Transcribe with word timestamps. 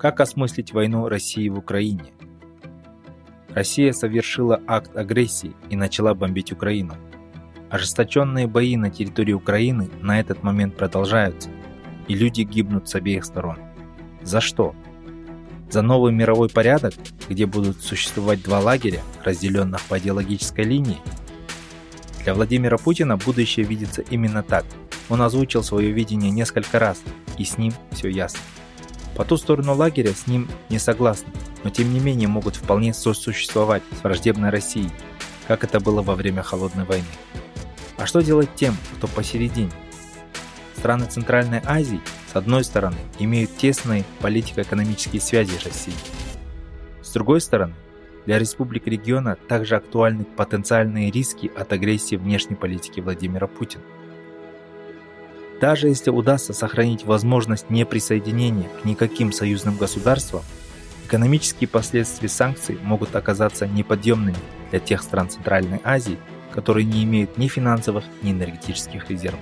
Как 0.00 0.18
осмыслить 0.20 0.72
войну 0.72 1.10
России 1.10 1.50
в 1.50 1.58
Украине? 1.58 2.14
Россия 3.50 3.92
совершила 3.92 4.58
акт 4.66 4.96
агрессии 4.96 5.52
и 5.68 5.76
начала 5.76 6.14
бомбить 6.14 6.52
Украину. 6.52 6.94
Ожесточенные 7.68 8.46
бои 8.46 8.78
на 8.78 8.88
территории 8.88 9.34
Украины 9.34 9.90
на 10.00 10.18
этот 10.18 10.42
момент 10.42 10.74
продолжаются, 10.74 11.50
и 12.08 12.14
люди 12.14 12.40
гибнут 12.40 12.88
с 12.88 12.94
обеих 12.94 13.26
сторон. 13.26 13.58
За 14.22 14.40
что? 14.40 14.74
За 15.68 15.82
новый 15.82 16.14
мировой 16.14 16.48
порядок, 16.48 16.94
где 17.28 17.44
будут 17.44 17.82
существовать 17.82 18.42
два 18.42 18.60
лагеря, 18.60 19.02
разделенных 19.22 19.82
по 19.82 19.98
идеологической 19.98 20.64
линии? 20.64 20.96
Для 22.24 22.32
Владимира 22.32 22.78
Путина 22.78 23.18
будущее 23.18 23.66
видится 23.66 24.00
именно 24.00 24.42
так. 24.42 24.64
Он 25.10 25.20
озвучил 25.20 25.62
свое 25.62 25.90
видение 25.90 26.30
несколько 26.30 26.78
раз, 26.78 27.02
и 27.36 27.44
с 27.44 27.58
ним 27.58 27.74
все 27.90 28.08
ясно. 28.08 28.40
По 29.16 29.24
ту 29.24 29.36
сторону 29.36 29.74
лагеря 29.74 30.12
с 30.12 30.26
ним 30.26 30.48
не 30.68 30.78
согласны, 30.78 31.32
но 31.64 31.70
тем 31.70 31.92
не 31.92 32.00
менее 32.00 32.28
могут 32.28 32.56
вполне 32.56 32.94
сосуществовать 32.94 33.82
с 33.98 34.02
враждебной 34.02 34.50
Россией, 34.50 34.90
как 35.46 35.64
это 35.64 35.80
было 35.80 36.02
во 36.02 36.14
время 36.14 36.42
Холодной 36.42 36.84
войны. 36.84 37.06
А 37.98 38.06
что 38.06 38.20
делать 38.22 38.54
тем, 38.54 38.76
кто 38.96 39.06
посередине? 39.08 39.72
Страны 40.76 41.06
Центральной 41.06 41.60
Азии, 41.66 42.00
с 42.32 42.36
одной 42.36 42.64
стороны, 42.64 42.96
имеют 43.18 43.54
тесные 43.56 44.04
политико-экономические 44.20 45.20
связи 45.20 45.50
с 45.50 45.64
Россией. 45.64 45.96
С 47.02 47.12
другой 47.12 47.42
стороны, 47.42 47.74
для 48.24 48.38
республик 48.38 48.86
региона 48.86 49.36
также 49.48 49.76
актуальны 49.76 50.24
потенциальные 50.24 51.10
риски 51.10 51.50
от 51.54 51.72
агрессии 51.72 52.16
внешней 52.16 52.56
политики 52.56 53.00
Владимира 53.00 53.46
Путина. 53.46 53.82
Даже 55.60 55.88
если 55.88 56.08
удастся 56.08 56.54
сохранить 56.54 57.04
возможность 57.04 57.68
неприсоединения 57.68 58.68
к 58.80 58.86
никаким 58.86 59.30
союзным 59.30 59.76
государствам, 59.76 60.42
экономические 61.04 61.68
последствия 61.68 62.30
санкций 62.30 62.78
могут 62.82 63.14
оказаться 63.14 63.66
неподъемными 63.66 64.38
для 64.70 64.80
тех 64.80 65.02
стран 65.02 65.28
Центральной 65.28 65.80
Азии, 65.84 66.18
которые 66.50 66.86
не 66.86 67.04
имеют 67.04 67.36
ни 67.36 67.46
финансовых, 67.46 68.04
ни 68.22 68.32
энергетических 68.32 69.10
резервов. 69.10 69.40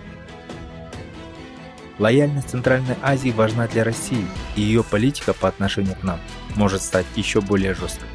Лояльность 2.00 2.50
Центральной 2.50 2.96
Азии 3.00 3.30
важна 3.30 3.68
для 3.68 3.84
России, 3.84 4.26
и 4.56 4.60
ее 4.60 4.82
политика 4.82 5.34
по 5.34 5.46
отношению 5.46 5.94
к 5.94 6.02
нам 6.02 6.18
может 6.56 6.82
стать 6.82 7.06
еще 7.14 7.40
более 7.40 7.74
жесткой. 7.74 8.08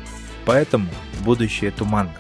Поэтому 0.46 0.90
будущее 1.22 1.72
туманно. 1.72 2.14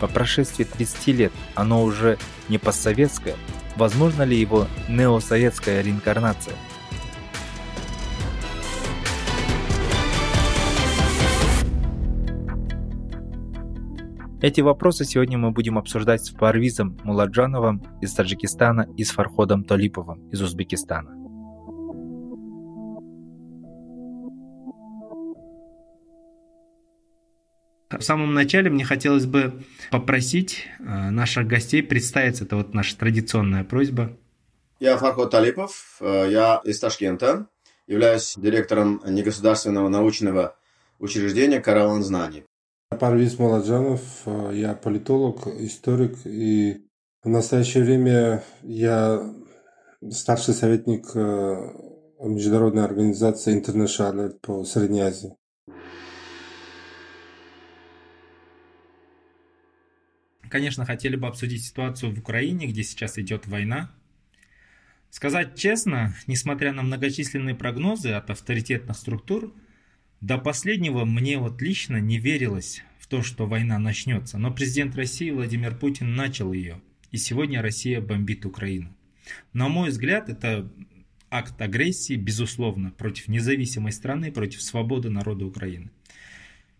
По 0.00 0.08
прошествии 0.08 0.64
30 0.64 1.06
лет 1.08 1.32
оно 1.54 1.82
уже 1.82 2.18
не 2.48 2.58
постсоветское, 2.58 3.36
возможно 3.76 4.22
ли 4.22 4.38
его 4.38 4.66
неосоветская 4.88 5.82
реинкарнация? 5.82 6.54
Эти 14.42 14.60
вопросы 14.60 15.04
сегодня 15.04 15.38
мы 15.38 15.50
будем 15.50 15.78
обсуждать 15.78 16.24
с 16.24 16.30
Парвизом 16.30 16.96
Муладжановым 17.04 17.82
из 18.00 18.12
Таджикистана 18.12 18.86
и 18.96 19.02
с 19.02 19.10
Фарходом 19.10 19.64
Толиповым 19.64 20.28
из 20.28 20.42
Узбекистана. 20.42 21.25
В 27.90 28.02
самом 28.02 28.34
начале 28.34 28.68
мне 28.68 28.84
хотелось 28.84 29.26
бы 29.26 29.62
попросить 29.92 30.66
э, 30.80 30.82
наших 31.10 31.46
гостей 31.46 31.82
представиться. 31.82 32.44
Это 32.44 32.56
вот 32.56 32.74
наша 32.74 32.98
традиционная 32.98 33.62
просьба. 33.62 34.10
Я 34.80 34.96
Фархот 34.96 35.30
Талипов, 35.30 35.98
э, 36.00 36.26
я 36.28 36.60
из 36.64 36.80
Ташкента, 36.80 37.46
являюсь 37.86 38.34
директором 38.36 39.00
негосударственного 39.06 39.88
научного 39.88 40.56
учреждения 40.98 41.60
«Караван 41.60 42.02
знаний». 42.02 42.44
Парвиз 42.98 43.38
Маладжанов, 43.38 44.00
э, 44.26 44.50
я 44.54 44.74
политолог, 44.74 45.46
историк, 45.46 46.16
и 46.24 46.84
в 47.22 47.28
настоящее 47.28 47.84
время 47.84 48.42
я 48.62 49.32
старший 50.10 50.54
советник 50.54 51.14
международной 51.14 52.84
организации 52.84 53.60
International 53.60 54.30
по 54.40 54.64
Средней 54.64 55.02
Азии. 55.02 55.36
Конечно, 60.48 60.84
хотели 60.84 61.16
бы 61.16 61.26
обсудить 61.26 61.64
ситуацию 61.64 62.14
в 62.14 62.18
Украине, 62.18 62.66
где 62.66 62.82
сейчас 62.82 63.18
идет 63.18 63.46
война. 63.46 63.90
Сказать 65.10 65.56
честно, 65.56 66.14
несмотря 66.26 66.72
на 66.72 66.82
многочисленные 66.82 67.54
прогнозы 67.54 68.10
от 68.10 68.30
авторитетных 68.30 68.96
структур, 68.96 69.54
до 70.20 70.38
последнего 70.38 71.04
мне 71.04 71.38
вот 71.38 71.60
лично 71.62 71.98
не 71.98 72.18
верилось 72.18 72.82
в 72.98 73.06
то, 73.06 73.22
что 73.22 73.46
война 73.46 73.78
начнется. 73.78 74.38
Но 74.38 74.52
президент 74.52 74.96
России 74.96 75.30
Владимир 75.30 75.76
Путин 75.76 76.14
начал 76.14 76.52
ее. 76.52 76.80
И 77.12 77.18
сегодня 77.18 77.62
Россия 77.62 78.00
бомбит 78.00 78.44
Украину. 78.44 78.94
На 79.52 79.68
мой 79.68 79.90
взгляд, 79.90 80.28
это 80.28 80.70
акт 81.30 81.60
агрессии, 81.60 82.14
безусловно, 82.14 82.90
против 82.90 83.28
независимой 83.28 83.92
страны, 83.92 84.32
против 84.32 84.62
свободы 84.62 85.10
народа 85.10 85.46
Украины. 85.46 85.90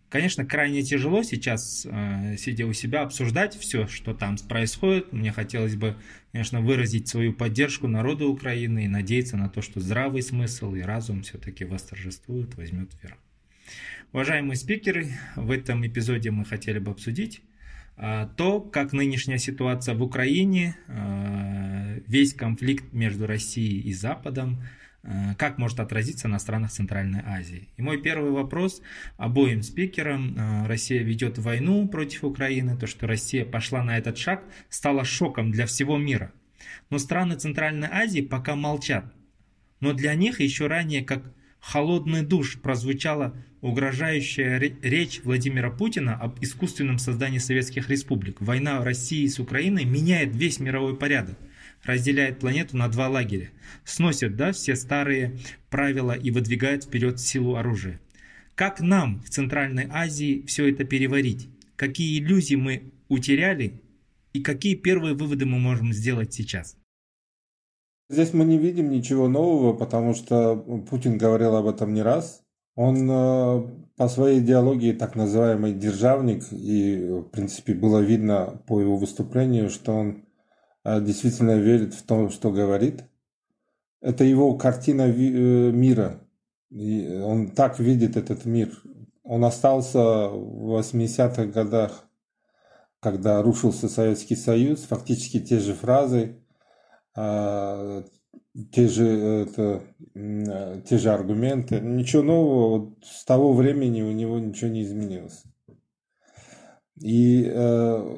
Конечно, 0.08 0.46
крайне 0.46 0.82
тяжело 0.82 1.24
сейчас, 1.24 1.84
э, 1.84 2.36
сидя 2.38 2.66
у 2.66 2.72
себя, 2.72 3.02
обсуждать 3.02 3.56
все, 3.58 3.88
что 3.88 4.14
там 4.14 4.36
происходит. 4.48 5.12
Мне 5.12 5.32
хотелось 5.32 5.74
бы, 5.74 5.96
конечно, 6.30 6.60
выразить 6.60 7.08
свою 7.08 7.32
поддержку 7.32 7.88
народу 7.88 8.28
Украины 8.28 8.84
и 8.84 8.88
надеяться 8.88 9.36
на 9.36 9.48
то, 9.48 9.62
что 9.62 9.80
здравый 9.80 10.22
смысл 10.22 10.74
и 10.74 10.80
разум 10.80 11.22
все-таки 11.22 11.64
восторжествуют, 11.64 12.54
возьмет 12.54 12.90
верх. 13.02 13.16
Уважаемые 14.12 14.56
спикеры, 14.56 15.08
в 15.34 15.50
этом 15.50 15.84
эпизоде 15.84 16.30
мы 16.30 16.44
хотели 16.44 16.78
бы 16.78 16.92
обсудить 16.92 17.42
э, 17.96 18.28
то, 18.36 18.60
как 18.60 18.92
нынешняя 18.92 19.38
ситуация 19.38 19.96
в 19.96 20.02
Украине, 20.02 20.76
э, 20.86 22.00
весь 22.06 22.32
конфликт 22.32 22.92
между 22.92 23.26
Россией 23.26 23.80
и 23.80 23.92
Западом, 23.92 24.62
как 25.38 25.58
может 25.58 25.80
отразиться 25.80 26.28
на 26.28 26.38
странах 26.38 26.72
Центральной 26.72 27.22
Азии. 27.24 27.68
И 27.76 27.82
мой 27.82 28.00
первый 28.00 28.30
вопрос 28.30 28.82
обоим 29.16 29.62
спикерам. 29.62 30.36
Э, 30.36 30.66
Россия 30.66 31.02
ведет 31.02 31.38
войну 31.38 31.86
против 31.88 32.24
Украины. 32.24 32.76
То, 32.76 32.86
что 32.86 33.06
Россия 33.06 33.44
пошла 33.44 33.82
на 33.82 33.98
этот 33.98 34.18
шаг, 34.18 34.42
стало 34.68 35.04
шоком 35.04 35.52
для 35.52 35.66
всего 35.66 35.96
мира. 35.96 36.32
Но 36.90 36.98
страны 36.98 37.36
Центральной 37.36 37.88
Азии 37.88 38.20
пока 38.20 38.56
молчат. 38.56 39.12
Но 39.80 39.92
для 39.92 40.14
них 40.14 40.40
еще 40.40 40.66
ранее, 40.66 41.04
как 41.04 41.32
холодный 41.60 42.22
душ, 42.22 42.60
прозвучала 42.60 43.36
угрожающая 43.60 44.58
речь 44.58 45.20
Владимира 45.24 45.70
Путина 45.70 46.14
об 46.14 46.42
искусственном 46.42 46.98
создании 46.98 47.38
советских 47.38 47.90
республик. 47.90 48.40
Война 48.40 48.82
России 48.82 49.26
с 49.26 49.38
Украиной 49.38 49.84
меняет 49.84 50.34
весь 50.34 50.60
мировой 50.60 50.96
порядок 50.96 51.36
разделяет 51.86 52.38
планету 52.38 52.76
на 52.76 52.88
два 52.88 53.08
лагеря, 53.08 53.50
сносит 53.84 54.36
да, 54.36 54.52
все 54.52 54.76
старые 54.76 55.38
правила 55.70 56.12
и 56.12 56.30
выдвигает 56.30 56.84
вперед 56.84 57.20
силу 57.20 57.56
оружия. 57.56 58.00
Как 58.54 58.80
нам 58.80 59.20
в 59.20 59.30
Центральной 59.30 59.86
Азии 59.90 60.44
все 60.46 60.70
это 60.70 60.84
переварить? 60.84 61.48
Какие 61.76 62.18
иллюзии 62.18 62.54
мы 62.56 62.92
утеряли 63.08 63.82
и 64.32 64.42
какие 64.42 64.74
первые 64.74 65.14
выводы 65.14 65.46
мы 65.46 65.58
можем 65.58 65.92
сделать 65.92 66.32
сейчас? 66.32 66.76
Здесь 68.08 68.32
мы 68.32 68.44
не 68.44 68.56
видим 68.56 68.90
ничего 68.90 69.28
нового, 69.28 69.72
потому 69.72 70.14
что 70.14 70.56
Путин 70.88 71.18
говорил 71.18 71.56
об 71.56 71.66
этом 71.66 71.92
не 71.92 72.02
раз. 72.02 72.42
Он 72.76 73.10
э, 73.10 73.66
по 73.96 74.08
своей 74.08 74.40
идеологии 74.40 74.92
так 74.92 75.16
называемый 75.16 75.72
державник, 75.72 76.44
и 76.52 77.08
в 77.08 77.24
принципе 77.24 77.74
было 77.74 78.00
видно 78.00 78.62
по 78.66 78.80
его 78.80 78.96
выступлению, 78.96 79.70
что 79.70 79.92
он 79.92 80.25
действительно 81.00 81.56
верит 81.56 81.94
в 81.94 82.02
то, 82.04 82.28
что 82.30 82.52
говорит. 82.52 83.04
Это 84.00 84.24
его 84.24 84.54
картина 84.54 85.02
э, 85.02 85.12
мира. 85.72 86.20
И 86.70 87.20
он 87.24 87.50
так 87.50 87.78
видит 87.80 88.16
этот 88.16 88.44
мир. 88.44 88.70
Он 89.22 89.44
остался 89.44 90.28
в 90.28 90.78
80-х 90.78 91.46
годах, 91.46 92.04
когда 93.00 93.42
рушился 93.42 93.88
Советский 93.88 94.36
Союз, 94.36 94.82
фактически 94.82 95.40
те 95.40 95.58
же 95.58 95.74
фразы, 95.74 96.36
а, 97.16 98.04
те 98.72 98.88
же, 98.88 99.06
это, 99.06 99.82
те 100.88 100.98
же 100.98 101.10
аргументы. 101.10 101.80
Ничего 101.80 102.22
нового, 102.22 102.78
вот 102.78 103.04
с 103.04 103.24
того 103.24 103.52
времени 103.52 104.02
у 104.02 104.12
него 104.12 104.38
ничего 104.38 104.70
не 104.70 104.82
изменилось. 104.82 105.42
И, 107.00 107.44
э, 107.44 108.16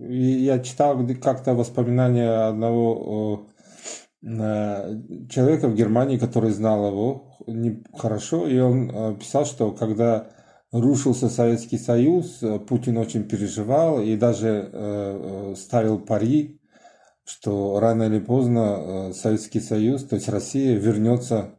я 0.00 0.58
читал 0.60 1.06
как-то 1.20 1.54
воспоминания 1.54 2.48
одного 2.48 3.46
э, 4.22 5.00
человека 5.30 5.68
в 5.68 5.74
Германии, 5.74 6.18
который 6.18 6.50
знал 6.50 6.88
его 6.88 7.36
хорошо, 7.96 8.46
и 8.46 8.58
он 8.58 8.90
э, 8.90 9.16
писал, 9.18 9.44
что 9.44 9.72
когда 9.72 10.28
рушился 10.72 11.28
Советский 11.28 11.78
Союз, 11.78 12.42
Путин 12.68 12.98
очень 12.98 13.24
переживал 13.24 14.00
и 14.00 14.16
даже 14.16 14.70
э, 14.72 15.54
ставил 15.56 15.98
пари 15.98 16.58
что 17.28 17.78
рано 17.78 18.04
или 18.04 18.20
поздно 18.20 19.10
э, 19.10 19.12
Советский 19.12 19.60
Союз, 19.60 20.02
то 20.04 20.16
есть 20.16 20.30
Россия, 20.30 20.78
вернется 20.78 21.56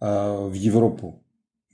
э, 0.00 0.46
в 0.48 0.54
Европу. 0.54 1.22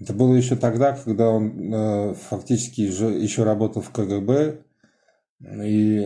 Это 0.00 0.12
было 0.12 0.34
еще 0.34 0.56
тогда, 0.56 0.92
когда 0.92 1.30
он 1.30 1.72
э, 1.72 2.14
фактически 2.14 2.80
еще 2.80 3.44
работал 3.44 3.80
в 3.80 3.90
КГБ 3.90 4.64
и 5.42 5.98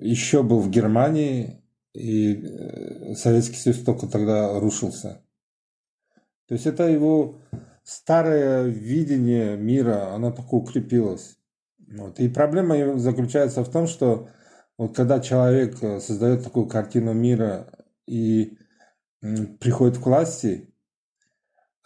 еще 0.00 0.42
был 0.42 0.60
в 0.60 0.70
Германии, 0.70 1.62
и 1.94 3.14
Советский 3.14 3.56
Союз 3.56 3.78
только 3.80 4.06
тогда 4.06 4.58
рушился. 4.58 5.22
То 6.48 6.54
есть 6.54 6.66
это 6.66 6.88
его 6.88 7.40
старое 7.84 8.64
видение 8.64 9.56
мира, 9.56 10.14
оно 10.14 10.30
только 10.30 10.54
укрепилось. 10.54 11.36
Вот. 11.78 12.20
И 12.20 12.28
проблема 12.28 12.98
заключается 12.98 13.64
в 13.64 13.70
том, 13.70 13.86
что 13.86 14.28
вот 14.78 14.96
когда 14.96 15.20
человек 15.20 15.82
э, 15.82 16.00
создает 16.00 16.42
такую 16.42 16.66
картину 16.66 17.12
мира 17.12 17.68
и 18.06 18.56
приходит 19.60 19.98
к 19.98 20.06
власти, 20.06 20.74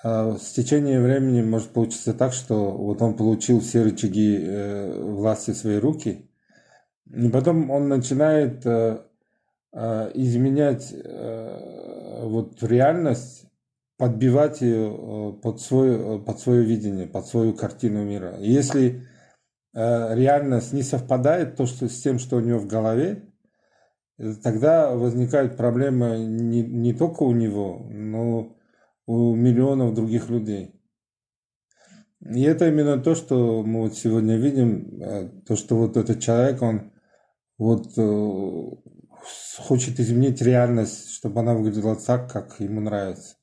а 0.02 0.36
с 0.36 0.52
течением 0.52 1.02
времени 1.02 1.42
может 1.42 1.70
получиться 1.70 2.14
так, 2.14 2.32
что 2.32 2.70
вот 2.70 3.02
он 3.02 3.16
получил 3.16 3.60
все 3.60 3.82
рычаги 3.82 4.38
э, 4.40 5.00
власти 5.00 5.50
в 5.50 5.56
свои 5.56 5.78
руки, 5.78 6.25
и 7.12 7.28
потом 7.28 7.70
он 7.70 7.88
начинает 7.88 8.64
э, 8.66 9.00
изменять 9.72 10.94
вот 12.22 12.62
реальность, 12.62 13.46
подбивать 13.98 14.62
ее 14.62 15.38
под 15.42 15.60
свое, 15.60 16.18
под 16.18 16.40
свое 16.40 16.62
видение, 16.64 17.06
под 17.06 17.26
свою 17.26 17.52
картину 17.52 18.04
мира. 18.04 18.36
И 18.40 18.50
если 18.50 19.06
Э, 19.76 20.14
реальность 20.14 20.72
не 20.72 20.82
совпадает 20.82 21.56
то, 21.56 21.66
что, 21.66 21.86
с 21.86 22.00
тем, 22.00 22.18
что 22.18 22.36
у 22.36 22.40
него 22.40 22.58
в 22.58 22.66
голове, 22.66 23.30
э, 24.16 24.32
тогда 24.42 24.96
возникают 24.96 25.58
проблемы 25.58 26.16
не, 26.18 26.62
не 26.62 26.94
только 26.94 27.24
у 27.24 27.32
него, 27.32 27.86
но 27.90 28.56
у 29.04 29.34
миллионов 29.34 29.94
других 29.94 30.30
людей. 30.30 30.72
И 32.22 32.42
это 32.42 32.68
именно 32.68 32.98
то, 32.98 33.14
что 33.14 33.62
мы 33.62 33.82
вот 33.82 33.94
сегодня 33.98 34.38
видим, 34.38 34.98
э, 35.02 35.28
то, 35.46 35.56
что 35.56 35.76
вот 35.76 35.98
этот 35.98 36.20
человек, 36.20 36.62
он 36.62 36.92
вот 37.58 37.92
хочет 39.58 39.98
изменить 39.98 40.42
реальность, 40.42 41.10
чтобы 41.10 41.40
она 41.40 41.54
выглядела 41.54 41.96
так, 41.96 42.30
как 42.30 42.60
ему 42.60 42.80
нравится. 42.80 43.36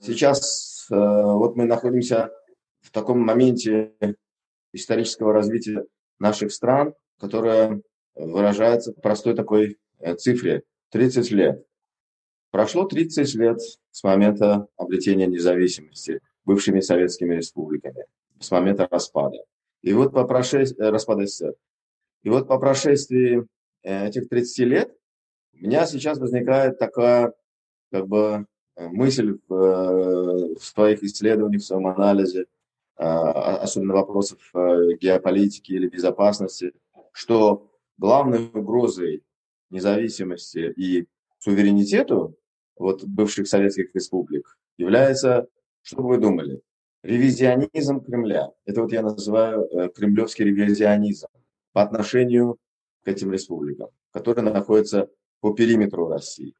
Сейчас 0.00 0.86
вот 0.88 1.56
мы 1.56 1.64
находимся 1.64 2.30
в 2.80 2.90
таком 2.90 3.20
моменте 3.20 3.92
исторического 4.72 5.32
развития 5.32 5.84
наших 6.18 6.52
стран, 6.52 6.94
которая 7.18 7.82
выражается 8.14 8.92
в 8.92 9.00
простой 9.00 9.34
такой 9.34 9.78
э, 9.98 10.14
цифре– 10.16 10.62
30 10.90 11.30
лет. 11.30 11.64
Прошло 12.50 12.84
30 12.84 13.34
лет 13.34 13.60
с 13.90 14.02
момента 14.02 14.66
обретения 14.76 15.26
независимости 15.26 16.20
бывшими 16.44 16.80
советскими 16.80 17.34
республиками, 17.34 18.06
с 18.40 18.50
момента 18.50 18.88
распада. 18.90 19.38
И 19.82 19.92
вот 19.92 20.12
по 20.12 20.24
прошествии, 20.24 20.82
э, 20.82 20.90
распада 20.90 21.26
СССР. 21.26 21.54
И 22.22 22.30
вот 22.30 22.48
по 22.48 22.58
прошествии 22.58 23.46
э, 23.82 24.08
этих 24.08 24.28
30 24.28 24.58
лет 24.66 24.96
у 25.54 25.58
меня 25.58 25.86
сейчас 25.86 26.18
возникает 26.18 26.78
такая 26.78 27.32
как 27.90 28.06
бы 28.06 28.46
мысль 28.76 29.38
в, 29.48 30.54
в 30.56 30.64
своих 30.64 31.02
исследованиях, 31.02 31.62
в 31.62 31.66
своем 31.66 31.86
анализе– 31.86 32.46
особенно 33.00 33.94
вопросов 33.94 34.38
э, 34.52 34.92
геополитики 35.00 35.72
или 35.72 35.88
безопасности, 35.88 36.74
что 37.12 37.70
главной 37.96 38.50
угрозой 38.52 39.22
независимости 39.70 40.72
и 40.76 41.06
суверенитету 41.38 42.36
вот 42.76 43.02
бывших 43.04 43.48
советских 43.48 43.94
республик 43.94 44.58
является, 44.76 45.48
что 45.80 46.02
вы 46.02 46.18
думали, 46.18 46.60
ревизионизм 47.02 48.00
Кремля. 48.00 48.50
Это 48.66 48.82
вот 48.82 48.92
я 48.92 49.00
называю 49.00 49.64
э, 49.64 49.88
кремлевский 49.88 50.44
ревизионизм 50.44 51.28
по 51.72 51.82
отношению 51.82 52.58
к 53.04 53.08
этим 53.08 53.32
республикам, 53.32 53.90
которые 54.12 54.44
находятся 54.44 55.10
по 55.40 55.52
периметру 55.52 56.08
России. 56.08 56.54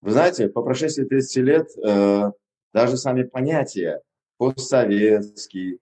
Вы 0.00 0.12
знаете, 0.12 0.48
по 0.48 0.62
прошествии 0.62 1.04
30 1.04 1.36
лет 1.38 1.68
э, 1.78 2.32
даже 2.72 2.96
сами 2.96 3.22
понятия 3.22 4.00
постсоветский 4.36 5.78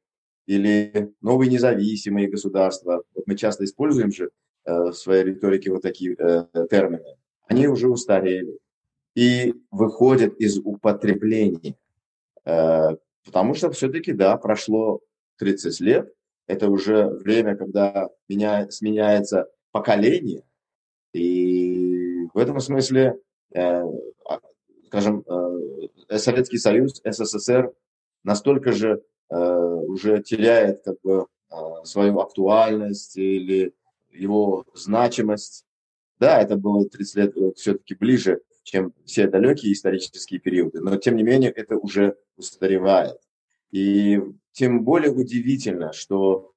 или 0.47 1.15
новые 1.21 1.51
независимые 1.51 2.29
государства. 2.29 3.03
Вот 3.15 3.27
мы 3.27 3.37
часто 3.37 3.65
используем 3.65 4.13
же 4.13 4.31
э, 4.65 4.73
в 4.73 4.93
своей 4.93 5.25
риторике 5.25 5.71
вот 5.71 5.83
такие 5.83 6.15
э, 6.19 6.47
термины. 6.69 7.17
Они 7.47 7.67
уже 7.67 7.89
устарели 7.89 8.59
и 9.15 9.55
выходят 9.71 10.37
из 10.37 10.59
употребления. 10.59 11.77
Э, 12.45 12.97
потому 13.25 13.55
что 13.55 13.71
все-таки, 13.71 14.13
да, 14.13 14.37
прошло 14.37 15.01
30 15.39 15.81
лет, 15.81 16.13
это 16.51 16.69
уже 16.69 17.07
время, 17.07 17.57
когда 17.57 18.11
меня, 18.29 18.69
сменяется 18.71 19.49
поколение, 19.71 20.43
и 21.13 22.27
в 22.35 22.39
этом 22.39 22.59
смысле, 22.61 23.19
э, 23.55 23.83
скажем, 24.87 25.25
э, 25.29 26.19
Советский 26.19 26.59
Союз, 26.59 27.01
СССР 27.05 27.73
настолько 28.25 28.73
же 28.73 29.03
э, 29.31 29.37
уже 29.37 30.23
теряет 30.23 30.83
как 30.85 30.97
бы 31.03 31.27
э, 31.51 31.55
свою 31.85 32.19
актуальность 32.19 33.17
или 33.17 33.73
его 34.11 34.65
значимость. 34.75 35.67
Да, 36.19 36.41
это 36.41 36.57
было 36.57 36.85
30 36.85 37.17
лет 37.17 37.37
э, 37.37 37.53
все-таки 37.57 37.95
ближе, 37.95 38.41
чем 38.65 38.93
все 39.05 39.29
далекие 39.29 39.73
исторические 39.73 40.41
периоды, 40.41 40.81
но 40.81 40.97
тем 40.97 41.17
не 41.17 41.23
менее 41.23 41.51
это 41.51 41.77
уже 41.77 42.17
устаревает. 42.37 43.19
И 43.71 44.21
тем 44.53 44.85
более 44.85 45.13
удивительно, 45.13 45.93
что 45.93 46.53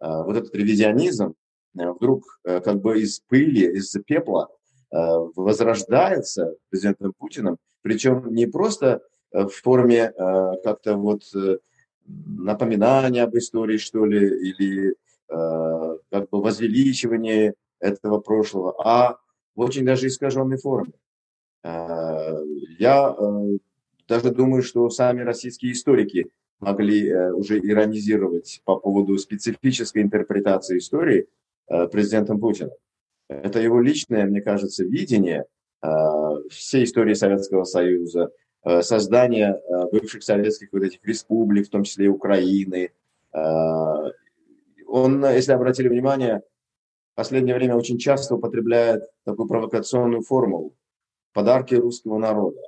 э, 0.00 0.06
вот 0.06 0.36
этот 0.36 0.54
ревизионизм 0.54 1.34
э, 1.78 1.90
вдруг 1.90 2.40
э, 2.44 2.60
как 2.60 2.80
бы 2.80 3.00
из 3.00 3.20
пыли, 3.20 3.76
из 3.76 3.90
пепла 4.06 4.48
э, 4.90 4.96
возрождается 5.36 6.54
президентом 6.70 7.12
Путиным, 7.18 7.58
причем 7.82 8.32
не 8.32 8.46
просто 8.46 9.02
Э, 9.32 9.46
в 9.46 9.50
форме 9.50 10.12
э, 10.16 10.52
как-то 10.62 10.96
вот 10.96 11.22
э, 11.34 11.58
напоминания 12.06 13.22
об 13.22 13.36
истории, 13.36 13.78
что 13.78 14.04
ли, 14.04 14.50
или 14.50 14.94
как 15.28 16.28
бы 16.28 16.42
возвеличивание 16.42 17.54
этого 17.80 18.18
прошлого, 18.20 18.74
а 18.84 19.16
в 19.54 19.60
очень 19.60 19.86
даже 19.86 20.08
искаженной 20.08 20.58
форме. 20.58 20.92
Я 21.64 23.16
даже 24.06 24.30
думаю, 24.30 24.62
что 24.62 24.90
сами 24.90 25.22
российские 25.22 25.72
историки 25.72 26.30
могли 26.62 27.14
уже 27.32 27.58
иронизировать 27.58 28.62
по 28.64 28.76
поводу 28.76 29.18
специфической 29.18 30.02
интерпретации 30.02 30.78
истории 30.78 31.26
президентом 31.66 32.40
Путиным. 32.40 32.72
Это 33.28 33.60
его 33.60 33.80
личное, 33.80 34.24
мне 34.24 34.40
кажется, 34.40 34.84
видение 34.84 35.44
всей 36.48 36.84
истории 36.84 37.14
Советского 37.14 37.64
Союза, 37.64 38.30
Э, 38.64 38.82
создания 38.82 39.54
э, 39.54 39.86
бывших 39.90 40.22
советских 40.22 40.68
вот 40.72 40.82
этих 40.82 41.04
республик, 41.04 41.66
в 41.66 41.70
том 41.70 41.82
числе 41.82 42.06
и 42.06 42.08
Украины. 42.08 42.92
Э, 43.32 43.40
он, 44.86 45.24
если 45.24 45.52
обратили 45.52 45.88
внимание, 45.88 46.42
в 47.12 47.16
последнее 47.16 47.56
время 47.56 47.76
очень 47.76 47.98
часто 47.98 48.36
употребляет 48.36 49.02
такую 49.24 49.48
провокационную 49.48 50.22
формулу 50.22 50.76
«подарки 51.32 51.74
русского 51.74 52.18
народа». 52.18 52.60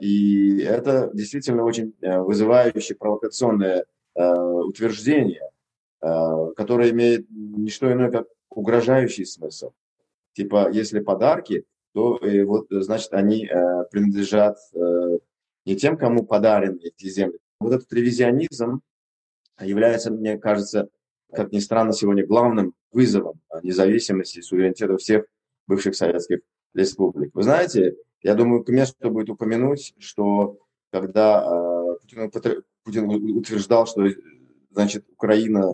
И 0.00 0.60
это 0.60 1.10
действительно 1.14 1.64
очень 1.64 1.94
вызывающее 2.02 2.96
провокационное 2.96 3.86
утверждение, 4.14 5.50
которое 6.00 6.90
имеет 6.90 7.26
не 7.30 7.70
что 7.70 7.90
иное, 7.92 8.10
как 8.10 8.26
угрожающий 8.50 9.26
смысл. 9.26 9.72
Типа, 10.34 10.70
если 10.70 11.00
подарки, 11.00 11.64
то 11.92 12.20
вот, 12.44 12.66
значит, 12.68 13.14
они 13.14 13.46
э, 13.46 13.84
принадлежат 13.90 14.58
э, 14.74 15.18
не 15.64 15.76
тем, 15.76 15.96
кому 15.96 16.26
подарены 16.26 16.78
эти 16.82 17.08
земли. 17.08 17.38
Вот 17.58 17.72
этот 17.72 17.90
ревизионизм 17.90 18.82
является, 19.58 20.10
мне 20.10 20.36
кажется, 20.36 20.90
как 21.32 21.52
ни 21.52 21.58
странно, 21.58 21.94
сегодня 21.94 22.26
главным 22.26 22.74
вызовом 22.92 23.40
независимости 23.62 24.40
и 24.40 24.42
суверенитета 24.42 24.98
всех 24.98 25.24
бывших 25.66 25.96
советских 25.96 26.40
республик. 26.74 27.34
Вы 27.34 27.42
знаете, 27.42 27.96
я 28.26 28.34
думаю, 28.34 28.64
к 28.64 28.68
месту 28.70 29.08
будет 29.08 29.30
упомянуть, 29.30 29.94
что 29.98 30.58
когда 30.90 31.44
э, 31.46 32.30
Путин, 32.32 32.62
Путин 32.82 33.36
утверждал, 33.38 33.86
что 33.86 34.02
значит, 34.70 35.04
Украина 35.12 35.72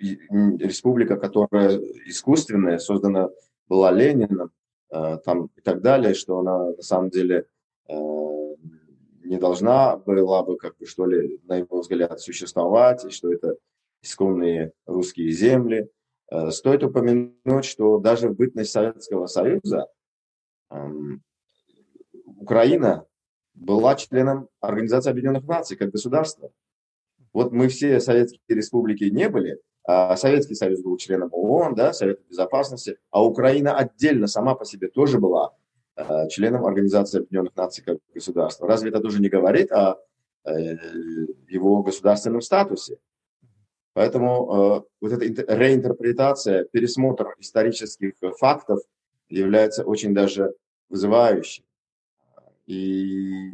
республика, 0.00 1.16
которая 1.16 1.78
искусственная, 2.06 2.78
создана 2.78 3.30
была 3.68 3.92
Лениным, 3.92 4.50
э, 4.90 5.18
там 5.24 5.48
и 5.54 5.60
так 5.60 5.80
далее, 5.80 6.14
что 6.14 6.40
она 6.40 6.72
на 6.72 6.82
самом 6.82 7.10
деле 7.10 7.46
э, 7.88 7.94
не 9.22 9.38
должна 9.38 9.98
была 9.98 10.42
бы, 10.42 10.56
как 10.56 10.76
бы, 10.76 10.86
что 10.86 11.06
ли, 11.06 11.40
на 11.44 11.58
его 11.58 11.82
взгляд, 11.82 12.18
существовать, 12.18 13.04
и 13.04 13.10
что 13.10 13.32
это 13.32 13.54
исконные 14.02 14.72
русские 14.86 15.30
земли. 15.30 15.88
Э, 16.32 16.50
стоит 16.50 16.82
упомянуть, 16.82 17.64
что 17.64 17.98
даже 17.98 18.28
в 18.28 18.34
бытность 18.34 18.72
Советского 18.72 19.26
Союза 19.26 19.86
Украина 22.24 23.06
была 23.54 23.94
членом 23.94 24.48
Организации 24.60 25.10
Объединенных 25.10 25.44
Наций 25.44 25.76
как 25.76 25.90
государство. 25.90 26.50
Вот 27.32 27.52
мы 27.52 27.68
все 27.68 28.00
советские 28.00 28.56
республики 28.56 29.04
не 29.04 29.28
были, 29.28 29.60
а 29.84 30.16
Советский 30.16 30.54
Союз 30.54 30.82
был 30.82 30.96
членом 30.96 31.28
ООН, 31.32 31.74
да, 31.74 31.92
Совета 31.92 32.22
Безопасности, 32.28 32.98
а 33.10 33.24
Украина 33.24 33.76
отдельно 33.76 34.26
сама 34.26 34.54
по 34.54 34.64
себе 34.64 34.88
тоже 34.88 35.18
была 35.18 35.54
э, 35.96 36.28
членом 36.28 36.66
Организации 36.66 37.18
Объединенных 37.18 37.56
Наций 37.56 37.84
как 37.84 37.98
государства. 38.14 38.66
Разве 38.66 38.90
это 38.90 39.00
тоже 39.00 39.20
не 39.20 39.28
говорит 39.28 39.72
о 39.72 39.98
э, 40.44 40.52
его 41.48 41.82
государственном 41.82 42.42
статусе? 42.42 42.98
Поэтому 43.94 44.82
э, 44.82 44.82
вот 45.00 45.12
эта 45.12 45.24
реинтерпретация, 45.54 46.64
пересмотр 46.64 47.34
исторических 47.38 48.12
фактов 48.38 48.80
является 49.28 49.84
очень 49.84 50.14
даже 50.14 50.54
вызывающим. 50.92 51.64
И 52.66 53.50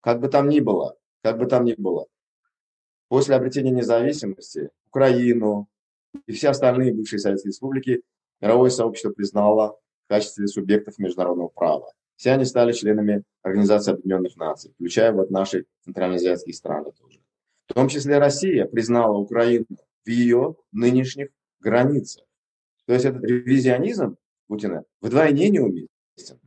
как 0.00 0.20
бы 0.20 0.28
там 0.28 0.48
ни 0.48 0.58
было, 0.58 0.96
как 1.22 1.38
бы 1.38 1.46
там 1.46 1.64
ни 1.64 1.74
было, 1.74 2.06
после 3.08 3.36
обретения 3.36 3.70
независимости 3.70 4.70
Украину 4.88 5.68
и 6.26 6.32
все 6.32 6.48
остальные 6.48 6.94
бывшие 6.94 7.20
советские 7.20 7.50
республики 7.50 8.02
мировое 8.40 8.70
сообщество 8.70 9.10
признало 9.10 9.78
в 10.06 10.08
качестве 10.08 10.48
субъектов 10.48 10.98
международного 10.98 11.48
права. 11.48 11.92
Все 12.16 12.32
они 12.32 12.44
стали 12.44 12.72
членами 12.72 13.22
Организации 13.42 13.92
Объединенных 13.92 14.36
Наций, 14.36 14.72
включая 14.72 15.12
вот 15.12 15.30
наши 15.30 15.66
центральноазиатские 15.84 16.54
страны 16.54 16.92
тоже. 16.98 17.20
В 17.68 17.74
том 17.74 17.88
числе 17.88 18.18
Россия 18.18 18.66
признала 18.66 19.16
Украину 19.16 19.66
в 20.04 20.08
ее 20.08 20.56
нынешних 20.72 21.28
границах. 21.60 22.24
То 22.86 22.94
есть 22.94 23.04
этот 23.04 23.22
ревизионизм 23.22 24.16
Путина 24.48 24.84
вдвойне 25.00 25.50
неуместен, 25.50 25.88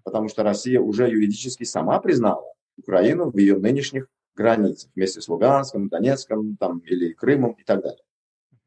потому 0.04 0.28
что 0.30 0.44
Россия 0.44 0.80
уже 0.80 1.10
юридически 1.10 1.64
сама 1.64 2.00
признала 2.00 2.46
Украину 2.78 3.32
в 3.32 3.38
ее 3.38 3.58
нынешних 3.58 4.08
границах 4.36 4.90
вместе 4.96 5.22
с 5.22 5.28
Луганском, 5.28 5.90
Донецком 5.90 6.58
там, 6.58 6.80
или 6.80 7.14
Крымом 7.14 7.54
и 7.54 7.64
так 7.64 7.82
далее. 7.82 8.04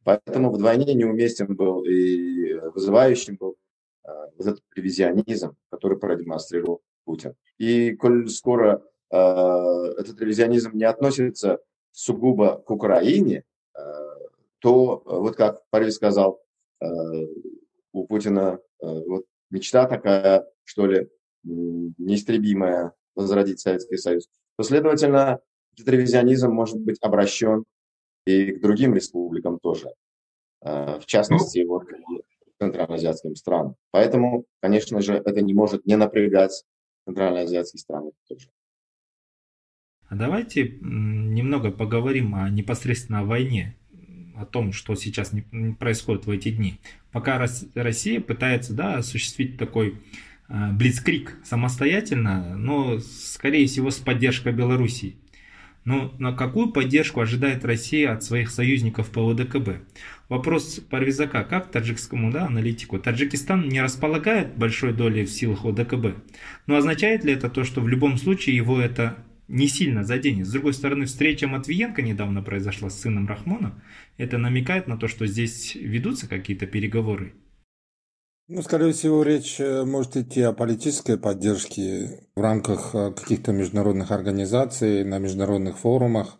Поэтому 0.04 0.52
вдвойне 0.52 0.94
неуместен 0.94 1.56
был 1.56 1.84
и 1.84 2.54
вызывающим 2.74 3.36
был 3.36 3.56
э, 4.04 4.10
этот 4.38 4.62
ревизионизм, 4.76 5.56
который 5.70 5.98
продемонстрировал 5.98 6.80
Путин. 7.04 7.34
И 7.58 7.96
коль 7.96 8.28
скоро 8.28 8.84
э, 9.10 9.16
этот 9.16 10.20
ревизионизм 10.20 10.76
не 10.76 10.84
относится 10.84 11.58
сугубо 11.90 12.62
к 12.64 12.70
Украине, 12.70 13.42
э, 13.74 13.80
то, 14.60 15.02
вот 15.04 15.34
как 15.34 15.62
Париж 15.70 15.94
сказал, 15.94 16.40
э, 16.80 16.86
у 17.92 18.06
Путина 18.06 18.60
э, 18.80 18.86
вот 18.86 19.24
мечта 19.50 19.86
такая, 19.86 20.46
что 20.66 20.86
ли, 20.86 21.08
неистребимая, 21.42 22.92
возродить 23.14 23.60
Советский 23.60 23.96
Союз, 23.96 24.28
то, 24.58 24.64
следовательно, 24.64 25.40
ревизионизм 25.84 26.50
может 26.50 26.78
быть 26.78 26.98
обращен 27.00 27.64
и 28.26 28.52
к 28.52 28.60
другим 28.60 28.94
республикам 28.94 29.58
тоже, 29.58 29.88
э, 30.62 30.98
в 30.98 31.06
частности, 31.06 31.64
вот 31.64 31.84
к 31.84 31.92
центральноазиатским 32.60 33.34
странам. 33.36 33.76
Поэтому, 33.90 34.44
конечно 34.60 35.00
же, 35.00 35.14
это 35.14 35.40
не 35.40 35.54
может 35.54 35.86
не 35.86 35.96
напрягать 35.96 36.64
центральноазиатские 37.06 37.80
страны 37.80 38.12
тоже. 38.28 38.48
А 40.08 40.14
давайте 40.14 40.78
немного 40.80 41.70
поговорим 41.70 42.34
о 42.34 42.48
непосредственно 42.48 43.20
о 43.20 43.24
войне, 43.24 43.76
о 44.36 44.46
том, 44.46 44.72
что 44.72 44.94
сейчас 44.94 45.32
происходит 45.78 46.26
в 46.26 46.30
эти 46.30 46.50
дни. 46.50 46.78
Пока 47.12 47.44
Россия 47.74 48.20
пытается 48.20 48.74
да, 48.74 48.96
осуществить 48.96 49.58
такой 49.58 49.98
блицкрик 50.48 51.36
самостоятельно, 51.44 52.56
но, 52.56 52.98
скорее 53.00 53.66
всего, 53.66 53.90
с 53.90 53.96
поддержкой 53.96 54.52
Белоруссии. 54.52 55.16
Но 55.86 56.12
на 56.18 56.32
какую 56.32 56.72
поддержку 56.72 57.20
ожидает 57.20 57.64
Россия 57.64 58.12
от 58.12 58.24
своих 58.24 58.50
союзников 58.50 59.08
по 59.10 59.30
ОДКБ? 59.30 59.84
Вопрос 60.28 60.80
Парвизака, 60.90 61.44
как 61.44 61.70
таджикскому 61.70 62.32
да, 62.32 62.46
аналитику. 62.46 62.98
Таджикистан 62.98 63.68
не 63.68 63.80
располагает 63.80 64.56
большой 64.56 64.92
долей 64.92 65.24
в 65.24 65.30
силах 65.30 65.64
ОДКБ. 65.64 66.16
Но 66.66 66.76
означает 66.76 67.24
ли 67.24 67.32
это 67.32 67.48
то, 67.48 67.62
что 67.62 67.80
в 67.80 67.88
любом 67.88 68.18
случае 68.18 68.56
его 68.56 68.80
это 68.80 69.16
не 69.46 69.68
сильно 69.68 70.02
заденет? 70.02 70.48
С 70.48 70.52
другой 70.52 70.74
стороны, 70.74 71.04
встреча 71.04 71.46
Матвиенко 71.46 72.02
недавно 72.02 72.42
произошла 72.42 72.90
с 72.90 73.00
сыном 73.00 73.28
Рахмона. 73.28 73.80
Это 74.16 74.38
намекает 74.38 74.88
на 74.88 74.96
то, 74.96 75.06
что 75.06 75.24
здесь 75.26 75.76
ведутся 75.76 76.28
какие-то 76.28 76.66
переговоры. 76.66 77.32
Ну, 78.48 78.62
скорее 78.62 78.92
всего, 78.92 79.24
речь 79.24 79.58
э, 79.58 79.84
может 79.84 80.16
идти 80.16 80.40
о 80.42 80.52
политической 80.52 81.18
поддержке 81.18 82.28
в 82.36 82.40
рамках 82.40 82.94
э, 82.94 83.10
каких-то 83.10 83.50
международных 83.50 84.12
организаций, 84.12 85.02
на 85.02 85.18
международных 85.18 85.76
форумах. 85.78 86.38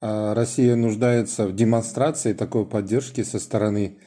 А 0.00 0.32
Россия 0.34 0.76
нуждается 0.76 1.48
в 1.48 1.54
демонстрации 1.56 2.34
такой 2.34 2.66
поддержки 2.66 3.24
со 3.24 3.40
стороны 3.40 3.98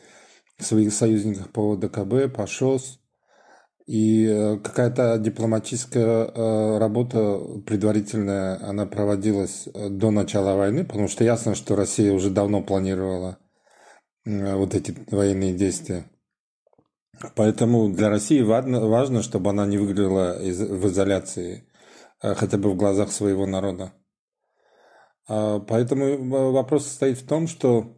своих 0.58 0.94
союзников 0.94 1.50
по 1.50 1.76
ДКБ, 1.76 2.34
по 2.34 2.48
ШОС. 2.48 3.02
И 3.88 4.26
э, 4.26 4.58
какая-то 4.60 5.18
дипломатическая 5.18 6.80
работа 6.80 7.40
предварительная, 7.66 8.58
она 8.66 8.86
проводилась 8.86 9.68
до 9.74 10.12
начала 10.12 10.56
войны, 10.56 10.86
потому 10.86 11.10
что 11.10 11.26
ясно, 11.26 11.56
что 11.56 11.76
Россия 11.76 12.14
уже 12.14 12.30
давно 12.30 12.64
планировала 12.64 13.38
вот 14.24 14.76
эти 14.76 14.96
военные 15.12 15.54
действия. 15.54 16.06
Поэтому 17.36 17.90
для 17.90 18.10
России 18.10 18.42
важно, 18.42 18.86
важно 18.88 19.22
чтобы 19.22 19.50
она 19.50 19.66
не 19.66 19.78
выглядела 19.78 20.38
в 20.40 20.88
изоляции, 20.88 21.64
а 22.22 22.36
хотя 22.36 22.58
бы 22.58 22.72
в 22.72 22.76
глазах 22.76 23.12
своего 23.12 23.46
народа. 23.46 23.94
А, 25.28 25.60
поэтому 25.60 26.06
э, 26.06 26.18
вопрос 26.52 26.86
состоит 26.86 27.18
в 27.18 27.28
том, 27.28 27.48
что 27.48 27.98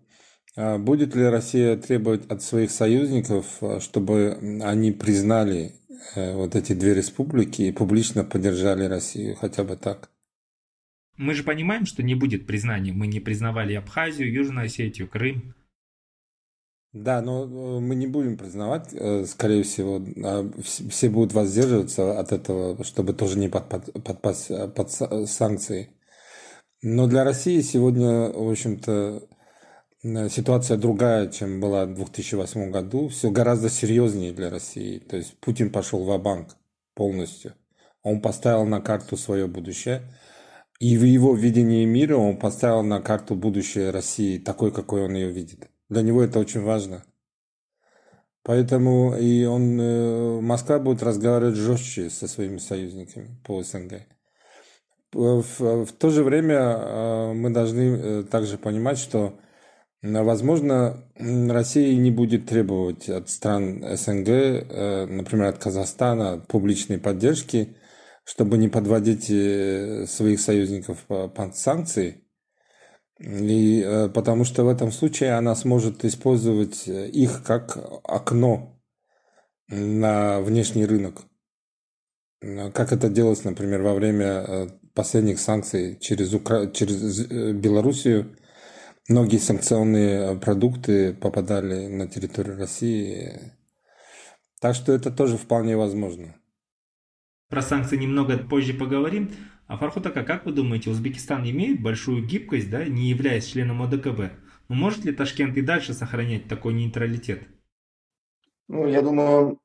а, 0.55 0.77
будет 0.77 1.15
ли 1.15 1.23
Россия 1.23 1.77
требовать 1.77 2.25
от 2.29 2.41
своих 2.41 2.71
союзников, 2.71 3.61
чтобы 3.79 4.59
они 4.63 4.91
признали 4.91 5.73
э, 6.15 6.33
вот 6.33 6.55
эти 6.55 6.73
две 6.73 6.93
республики 6.93 7.63
и 7.63 7.71
публично 7.71 8.23
поддержали 8.23 8.85
Россию, 8.85 9.35
хотя 9.35 9.63
бы 9.63 9.75
так. 9.75 10.09
Мы 11.17 11.33
же 11.33 11.43
понимаем, 11.43 11.85
что 11.85 12.01
не 12.01 12.15
будет 12.15 12.47
признания. 12.47 12.93
Мы 12.93 13.07
не 13.07 13.19
признавали 13.19 13.73
Абхазию, 13.73 14.31
Южную 14.31 14.67
Осетию, 14.67 15.09
Крым. 15.09 15.53
Да, 16.93 17.21
но 17.21 17.43
э, 17.43 17.79
мы 17.79 17.95
не 17.95 18.07
будем 18.07 18.35
признавать, 18.37 18.89
э, 18.93 19.25
скорее 19.25 19.61
всего, 19.63 20.01
все 20.63 21.09
будут 21.09 21.33
воздерживаться 21.33 22.19
от 22.19 22.31
этого, 22.31 22.83
чтобы 22.83 23.13
тоже 23.13 23.37
не 23.37 23.47
подпасть 23.47 23.93
под, 23.93 24.21
под, 24.21 24.73
под 24.75 25.29
санкции. 25.29 25.89
Но 26.81 27.07
для 27.07 27.23
России 27.23 27.61
сегодня, 27.61 28.31
в 28.31 28.49
общем-то, 28.49 29.27
ситуация 30.29 30.77
другая, 30.77 31.27
чем 31.27 31.59
была 31.59 31.85
в 31.85 31.93
2008 31.93 32.71
году. 32.71 33.09
Все 33.09 33.31
гораздо 33.31 33.69
серьезнее 33.69 34.31
для 34.31 34.49
России. 34.49 34.99
То 34.99 35.17
есть 35.17 35.37
Путин 35.39 35.71
пошел 35.71 36.05
в 36.05 36.17
банк 36.21 36.55
полностью. 36.95 37.53
Он 38.01 38.21
поставил 38.21 38.65
на 38.65 38.81
карту 38.81 39.17
свое 39.17 39.47
будущее. 39.47 40.03
И 40.79 40.97
в 40.97 41.03
его 41.03 41.35
видении 41.35 41.85
мира 41.85 42.15
он 42.15 42.37
поставил 42.37 42.83
на 42.83 43.01
карту 43.01 43.35
будущее 43.35 43.89
России 43.89 44.37
такой, 44.37 44.71
какой 44.71 45.03
он 45.03 45.13
ее 45.13 45.29
видит. 45.29 45.69
Для 45.89 46.03
него 46.03 46.23
это 46.23 46.39
очень 46.39 46.61
важно. 46.61 47.03
Поэтому 48.43 49.15
и 49.17 49.45
он, 49.45 49.79
э, 49.79 50.41
Москва 50.41 50.79
будет 50.79 51.03
разговаривать 51.03 51.55
жестче 51.55 52.09
со 52.09 52.27
своими 52.27 52.57
союзниками 52.57 53.37
по 53.43 53.61
СНГ. 53.61 54.05
В, 55.11 55.85
в 55.85 55.91
то 55.93 56.09
же 56.09 56.23
время 56.23 56.55
э, 56.55 57.33
мы 57.33 57.49
должны 57.49 57.81
э, 57.81 58.23
также 58.23 58.57
понимать, 58.57 58.97
что, 58.99 59.39
возможно, 60.01 61.03
Россия 61.17 61.95
не 61.97 62.11
будет 62.11 62.47
требовать 62.47 63.09
от 63.09 63.29
стран 63.29 63.83
СНГ, 63.97 64.27
например, 65.09 65.47
от 65.47 65.57
Казахстана, 65.57 66.43
публичной 66.47 66.99
поддержки, 66.99 67.75
чтобы 68.23 68.57
не 68.57 68.69
подводить 68.69 69.25
своих 70.09 70.39
союзников 70.39 71.05
под 71.07 71.57
санкции– 71.57 72.23
и 73.19 73.83
э, 73.85 74.09
потому 74.09 74.45
что 74.45 74.63
в 74.63 74.69
этом 74.69 74.91
случае 74.91 75.33
она 75.33 75.53
сможет 75.55 76.05
использовать 76.05 76.87
э, 76.87 77.09
их 77.09 77.43
как 77.43 77.77
окно 78.03 78.81
на 79.67 80.39
внешний 80.39 80.85
рынок. 80.85 81.23
Как 82.41 82.93
это 82.93 83.09
делалось, 83.09 83.43
например, 83.43 83.81
во 83.81 83.93
время 83.93 84.69
последних 84.93 85.39
санкций 85.39 85.97
через, 85.99 86.33
Укра... 86.33 86.67
через 86.67 87.27
Белоруссию. 87.27 88.35
Многие 89.09 89.37
санкционные 89.37 90.37
продукты 90.39 91.13
попадали 91.13 91.87
на 91.87 92.07
территорию 92.07 92.57
России. 92.57 93.53
Так 94.61 94.75
что 94.75 94.93
это 94.93 95.11
тоже 95.11 95.37
вполне 95.37 95.75
возможно. 95.75 96.35
Про 97.49 97.61
санкции 97.61 97.97
немного 97.97 98.37
позже 98.37 98.73
поговорим. 98.73 99.31
А 99.69 99.77
Фархутака, 99.77 100.23
как 100.23 100.47
вы 100.47 100.51
думаете, 100.51 100.89
Узбекистан 100.89 101.47
имеет 101.47 101.79
большую 101.83 102.25
гибкость, 102.25 102.71
да, 102.71 102.85
не 102.85 103.07
являясь 103.07 103.45
членом 103.45 103.83
ОДКБ? 103.83 104.17
Но 104.17 104.29
ну, 104.69 104.75
может 104.75 105.05
ли 105.05 105.13
Ташкент 105.13 105.55
и 105.57 105.61
дальше 105.61 105.93
сохранять 105.93 106.47
такой 106.47 106.73
нейтралитет? 106.73 107.43
Ну, 108.67 108.87
я 108.87 109.03
думаю, 109.03 109.61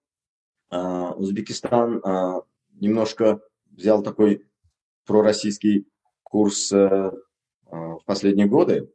а, 0.69 1.15
Узбекистан 1.15 2.03
а, 2.05 2.43
немножко 2.73 3.41
взял 3.71 4.03
такой 4.03 4.47
пророссийский 5.07 5.87
курс 6.23 6.71
э, 6.71 6.77
а, 6.77 7.11
в 7.97 8.05
последние 8.05 8.47
годы. 8.47 8.93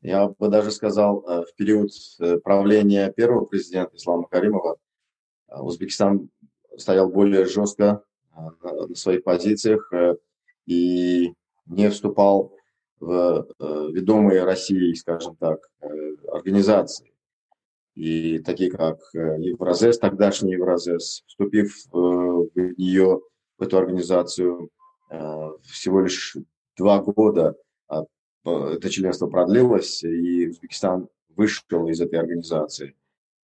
Я 0.00 0.28
бы 0.28 0.48
даже 0.48 0.70
сказал, 0.70 1.22
э, 1.28 1.44
в 1.44 1.54
период 1.56 1.90
э, 2.20 2.38
правления 2.38 3.12
первого 3.12 3.44
президента 3.44 3.96
Ислама 3.96 4.26
Каримова 4.28 4.78
Узбекистан 5.48 6.30
стоял 6.78 7.10
более 7.10 7.44
жестко 7.44 8.02
на 8.36 8.94
своих 8.94 9.24
позициях 9.24 9.92
и 10.66 11.32
не 11.66 11.90
вступал 11.90 12.54
в 13.00 13.46
ведомые 13.92 14.44
России, 14.44 14.94
скажем 14.94 15.36
так, 15.36 15.68
организации. 16.30 17.12
И 17.94 18.38
такие 18.38 18.70
как 18.70 18.98
э, 19.14 19.36
Евразес, 19.40 19.98
тогдашний 19.98 20.52
Евразес, 20.52 21.22
вступив 21.26 21.86
э, 21.86 21.96
в 21.98 22.78
нее, 22.78 23.20
в 23.58 23.62
эту 23.62 23.76
организацию, 23.76 24.70
э, 25.10 25.50
всего 25.64 26.00
лишь 26.00 26.36
два 26.76 27.02
года 27.02 27.54
это 28.44 28.90
членство 28.90 29.28
продлилось, 29.28 30.02
и 30.02 30.48
Узбекистан 30.48 31.06
вышел 31.36 31.86
из 31.86 32.00
этой 32.00 32.18
организации, 32.18 32.96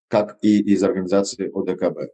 как 0.08 0.38
и 0.42 0.60
из 0.60 0.82
организации 0.82 1.48
ОДКБ, 1.54 2.12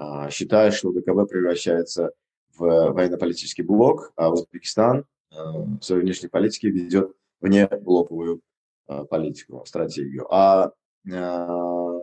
а, 0.00 0.30
считая, 0.30 0.70
что 0.70 0.90
ОДКБ 0.90 1.28
превращается 1.30 2.12
в 2.56 2.92
военно-политический 2.92 3.62
блок, 3.62 4.12
а 4.16 4.30
Узбекистан 4.30 5.04
в 5.30 5.80
своей 5.82 6.02
внешней 6.02 6.28
политике 6.28 6.70
ведет 6.70 7.12
вне 7.40 7.66
блоковую 7.68 8.40
политику, 9.08 9.64
стратегию. 9.64 10.26
А 10.34 10.72
Э, 11.08 12.00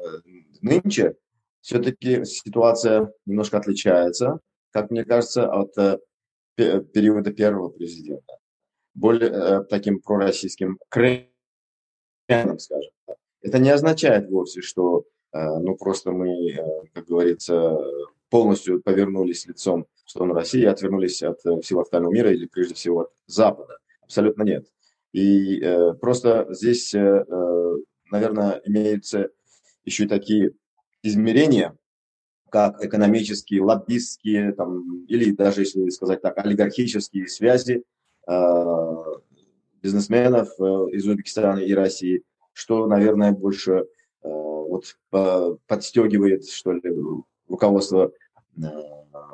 нынче 0.61 1.15
все-таки 1.61 2.25
ситуация 2.25 3.11
немножко 3.25 3.57
отличается, 3.57 4.39
как 4.71 4.89
мне 4.89 5.05
кажется, 5.05 5.51
от 5.51 5.77
э, 5.77 5.99
периода 6.55 7.31
первого 7.31 7.69
президента. 7.69 8.37
Более 8.93 9.29
э, 9.29 9.63
таким 9.65 10.01
пророссийским 10.01 10.79
крайним, 10.89 11.29
скажем. 12.59 12.91
Это 13.41 13.59
не 13.59 13.69
означает 13.69 14.29
вовсе, 14.29 14.61
что 14.61 15.05
ну 15.33 15.75
просто 15.75 16.11
мы, 16.11 16.57
как 16.93 17.05
говорится, 17.05 17.77
полностью 18.29 18.81
повернулись 18.81 19.45
лицом 19.45 19.85
в 20.05 20.09
сторону 20.09 20.33
России, 20.33 20.63
отвернулись 20.63 21.21
от 21.23 21.39
всего 21.63 21.81
остального 21.81 22.13
мира 22.13 22.31
или 22.31 22.45
прежде 22.45 22.73
всего 22.73 23.01
от 23.01 23.11
Запада. 23.25 23.77
Абсолютно 24.01 24.43
нет. 24.43 24.65
И 25.13 25.59
э, 25.59 25.93
просто 25.95 26.47
здесь 26.49 26.93
э, 26.93 27.23
наверное, 28.11 28.61
имеются 28.65 29.29
еще 29.85 30.05
и 30.05 30.07
такие 30.07 30.51
измерения, 31.03 31.77
как 32.49 32.83
экономические, 32.83 33.61
лоббистские, 33.61 34.53
там, 34.53 35.05
или 35.05 35.31
даже, 35.31 35.61
если 35.61 35.89
сказать 35.89 36.21
так, 36.21 36.37
олигархические 36.37 37.27
связи 37.27 37.83
э, 38.27 38.95
бизнесменов 39.81 40.49
э, 40.59 40.63
из 40.91 41.05
Узбекистана 41.05 41.59
и 41.59 41.73
России, 41.73 42.23
что, 42.53 42.87
наверное, 42.87 43.31
больше 43.31 43.87
э, 44.23 44.56
вот, 44.67 44.97
по, 45.09 45.57
подстегивает, 45.67 46.47
что 46.47 46.73
ли, 46.73 46.81
руководство 47.47 48.11
э, 48.57 48.61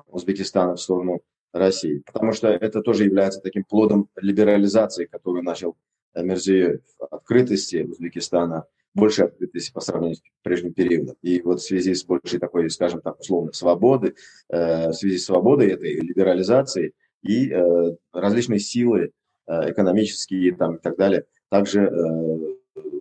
Узбекистана 0.07 0.75
в 0.75 0.81
сторону 0.81 1.21
России. 1.51 2.03
Потому 2.05 2.33
что 2.33 2.47
это 2.47 2.81
тоже 2.81 3.05
является 3.05 3.41
таким 3.41 3.63
плодом 3.63 4.09
либерализации, 4.15 5.05
которую 5.05 5.43
начал 5.43 5.75
Мерзиев 6.15 6.81
открытости 7.11 7.77
Узбекистана, 7.83 8.65
больше 8.93 9.23
открытости 9.23 9.71
по 9.71 9.81
сравнению 9.81 10.17
с 10.17 10.21
прежним 10.43 10.73
периодом. 10.73 11.15
И 11.21 11.41
вот 11.41 11.61
в 11.61 11.65
связи 11.65 11.93
с 11.93 12.05
большей 12.05 12.39
такой, 12.39 12.69
скажем 12.69 13.01
так, 13.01 13.19
условно, 13.19 13.51
свободы, 13.51 14.15
э, 14.49 14.89
в 14.89 14.93
связи 14.93 15.17
с 15.17 15.25
свободой 15.25 15.69
этой 15.69 15.99
либерализации 15.99 16.93
и 17.21 17.49
э, 17.49 17.95
различные 18.11 18.59
силы 18.59 19.11
э, 19.47 19.71
экономические 19.71 20.55
там, 20.55 20.75
и 20.75 20.79
так 20.79 20.97
далее 20.97 21.25
также 21.49 21.91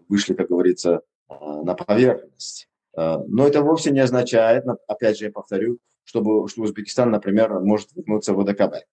вышли, 0.09 0.35
как 0.35 0.49
говорится, 0.49 1.01
на 1.29 1.75
поверхность. 1.75 2.69
Но 2.95 3.47
это 3.47 3.63
вовсе 3.63 3.91
не 3.91 4.01
означает, 4.01 4.65
опять 4.87 5.19
же, 5.19 5.27
я 5.27 5.33
повторю, 5.33 5.79
чтобы, 6.05 6.49
что 6.49 6.63
Узбекистан, 6.63 7.11
например, 7.11 7.61
может 7.61 7.93
вернуться 7.95 8.35
в 8.35 8.41
ОДКБ. 8.41 8.85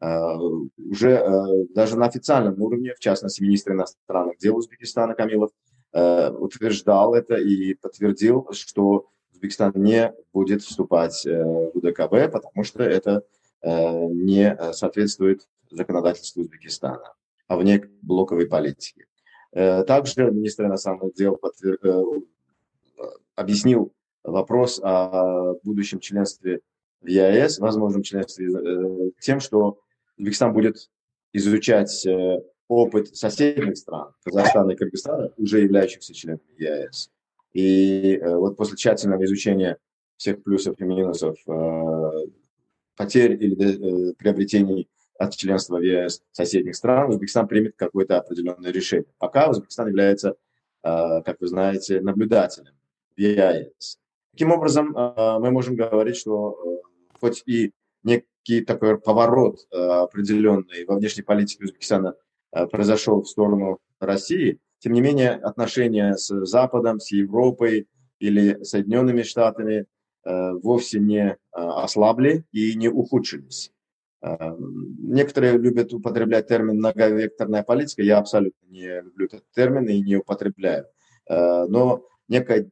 Э, 0.00 0.36
уже 0.36 1.10
э, 1.10 1.66
даже 1.74 1.96
на 1.96 2.06
официальном 2.06 2.60
уровне, 2.62 2.94
в 2.94 3.00
частности, 3.00 3.42
министр 3.42 3.72
иностранных 3.72 4.38
дел 4.38 4.56
Узбекистана 4.56 5.14
Камилов 5.14 5.50
э, 5.92 6.30
утверждал 6.30 7.14
это 7.14 7.34
и 7.34 7.74
подтвердил, 7.74 8.48
что 8.52 9.08
Узбекистан 9.32 9.72
не 9.74 10.12
будет 10.32 10.62
вступать 10.62 11.24
в 11.24 11.70
УДКБ, 11.74 12.32
потому 12.32 12.64
что 12.64 12.82
это 12.82 13.22
не 13.62 14.56
соответствует 14.72 15.48
законодательству 15.70 16.42
Узбекистана, 16.42 17.14
а 17.48 17.56
вне 17.56 17.88
блоковой 18.02 18.46
политики. 18.46 19.07
Также 19.52 20.30
министр 20.30 20.66
иностранных 20.66 21.14
дел 21.14 21.36
подтвер... 21.36 21.78
объяснил 23.34 23.92
вопрос 24.22 24.80
о 24.82 25.54
будущем 25.62 26.00
членстве 26.00 26.60
в 27.00 27.06
ЕАЭС, 27.06 27.58
возможном 27.58 28.02
членстве, 28.02 28.50
тем, 29.20 29.40
что 29.40 29.78
Узбекистан 30.18 30.52
будет 30.52 30.90
изучать 31.32 32.04
э, 32.06 32.40
опыт 32.66 33.16
соседних 33.16 33.76
стран, 33.76 34.12
Казахстана 34.24 34.72
и 34.72 34.76
Кыргызстана, 34.76 35.32
уже 35.36 35.60
являющихся 35.60 36.12
членами 36.12 36.40
ЕАЭС. 36.58 37.10
И 37.52 38.16
э, 38.16 38.36
вот 38.36 38.56
после 38.56 38.76
тщательного 38.76 39.24
изучения 39.24 39.78
всех 40.16 40.42
плюсов 40.42 40.78
и 40.80 40.84
минусов 40.84 41.36
э, 41.46 42.10
потерь 42.96 43.32
или 43.32 44.12
приобретений 44.14 44.88
от 45.18 45.36
членства 45.36 45.78
в 45.78 45.82
ЕС 45.82 46.22
соседних 46.32 46.76
стран, 46.76 47.10
Узбекистан 47.10 47.46
примет 47.46 47.74
какое-то 47.76 48.18
определенное 48.18 48.72
решение. 48.72 49.12
Пока 49.18 49.50
Узбекистан 49.50 49.88
является, 49.88 50.36
как 50.82 51.36
вы 51.40 51.48
знаете, 51.48 52.00
наблюдателем 52.00 52.72
в 53.16 53.20
ЕАЭС. 53.20 53.98
Таким 54.32 54.52
образом, 54.52 54.92
мы 54.92 55.50
можем 55.50 55.74
говорить, 55.74 56.16
что 56.16 56.56
хоть 57.20 57.42
и 57.46 57.72
некий 58.02 58.64
такой 58.64 58.98
поворот 58.98 59.66
э, 59.70 59.76
определенный 59.76 60.84
во 60.86 60.96
внешней 60.96 61.22
политике 61.22 61.64
Узбекистана 61.64 62.14
э, 62.52 62.66
произошел 62.66 63.22
в 63.22 63.28
сторону 63.28 63.78
России, 64.00 64.58
тем 64.78 64.92
не 64.92 65.00
менее 65.00 65.32
отношения 65.32 66.14
с 66.14 66.28
Западом, 66.46 67.00
с 67.00 67.10
Европой 67.10 67.88
или 68.20 68.62
Соединенными 68.62 69.22
Штатами 69.22 69.86
э, 70.24 70.52
вовсе 70.62 71.00
не 71.00 71.36
ослабли 71.52 72.44
и 72.52 72.74
не 72.74 72.88
ухудшились. 72.88 73.72
Некоторые 74.20 75.58
любят 75.58 75.92
употреблять 75.92 76.48
термин 76.48 76.78
многовекторная 76.78 77.62
политика. 77.62 78.02
Я 78.02 78.18
абсолютно 78.18 78.66
не 78.66 79.00
люблю 79.00 79.26
этот 79.26 79.44
термин 79.54 79.86
и 79.88 80.00
не 80.00 80.16
употребляю. 80.16 80.86
Но 81.28 82.04
некая 82.26 82.68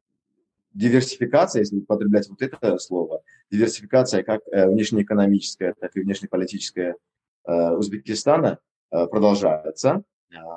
диверсификация, 0.77 1.61
если 1.61 1.79
употреблять 1.79 2.29
вот 2.29 2.43
это 2.43 2.79
слово, 2.79 3.23
диверсификация 3.51 4.23
как 4.23 4.43
э, 4.53 4.69
внешнеэкономическая, 4.69 5.75
так 5.81 5.97
и 5.97 6.01
внешнеполитическая 6.01 6.97
э, 7.47 7.71
Узбекистана 7.73 8.59
э, 8.93 9.07
продолжается, 9.07 10.05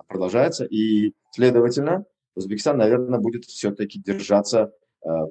продолжается, 0.08 0.66
и, 0.66 1.14
следовательно, 1.32 2.04
Узбекистан, 2.36 2.78
наверное, 2.78 3.20
будет 3.20 3.46
все-таки 3.46 4.00
держаться 4.00 4.72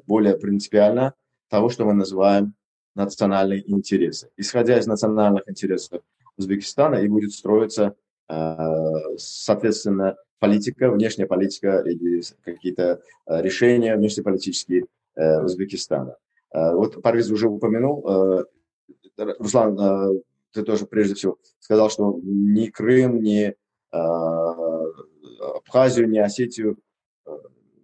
более 0.07 0.39
принципиально 0.39 1.15
того, 1.51 1.69
что 1.69 1.85
мы 1.85 1.93
называем 1.93 2.55
национальные 2.99 3.71
интересы. 3.71 4.29
Исходя 4.37 4.79
из 4.79 4.87
национальных 4.87 5.49
интересов 5.49 6.03
Узбекистана 6.37 6.97
и 6.97 7.09
будет 7.09 7.33
строиться, 7.33 7.95
соответственно, 9.17 10.17
политика, 10.39 10.91
внешняя 10.91 11.27
политика 11.27 11.83
или 11.85 12.23
какие-то 12.45 13.01
э, 13.27 13.43
решения 13.43 13.97
внешнеполитические 13.97 14.87
э, 15.17 15.43
Узбекистана. 15.43 16.17
Э, 16.53 16.75
вот 16.75 17.03
Парвиз 17.03 17.31
уже 17.31 17.49
упомянул, 17.49 18.47
Руслан, 19.17 20.23
ты 20.53 20.63
тоже 20.63 20.87
прежде 20.87 21.15
всего 21.15 21.39
сказал, 21.59 21.91
что 21.91 22.21
ни 22.23 22.67
Крым, 22.69 23.21
ни 23.21 23.53
Абхазию, 25.41 26.09
ни 26.09 26.19
Осетию 26.19 26.79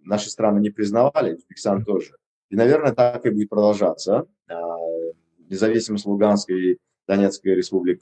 наши 0.03 0.29
страны 0.29 0.61
не 0.61 0.69
признавали, 0.69 1.33
Узбекистан 1.33 1.83
тоже. 1.83 2.15
И, 2.49 2.55
наверное, 2.55 2.93
так 2.93 3.25
и 3.25 3.31
будет 3.31 3.49
продолжаться. 3.49 4.27
Независимость 5.49 6.05
Луганской 6.05 6.71
и 6.71 6.77
Донецкой 7.07 7.55
республик 7.55 8.01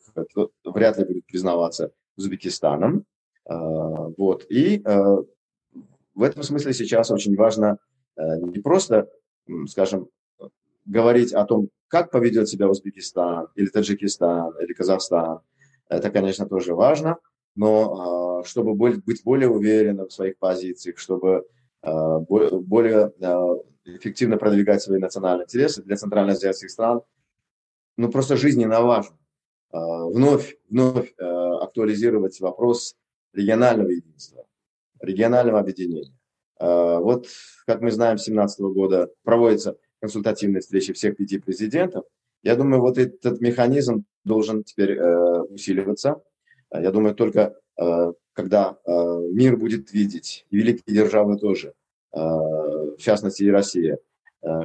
вряд 0.64 0.98
ли 0.98 1.06
будет 1.06 1.26
признаваться 1.26 1.92
Узбекистаном. 2.16 3.06
Вот. 3.46 4.46
И 4.50 4.82
в 4.82 6.24
этом 6.24 6.44
смысле 6.44 6.74
сейчас 6.74 7.12
очень 7.12 7.36
важно 7.36 7.80
не 8.16 8.60
просто, 8.60 9.10
скажем, 9.68 10.08
говорить 10.86 11.34
о 11.34 11.46
том, 11.46 11.70
как 11.88 12.12
поведет 12.12 12.50
себя 12.50 12.68
Узбекистан 12.70 13.48
или 13.56 13.68
Таджикистан 13.68 14.54
или 14.60 14.74
Казахстан. 14.74 15.42
Это, 15.90 16.10
конечно, 16.10 16.48
тоже 16.48 16.74
важно, 16.74 17.18
но 17.56 18.40
а, 18.40 18.44
чтобы 18.46 18.74
быть 18.74 19.24
более 19.24 19.50
уверенным 19.50 20.08
в 20.08 20.14
своих 20.14 20.38
позициях, 20.40 20.98
чтобы 20.98 21.46
а, 21.82 22.20
более 22.20 23.14
а, 23.22 23.58
эффективно 23.86 24.38
продвигать 24.38 24.82
свои 24.82 25.00
национальные 25.00 25.46
интересы 25.46 25.84
для 25.84 25.96
центральноазиатских 25.96 26.72
стран, 26.72 27.02
ну 27.98 28.12
просто 28.12 28.38
жизненно 28.38 28.82
важно 28.82 29.18
вновь, 29.72 30.56
вновь 30.70 31.14
актуализировать 31.18 32.40
вопрос 32.40 32.96
регионального 33.34 33.90
единства, 33.90 34.46
регионального 35.00 35.60
объединения. 35.60 36.14
Вот, 36.60 37.28
как 37.66 37.82
мы 37.82 37.92
знаем, 37.92 38.18
с 38.18 38.26
2017 38.26 38.60
года 38.62 39.10
проводится 39.24 39.78
консультативные 40.00 40.62
встречи 40.62 40.94
всех 40.94 41.18
пяти 41.18 41.40
президентов. 41.40 42.04
Я 42.44 42.58
думаю, 42.58 42.82
вот 42.82 42.98
этот 42.98 43.40
механизм 43.40 44.04
должен 44.26 44.64
теперь 44.64 44.98
э, 44.98 45.42
усиливаться. 45.44 46.22
Я 46.72 46.92
думаю, 46.92 47.16
только 47.16 47.56
э, 47.80 48.12
когда 48.34 48.78
э, 48.86 48.92
мир 49.32 49.56
будет 49.56 49.94
видеть, 49.94 50.46
и 50.50 50.58
великие 50.58 50.94
державы 50.94 51.38
тоже, 51.38 51.74
в 52.12 52.98
частности 53.00 53.42
и 53.42 53.50
Россия, 53.50 53.98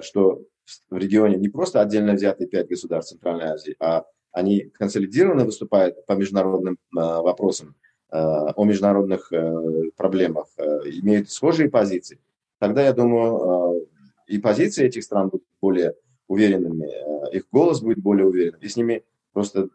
что 0.03 0.43
в 0.91 0.97
регионе 0.97 1.37
не 1.37 1.49
просто 1.49 1.81
отдельно 1.81 2.13
взятые 2.13 2.49
пять 2.49 2.69
государств 2.69 3.13
Центральной 3.13 3.47
Азии, 3.47 3.77
а 3.81 4.05
они 4.33 4.61
консолидированно 4.61 5.45
выступают 5.45 6.05
по 6.07 6.13
международным 6.13 6.75
э, 6.75 6.77
вопросам, 6.97 7.75
э, 8.11 8.17
о 8.19 8.65
международных 8.65 9.33
э, 9.33 9.91
проблемах, 9.97 10.47
э, 10.57 10.63
имеют 11.01 11.31
схожие 11.31 11.71
позиции, 11.71 12.21
тогда, 12.59 12.83
я 12.83 12.93
думаю, 12.93 13.77
э, 13.77 13.87
и 14.27 14.39
позиции 14.39 14.85
этих 14.85 15.05
стран 15.05 15.31
будут 15.31 15.47
более 15.61 15.95
уверенными, 16.27 16.87
э, 16.87 17.37
их 17.37 17.49
голос 17.51 17.81
будет 17.81 17.99
более 17.99 18.27
уверенным, 18.27 18.61
и 18.61 18.69
с 18.69 18.77
ними 18.77 19.05
просто 19.33 19.71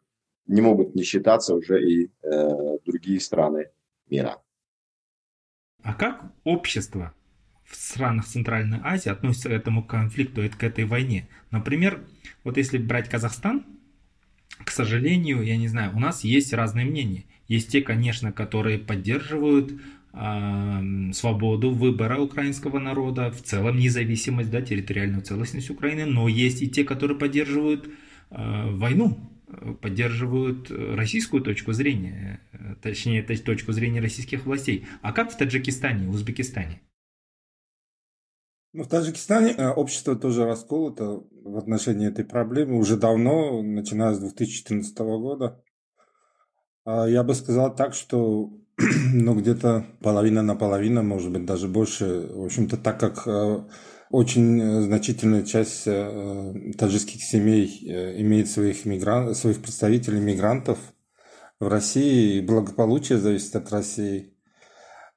не 0.46 0.62
могут 0.62 0.96
не 0.96 1.04
считаться 1.04 1.56
уже 1.56 1.84
и 1.84 2.12
э, 2.22 2.50
другие 2.86 3.20
страны 3.20 3.72
мира. 4.10 4.42
А 5.84 5.94
как 5.94 6.32
общество 6.44 7.14
в 7.66 7.76
странах 7.76 8.26
Центральной 8.26 8.80
Азии 8.84 9.10
относится 9.10 9.50
к 9.50 9.54
этому 9.54 9.84
конфликту, 9.84 10.42
к 10.58 10.64
этой 10.64 10.86
войне? 10.86 11.28
Например, 11.52 12.02
вот 12.44 12.58
если 12.58 12.78
брать 12.78 13.10
Казахстан, 13.10 13.66
к 14.64 14.70
сожалению, 14.70 15.42
я 15.42 15.58
не 15.58 15.68
знаю, 15.68 15.96
у 15.96 16.00
нас 16.00 16.24
есть 16.24 16.54
разные 16.54 16.86
мнения. 16.86 17.26
Есть 17.48 17.72
те, 17.72 17.82
конечно, 17.82 18.32
которые 18.32 18.78
поддерживают 18.80 19.74
свободу 21.12 21.72
выбора 21.72 22.20
украинского 22.20 22.78
народа, 22.78 23.32
в 23.32 23.42
целом 23.42 23.78
независимость, 23.78 24.52
да, 24.52 24.62
территориальную 24.62 25.24
целостность 25.24 25.72
Украины, 25.72 26.06
но 26.06 26.28
есть 26.28 26.62
и 26.62 26.70
те, 26.70 26.84
которые 26.84 27.18
поддерживают 27.18 27.90
э, 28.30 28.70
войну, 28.76 29.18
поддерживают 29.82 30.70
российскую 30.70 31.42
точку 31.42 31.74
зрения, 31.74 32.42
точнее, 32.84 33.24
точку 33.24 33.72
зрения 33.72 34.02
российских 34.02 34.46
властей. 34.46 34.86
А 35.02 35.14
как 35.14 35.32
в 35.32 35.38
Таджикистане, 35.38 36.08
в 36.08 36.12
Узбекистане? 36.12 36.80
Ну, 38.74 38.84
в 38.84 38.88
Таджикистане 38.88 39.52
э, 39.52 39.70
общество 39.70 40.16
тоже 40.16 40.46
расколото 40.46 41.24
в 41.44 41.58
отношении 41.58 42.08
этой 42.08 42.26
проблемы 42.26 42.80
уже 42.80 42.98
давно, 42.98 43.62
начиная 43.62 44.16
с 44.16 44.20
2014 44.20 44.98
года. 44.98 45.64
А 46.84 47.06
я 47.08 47.24
бы 47.24 47.36
сказал 47.36 47.76
так, 47.76 47.94
что 47.94 48.52
ну, 49.14 49.36
где-то 49.36 49.86
половина 50.02 50.42
на 50.42 50.56
половину, 50.56 51.04
может 51.04 51.32
быть, 51.32 51.46
даже 51.46 51.68
больше. 51.68 52.28
В 52.34 52.46
общем-то, 52.46 52.78
так 52.78 53.00
как 53.00 53.28
э, 53.28 53.64
очень 54.10 54.82
значительная 54.82 55.44
часть 55.44 55.84
э, 55.86 56.74
таджикских 56.76 57.24
семей 57.24 57.80
э, 57.88 58.22
имеет 58.22 58.50
своих, 58.50 58.86
мигран... 58.86 59.36
своих 59.36 59.62
представителей 59.62 60.20
мигрантов 60.20 60.80
в 61.60 61.68
России, 61.68 62.38
и 62.38 62.42
благополучие 62.42 63.20
зависит 63.20 63.56
от 63.56 63.72
России. 63.72 64.33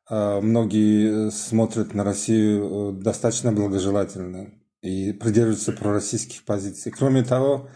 Многие 0.08 1.30
смотрят 1.30 1.92
на 1.92 2.04
Россию 2.04 2.92
достаточно 2.92 3.52
благожелательно 3.52 4.52
и 4.80 5.12
придерживаются 5.12 5.72
пророссийских 5.72 6.44
позиций. 6.44 6.92
Кроме 6.92 7.24
того, 7.24 7.68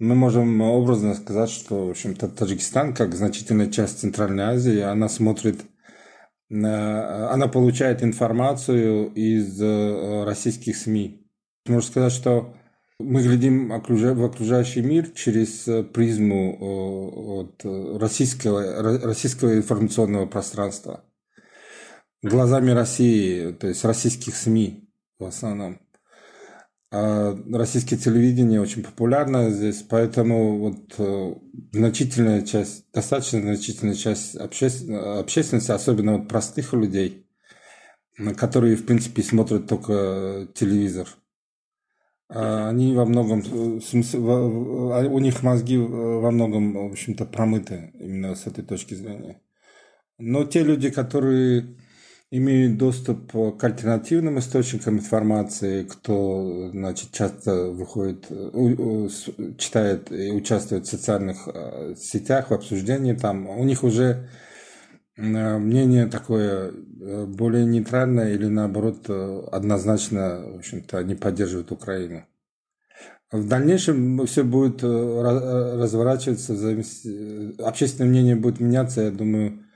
мы 0.00 0.14
можем 0.14 0.60
образно 0.60 1.14
сказать, 1.14 1.50
что, 1.50 1.86
в 1.86 1.90
общем-то, 1.90 2.28
Таджикистан, 2.28 2.94
как 2.94 3.14
значительная 3.14 3.70
часть 3.70 4.00
Центральной 4.00 4.44
Азии, 4.44 4.80
она 4.80 5.08
смотрит, 5.08 5.60
она 6.50 7.48
получает 7.52 8.02
информацию 8.02 9.12
из 9.12 9.60
э, 9.60 10.24
российских 10.24 10.76
СМИ. 10.76 11.30
Можно 11.66 11.88
сказать, 11.88 12.12
что 12.12 12.54
мы 12.98 13.22
глядим 13.22 13.68
в 13.68 14.24
окружающий 14.24 14.82
мир 14.82 15.10
через 15.10 15.68
э, 15.68 15.84
призму 15.84 17.52
российского, 17.98 19.00
российского 19.04 19.56
информационного 19.56 20.26
пространства. 20.26 21.04
Глазами 22.22 22.72
России, 22.72 23.52
то 23.52 23.68
есть 23.68 23.84
российских 23.84 24.34
СМИ 24.34 24.90
в 25.20 25.24
основном. 25.24 25.80
А 26.90 27.38
российское 27.52 27.96
телевидение 27.96 28.60
очень 28.60 28.82
популярно 28.82 29.50
здесь, 29.50 29.82
поэтому 29.82 30.58
вот 30.58 30.94
э, 30.98 31.34
значительная 31.72 32.42
часть, 32.42 32.90
достаточно 32.92 33.40
значительная 33.40 33.94
часть 33.94 34.34
общественности, 34.34 35.70
особенно 35.70 36.16
вот 36.16 36.28
простых 36.28 36.72
людей, 36.72 37.26
которые, 38.36 38.74
в 38.74 38.84
принципе, 38.84 39.22
смотрят 39.22 39.68
только 39.68 40.48
телевизор, 40.54 41.08
а 42.30 42.68
они 42.68 42.94
во 42.94 43.04
многом, 43.04 43.42
э, 43.42 45.06
у 45.06 45.18
них 45.20 45.42
мозги 45.44 45.76
во 45.76 46.30
многом, 46.32 46.72
в 46.88 46.92
общем-то, 46.92 47.26
промыты 47.26 47.92
именно 47.94 48.34
с 48.34 48.48
этой 48.48 48.64
точки 48.64 48.94
зрения. 48.94 49.40
Но 50.18 50.44
те 50.44 50.64
люди, 50.64 50.90
которые 50.90 51.76
имеют 52.30 52.76
доступ 52.76 53.32
к 53.32 53.64
альтернативным 53.64 54.38
источникам 54.38 54.98
информации, 54.98 55.84
кто 55.84 56.70
значит, 56.72 57.10
часто 57.12 57.70
выходит, 57.70 58.26
читает 59.56 60.12
и 60.12 60.30
участвует 60.30 60.86
в 60.86 60.90
социальных 60.90 61.48
э, 61.48 61.94
сетях, 61.96 62.50
в 62.50 62.54
обсуждении 62.54 63.14
там, 63.14 63.48
у 63.48 63.64
них 63.64 63.82
уже 63.82 64.28
э, 65.16 65.58
мнение 65.58 66.06
такое 66.06 66.70
э, 66.70 67.24
более 67.26 67.64
нейтральное 67.64 68.34
или 68.34 68.46
наоборот 68.46 69.08
однозначно, 69.50 70.42
в 70.52 70.56
общем-то, 70.56 70.98
они 70.98 71.14
поддерживают 71.14 71.72
Украину. 71.72 72.26
В 73.30 73.46
дальнейшем 73.46 74.24
все 74.26 74.42
будет 74.42 74.82
разворачиваться, 74.82 76.54
общественное 77.62 78.08
мнение 78.08 78.36
будет 78.36 78.58
меняться, 78.58 79.02
я 79.02 79.10
думаю, 79.10 79.67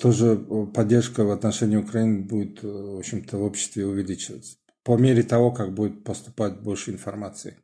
тоже 0.00 0.36
поддержка 0.72 1.24
в 1.24 1.30
отношении 1.30 1.76
Украины 1.76 2.22
будет, 2.22 2.62
э, 2.62 2.68
в 2.68 2.98
общем-то, 2.98 3.38
в 3.38 3.42
обществе 3.42 3.86
увеличиваться 3.86 4.56
по 4.84 4.96
мере 4.96 5.22
того, 5.22 5.50
как 5.50 5.74
будет 5.74 6.04
поступать 6.04 6.60
больше 6.60 6.92
информации. 6.92 7.58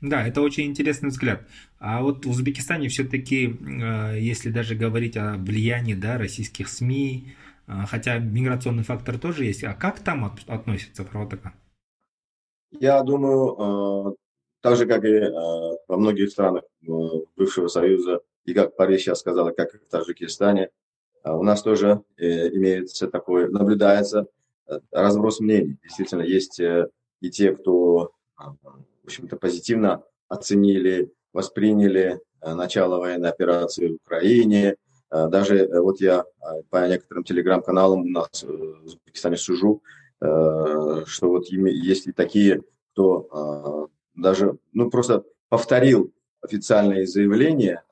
Да, 0.00 0.26
это 0.26 0.40
очень 0.40 0.66
интересный 0.66 1.08
взгляд. 1.08 1.46
А 1.78 2.02
вот 2.02 2.24
в 2.24 2.30
Узбекистане 2.30 2.88
все-таки, 2.88 3.46
э, 3.48 4.18
если 4.20 4.50
даже 4.50 4.74
говорить 4.74 5.16
о 5.16 5.36
влиянии 5.36 5.94
да, 5.94 6.18
российских 6.18 6.68
СМИ, 6.68 7.34
э, 7.66 7.72
хотя 7.88 8.18
миграционный 8.18 8.84
фактор 8.84 9.18
тоже 9.18 9.46
есть, 9.46 9.64
а 9.64 9.74
как 9.74 10.00
там 10.00 10.36
относится 10.46 11.04
проводка? 11.04 11.54
Я 12.70 13.02
думаю, 13.02 14.16
так 14.60 14.76
же, 14.76 14.86
как 14.86 15.04
и 15.04 15.20
во 15.88 15.96
многих 15.96 16.30
странах 16.30 16.62
бывшего 17.36 17.66
Союза, 17.66 18.20
и 18.44 18.54
как 18.54 18.76
Париж 18.76 19.02
сейчас 19.02 19.20
сказала, 19.20 19.50
как 19.50 19.74
в 19.74 19.90
Таджикистане, 19.90 20.70
а 21.22 21.36
у 21.36 21.42
нас 21.42 21.62
тоже 21.62 22.02
э, 22.16 22.48
имеется 22.54 23.08
такое, 23.08 23.48
наблюдается 23.48 24.26
э, 24.66 24.80
разброс 24.90 25.40
мнений. 25.40 25.78
Действительно, 25.82 26.22
есть 26.22 26.58
э, 26.60 26.88
и 27.20 27.30
те, 27.30 27.52
кто, 27.52 28.12
а, 28.36 28.52
в 28.52 29.04
общем-то, 29.04 29.36
позитивно 29.36 30.02
оценили, 30.28 31.12
восприняли 31.32 32.20
начало 32.40 32.98
военной 32.98 33.28
операции 33.28 33.88
в 33.88 33.94
Украине. 33.96 34.76
Даже 35.10 35.68
вот 35.82 36.00
я 36.00 36.24
по 36.70 36.88
некоторым 36.88 37.24
телеграм-каналам 37.24 38.02
у 38.02 38.08
нас 38.08 38.42
в 38.42 38.84
Узбекистане 38.84 39.36
сужу, 39.36 39.82
что 40.18 41.04
вот 41.20 41.48
есть 41.48 42.06
и 42.06 42.12
такие, 42.12 42.62
кто 42.92 43.90
даже, 44.14 44.56
ну, 44.72 44.88
просто 44.88 45.24
повторил 45.50 46.14
официальные 46.40 47.06
заявления 47.06 47.82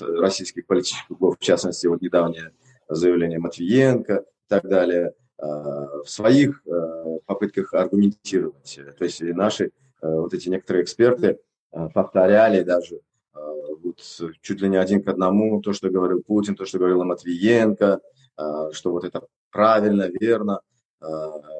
российских 0.00 0.66
политических 0.66 1.06
кругов, 1.08 1.36
в 1.38 1.42
частности, 1.42 1.86
вот 1.86 2.00
недавнее 2.02 2.52
заявление 2.88 3.38
Матвиенко 3.38 4.14
и 4.14 4.48
так 4.48 4.68
далее, 4.68 5.14
в 5.38 6.04
своих 6.06 6.62
попытках 7.26 7.74
аргументировать. 7.74 8.80
То 8.98 9.04
есть 9.04 9.22
наши 9.22 9.72
вот 10.02 10.34
эти 10.34 10.48
некоторые 10.48 10.84
эксперты 10.84 11.38
повторяли 11.94 12.62
даже 12.62 13.00
вот 13.32 14.00
чуть 14.40 14.60
ли 14.60 14.68
не 14.68 14.76
один 14.76 15.02
к 15.02 15.08
одному 15.08 15.60
то, 15.62 15.72
что 15.72 15.88
говорил 15.88 16.22
Путин, 16.22 16.54
то, 16.56 16.64
что 16.64 16.78
говорил 16.78 17.04
Матвиенко, 17.04 18.00
что 18.72 18.90
вот 18.92 19.04
это 19.04 19.22
правильно, 19.50 20.08
верно, 20.20 20.60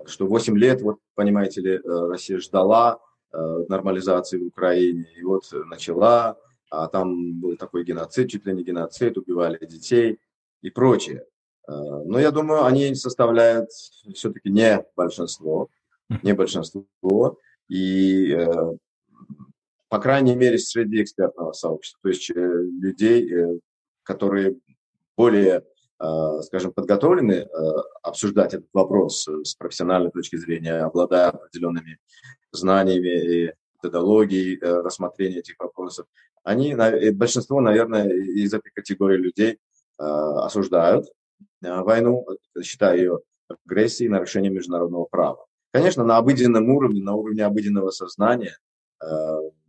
что 0.07 0.27
8 0.27 0.59
лет, 0.59 0.83
вот 0.83 0.99
понимаете 1.15 1.61
ли, 1.61 1.81
Россия 1.85 2.39
ждала 2.39 3.01
нормализации 3.33 4.39
в 4.39 4.47
Украине, 4.49 5.07
и 5.17 5.23
вот 5.23 5.45
начала, 5.67 6.37
а 6.71 6.87
там 6.87 7.41
был 7.41 7.57
такой 7.57 7.85
геноцид, 7.85 8.31
чуть 8.31 8.47
ли 8.47 8.55
не 8.55 8.63
геноцид, 8.63 9.19
убивали 9.19 9.59
детей 9.67 10.19
и 10.63 10.71
прочее. 10.71 11.27
Э, 11.69 11.73
но 12.05 12.19
я 12.19 12.31
думаю, 12.31 12.65
они 12.65 12.95
составляют 12.95 13.71
все-таки 13.71 14.51
не 14.51 14.85
большинство, 14.97 15.69
не 16.23 16.33
большинство, 16.33 17.39
и 17.69 18.33
э, 18.33 18.47
по 19.89 19.99
крайней 19.99 20.37
мере 20.37 20.59
среди 20.59 21.03
экспертного 21.03 21.53
сообщества, 21.53 22.01
то 22.03 22.09
есть 22.09 22.31
э, 22.31 22.35
людей, 22.35 23.61
которые 24.05 24.57
более, 25.17 25.65
скажем, 26.43 26.73
подготовлены 26.73 27.47
обсуждать 28.03 28.55
этот 28.55 28.69
вопрос 28.73 29.29
с 29.29 29.55
профессиональной 29.55 30.11
точки 30.11 30.37
зрения, 30.37 30.79
обладая 30.79 31.29
определенными 31.29 31.99
знаниями 32.53 33.47
и 33.49 33.53
методологией 33.83 34.59
рассмотрения 34.61 35.39
этих 35.39 35.57
вопросов, 35.59 36.07
они, 36.43 36.75
большинство, 37.13 37.61
наверное, 37.61 38.09
из 38.09 38.55
этой 38.55 38.71
категории 38.71 39.17
людей 39.17 39.59
осуждают 39.99 41.07
Э, 41.63 41.83
войну, 41.83 42.27
считая 42.63 42.97
ее 42.97 43.21
агрессией 43.67 44.09
и 44.09 44.11
нарушением 44.11 44.55
международного 44.55 45.05
права. 45.05 45.47
Конечно, 45.73 46.05
на 46.05 46.17
обыденном 46.17 46.69
уровне, 46.71 47.03
на 47.03 47.15
уровне 47.15 47.45
обыденного 47.45 47.91
сознания 47.91 48.57
э, 49.03 49.07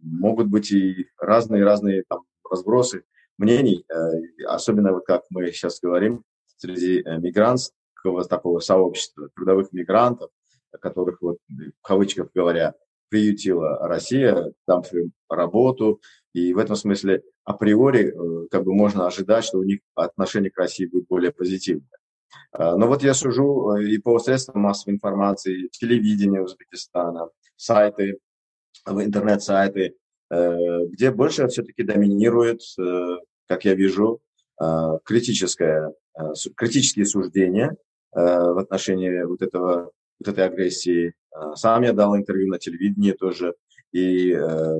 могут 0.02 0.47
быть 0.47 0.71
и 0.71 1.08
разные-разные 1.17 2.04
разбросы 2.50 3.04
мнений, 3.38 3.86
э, 3.89 4.45
особенно 4.45 4.93
вот 4.93 5.06
как 5.06 5.24
мы 5.30 5.52
сейчас 5.52 5.80
говорим, 5.80 6.24
среди 6.58 7.02
э, 7.02 7.17
мигрантского 7.17 8.24
такого 8.26 8.60
сообщества, 8.60 9.30
трудовых 9.36 9.74
мигрантов, 9.74 10.32
которых, 10.80 11.21
вот, 11.21 11.38
в 11.50 11.86
кавычках 11.86 12.30
говоря, 12.34 12.74
приютила 13.12 13.78
Россия, 13.88 14.54
там 14.65 14.84
свою 14.86 15.12
работу, 15.30 16.02
и 16.34 16.54
в 16.54 16.58
этом 16.58 16.78
смысле 16.78 17.21
априори 17.43 18.08
э, 18.08 18.47
как 18.50 18.63
бы 18.63 18.74
можно 18.74 19.06
ожидать, 19.06 19.43
что 19.43 19.60
у 19.60 19.63
них 19.63 19.80
отношение 19.95 20.50
к 20.50 20.58
России 20.58 20.86
будет 20.86 21.08
более 21.08 21.34
позитивное. 21.34 21.89
Э, 22.58 22.76
но 22.78 22.88
вот 22.88 23.04
я 23.04 23.13
сужу 23.13 23.76
э, 23.76 23.84
и 23.84 23.97
по 23.97 24.17
средствам 24.17 24.62
массовой 24.62 24.93
информации, 24.93 25.67
телевидение 25.74 26.41
Узбекистана, 26.41 27.28
сайты, 27.58 28.17
интернет-сайты, 28.88 29.95
где 30.30 31.12
больше 31.12 31.47
все-таки 31.50 31.84
доминирует, 31.84 32.62
как 33.47 33.65
я 33.65 33.76
вижу, 33.76 34.21
критическое, 35.04 35.93
критические 36.56 37.06
суждения 37.06 37.76
в 38.12 38.58
отношении 38.58 39.24
вот, 39.24 39.43
этого, 39.43 39.91
вот 40.21 40.34
этой 40.34 40.45
агрессии. 40.45 41.13
Сам 41.55 41.84
я 41.84 41.93
дал 41.93 42.15
интервью 42.15 42.49
на 42.49 42.60
телевидении 42.60 43.12
тоже, 43.12 43.55
и 43.91 44.34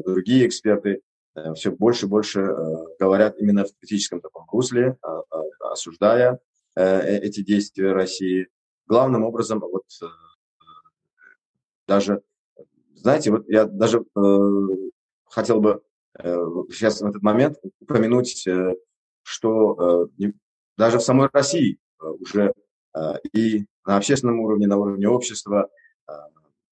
другие 0.06 0.48
эксперты 0.48 1.02
Э, 1.36 1.54
все 1.54 1.72
больше 1.72 2.06
и 2.06 2.10
больше 2.10 2.42
э, 2.42 2.86
говорят 3.00 3.38
именно 3.40 3.66
в 3.66 3.74
критическом 3.80 4.22
таком 4.22 4.46
русле, 4.52 4.98
а, 5.02 5.22
а, 5.30 5.72
осуждая 5.72 6.40
э, 6.76 7.18
эти 7.20 7.42
действия 7.42 7.94
России. 7.94 8.48
Главным 8.88 9.24
образом, 9.24 9.60
вот 9.60 9.86
даже, 11.88 12.22
знаете, 12.94 13.32
вот 13.32 13.48
я 13.48 13.66
даже 13.66 14.04
хотел 15.26 15.62
бы 15.62 15.82
сейчас 16.70 17.00
в 17.00 17.06
этот 17.06 17.22
момент 17.22 17.58
упомянуть, 17.80 18.46
что 19.24 20.10
даже 20.78 20.98
в 20.98 21.04
самой 21.04 21.30
России 21.32 21.80
уже 22.02 22.54
и 23.32 23.66
на 23.86 23.98
общественном 23.98 24.40
уровне, 24.40 24.68
на 24.68 24.78
уровне 24.78 25.08
общества, 25.08 25.70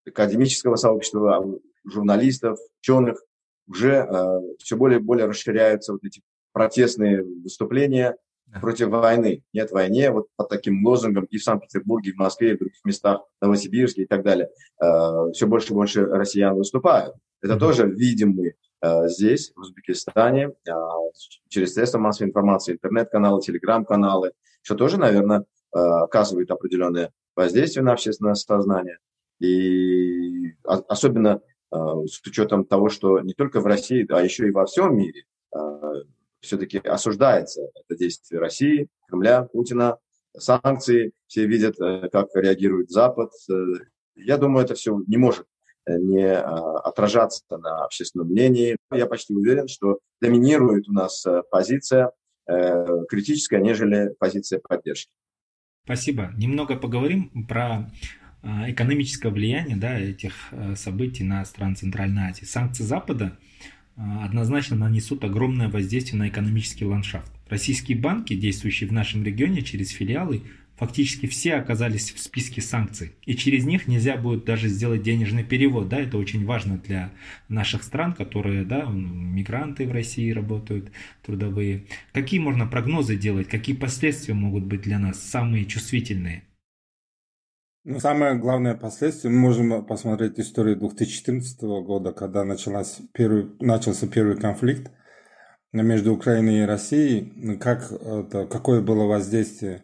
академического 0.05 0.75
сообщества, 0.75 1.45
журналистов, 1.85 2.59
ученых, 2.81 3.21
уже 3.67 4.07
э, 4.09 4.41
все 4.59 4.75
более 4.75 4.99
и 4.99 5.01
более 5.01 5.27
расширяются 5.27 5.93
вот 5.93 6.03
эти 6.03 6.21
протестные 6.51 7.23
выступления 7.23 8.17
да. 8.47 8.59
против 8.59 8.89
войны. 8.89 9.43
Нет 9.53 9.71
войне, 9.71 10.11
вот 10.11 10.27
под 10.35 10.49
таким 10.49 10.85
лозунгом 10.85 11.25
и 11.25 11.37
в 11.37 11.43
Санкт-Петербурге, 11.43 12.09
и 12.09 12.13
в 12.13 12.17
Москве, 12.17 12.51
и 12.51 12.55
в 12.55 12.59
других 12.59 12.83
местах, 12.83 13.21
Новосибирске 13.41 14.03
и 14.03 14.05
так 14.07 14.23
далее. 14.23 14.49
Э, 14.81 15.31
все 15.33 15.45
больше 15.47 15.71
и 15.71 15.75
больше 15.75 16.05
россиян 16.05 16.55
выступают. 16.55 17.15
Это 17.41 17.53
mm-hmm. 17.53 17.59
тоже 17.59 17.87
видим 17.87 18.31
мы 18.31 18.55
э, 18.81 19.07
здесь, 19.07 19.51
в 19.55 19.59
Узбекистане, 19.59 20.49
э, 20.67 20.71
через 21.47 21.73
средства 21.73 21.99
массовой 21.99 22.29
информации, 22.29 22.73
интернет-каналы, 22.73 23.41
телеграм-каналы, 23.41 24.31
что 24.63 24.75
тоже, 24.75 24.97
наверное, 24.97 25.41
э, 25.41 25.43
оказывает 25.71 26.51
определенное 26.51 27.11
воздействие 27.35 27.83
на 27.83 27.93
общественное 27.93 28.33
сознание. 28.33 28.97
И 29.39 30.53
особенно 30.63 31.41
а, 31.71 32.05
с 32.05 32.19
учетом 32.25 32.65
того, 32.65 32.89
что 32.89 33.19
не 33.21 33.33
только 33.33 33.61
в 33.61 33.65
России, 33.65 34.05
а 34.11 34.21
еще 34.21 34.47
и 34.47 34.51
во 34.51 34.65
всем 34.65 34.97
мире 34.97 35.23
а, 35.53 35.93
все-таки 36.41 36.77
осуждается 36.79 37.61
это 37.75 37.97
действие 37.97 38.39
России, 38.39 38.87
Кремля, 39.07 39.43
Путина, 39.43 39.97
санкции, 40.37 41.11
все 41.27 41.45
видят, 41.45 41.79
э, 41.79 42.09
как 42.11 42.29
реагирует 42.33 42.89
Запад. 42.89 43.31
Э, 43.49 43.53
я 44.15 44.37
думаю, 44.37 44.65
это 44.65 44.75
все 44.75 45.01
не 45.07 45.17
может 45.17 45.45
э, 45.85 45.97
не 45.97 46.31
отражаться 46.31 47.43
на 47.49 47.83
общественном 47.83 48.27
мнении. 48.27 48.77
Я 48.91 49.05
почти 49.05 49.33
уверен, 49.33 49.67
что 49.67 49.99
доминирует 50.21 50.87
у 50.87 50.93
нас 50.93 51.25
позиция 51.49 52.11
критическая, 53.07 53.59
нежели 53.59 54.15
позиция 54.17 54.59
поддержки. 54.59 55.11
Спасибо. 55.89 56.31
Немного 56.37 56.75
поговорим 56.75 57.29
про 57.47 57.91
а, 58.43 58.69
экономическое 58.69 59.29
влияние 59.29 59.75
да, 59.75 59.99
этих 59.99 60.49
э, 60.51 60.75
событий 60.75 61.23
на 61.23 61.43
страны 61.45 61.73
Центральной 61.73 62.29
Азии. 62.29 62.45
Санкции 62.45 62.83
Запада 62.83 63.35
а, 63.95 64.23
однозначно 64.23 64.75
нанесут 64.75 65.23
огромное 65.23 65.67
воздействие 65.67 66.19
на 66.19 66.29
экономический 66.29 66.85
ландшафт. 66.85 67.31
Российские 67.49 67.97
банки, 67.97 68.35
действующие 68.35 68.87
в 68.87 68.93
нашем 68.93 69.23
регионе 69.23 69.63
через 69.63 69.89
филиалы, 69.89 70.43
фактически 70.79 71.27
все 71.27 71.55
оказались 71.55 72.13
в 72.13 72.19
списке 72.19 72.61
санкций. 72.61 73.11
И 73.25 73.35
через 73.35 73.65
них 73.65 73.87
нельзя 73.87 74.15
будет 74.15 74.45
даже 74.45 74.69
сделать 74.69 75.03
денежный 75.03 75.43
перевод. 75.43 75.89
Да, 75.89 75.99
это 75.99 76.17
очень 76.17 76.45
важно 76.45 76.77
для 76.77 77.11
наших 77.49 77.83
стран, 77.83 78.13
которые, 78.13 78.63
да, 78.63 78.85
мигранты 78.85 79.85
в 79.85 79.91
России 79.91 80.31
работают, 80.31 80.91
трудовые. 81.21 81.85
Какие 82.13 82.39
можно 82.39 82.65
прогнозы 82.65 83.17
делать, 83.17 83.49
какие 83.49 83.75
последствия 83.75 84.33
могут 84.33 84.63
быть 84.63 84.81
для 84.81 84.99
нас 84.99 85.19
самые 85.19 85.65
чувствительные? 85.65 86.43
Ну, 87.83 87.99
самое 87.99 88.35
главное 88.35 88.75
последствие, 88.75 89.33
мы 89.33 89.39
можем 89.39 89.85
посмотреть 89.85 90.39
историю 90.39 90.77
2014 90.77 91.61
года, 91.61 92.13
когда 92.13 92.45
началась 92.45 92.99
первый, 93.13 93.51
начался 93.59 94.07
первый 94.07 94.37
конфликт 94.37 94.91
между 95.73 96.13
Украиной 96.13 96.59
и 96.59 96.65
Россией, 96.65 97.57
как 97.57 97.91
это, 97.91 98.47
какое 98.47 98.81
было 98.81 99.05
воздействие. 99.05 99.83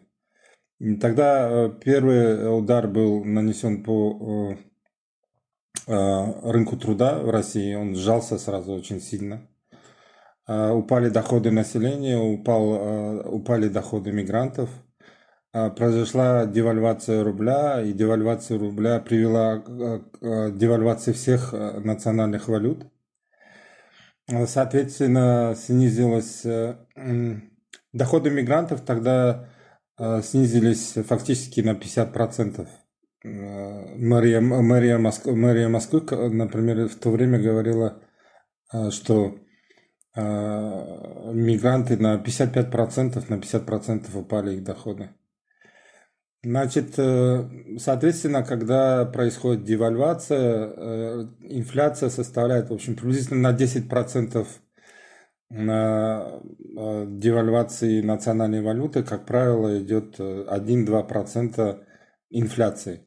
Тогда 1.00 1.48
э, 1.48 1.70
первый 1.82 2.58
удар 2.58 2.86
был 2.86 3.24
нанесен 3.24 3.82
по 3.82 4.56
э, 5.86 5.92
э, 5.92 6.50
рынку 6.50 6.76
труда 6.76 7.18
в 7.20 7.30
России, 7.30 7.74
он 7.74 7.94
сжался 7.94 8.38
сразу 8.38 8.72
очень 8.72 9.00
сильно. 9.00 9.48
Упали 10.48 11.08
доходы 11.08 11.50
населения, 11.50 12.16
упал, 12.18 13.34
упали 13.34 13.68
доходы 13.68 14.12
мигрантов– 14.12 14.70
произошла 15.76 16.44
девальвация 16.46 17.24
рубля, 17.24 17.80
и 17.82 17.92
девальвация 17.92 18.58
рубля 18.58 19.00
привела 19.00 19.58
к 19.58 20.50
девальвации 20.50 21.12
всех 21.12 21.54
э, 21.54 21.80
национальных 21.80 22.48
валют. 22.48 22.86
Соответственно, 24.46 25.54
снизилось 25.56 26.44
э, 26.44 26.76
доходы 27.92 28.30
мигрантов 28.30 28.82
тогда 28.82 29.48
э, 29.48 29.55
снизились 29.98 30.94
фактически 31.06 31.60
на 31.60 31.70
50%. 31.70 32.68
Мэрия, 33.24 34.40
мэрия, 34.40 34.98
Москвы, 34.98 35.34
мэрия 35.34 35.68
Москвы, 35.68 36.02
например, 36.30 36.88
в 36.88 36.96
то 36.96 37.10
время 37.10 37.38
говорила, 37.40 38.02
что 38.90 39.38
мигранты 40.14 41.96
на 41.96 42.16
55%, 42.16 43.24
на 43.28 43.34
50% 43.34 44.18
упали 44.18 44.56
их 44.56 44.64
доходы. 44.64 45.10
Значит, 46.46 46.94
э, 46.96 47.48
соответственно, 47.78 48.44
когда 48.44 49.04
происходит 49.04 49.64
девальвация, 49.64 50.68
э, 50.76 51.26
инфляция 51.40 52.08
составляет, 52.08 52.70
в 52.70 52.72
общем, 52.72 52.94
приблизительно 52.94 53.50
на 53.50 53.56
10% 53.56 53.88
на 53.88 54.44
э, 54.44 54.65
девальвации 55.50 58.02
национальной 58.02 58.62
валюты, 58.62 59.02
как 59.02 59.26
правило, 59.26 59.78
идет 59.78 60.18
1-2% 60.18 61.80
инфляции. 62.30 63.06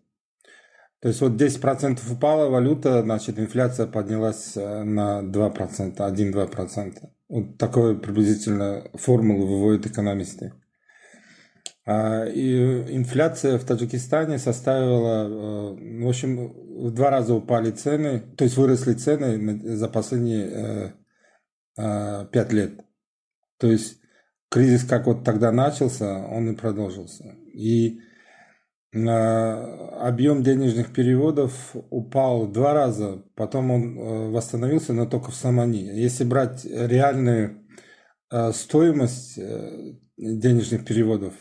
То 1.01 1.07
есть 1.07 1.21
вот 1.21 1.41
10% 1.41 1.99
упала 2.11 2.49
валюта, 2.49 3.01
значит 3.01 3.39
инфляция 3.39 3.87
поднялась 3.87 4.57
э, 4.57 4.83
на 4.83 5.21
2%, 5.21 5.95
1-2%. 5.95 6.93
Вот 7.29 7.57
такой 7.57 7.97
приблизительно 7.97 8.83
формулу 8.95 9.47
выводят 9.47 9.85
экономисты. 9.85 10.51
А, 11.85 12.25
и 12.25 12.93
инфляция 12.93 13.57
в 13.57 13.63
Таджикистане 13.63 14.39
составила, 14.39 15.23
э, 15.23 16.03
в 16.03 16.07
общем, 16.07 16.87
в 16.87 16.91
два 16.91 17.11
раза 17.11 17.33
упали 17.33 17.71
цены, 17.71 18.19
то 18.35 18.43
есть 18.43 18.57
выросли 18.57 18.93
цены 18.93 19.77
за 19.77 19.87
последние 19.87 20.49
э, 20.51 20.91
пять 22.31 22.51
лет. 22.51 22.81
То 23.57 23.67
есть 23.67 23.99
кризис 24.49 24.83
как 24.83 25.07
вот 25.07 25.23
тогда 25.23 25.51
начался, 25.51 26.25
он 26.27 26.51
и 26.51 26.55
продолжился. 26.55 27.35
И 27.53 27.99
объем 28.91 30.41
денежных 30.43 30.91
переводов 30.91 31.75
упал 31.91 32.47
два 32.47 32.73
раза, 32.73 33.23
потом 33.35 33.69
он 33.69 33.97
э, 33.97 34.29
восстановился, 34.31 34.93
но 34.93 35.05
только 35.05 35.29
в 35.29 35.35
Самани. 35.35 35.83
Если 35.83 36.23
брать 36.23 36.65
реальную 36.65 37.67
э, 38.31 38.51
стоимость 38.51 39.37
э, 39.37 39.93
денежных 40.17 40.85
переводов, 40.85 41.33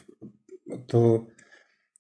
то, 0.89 1.29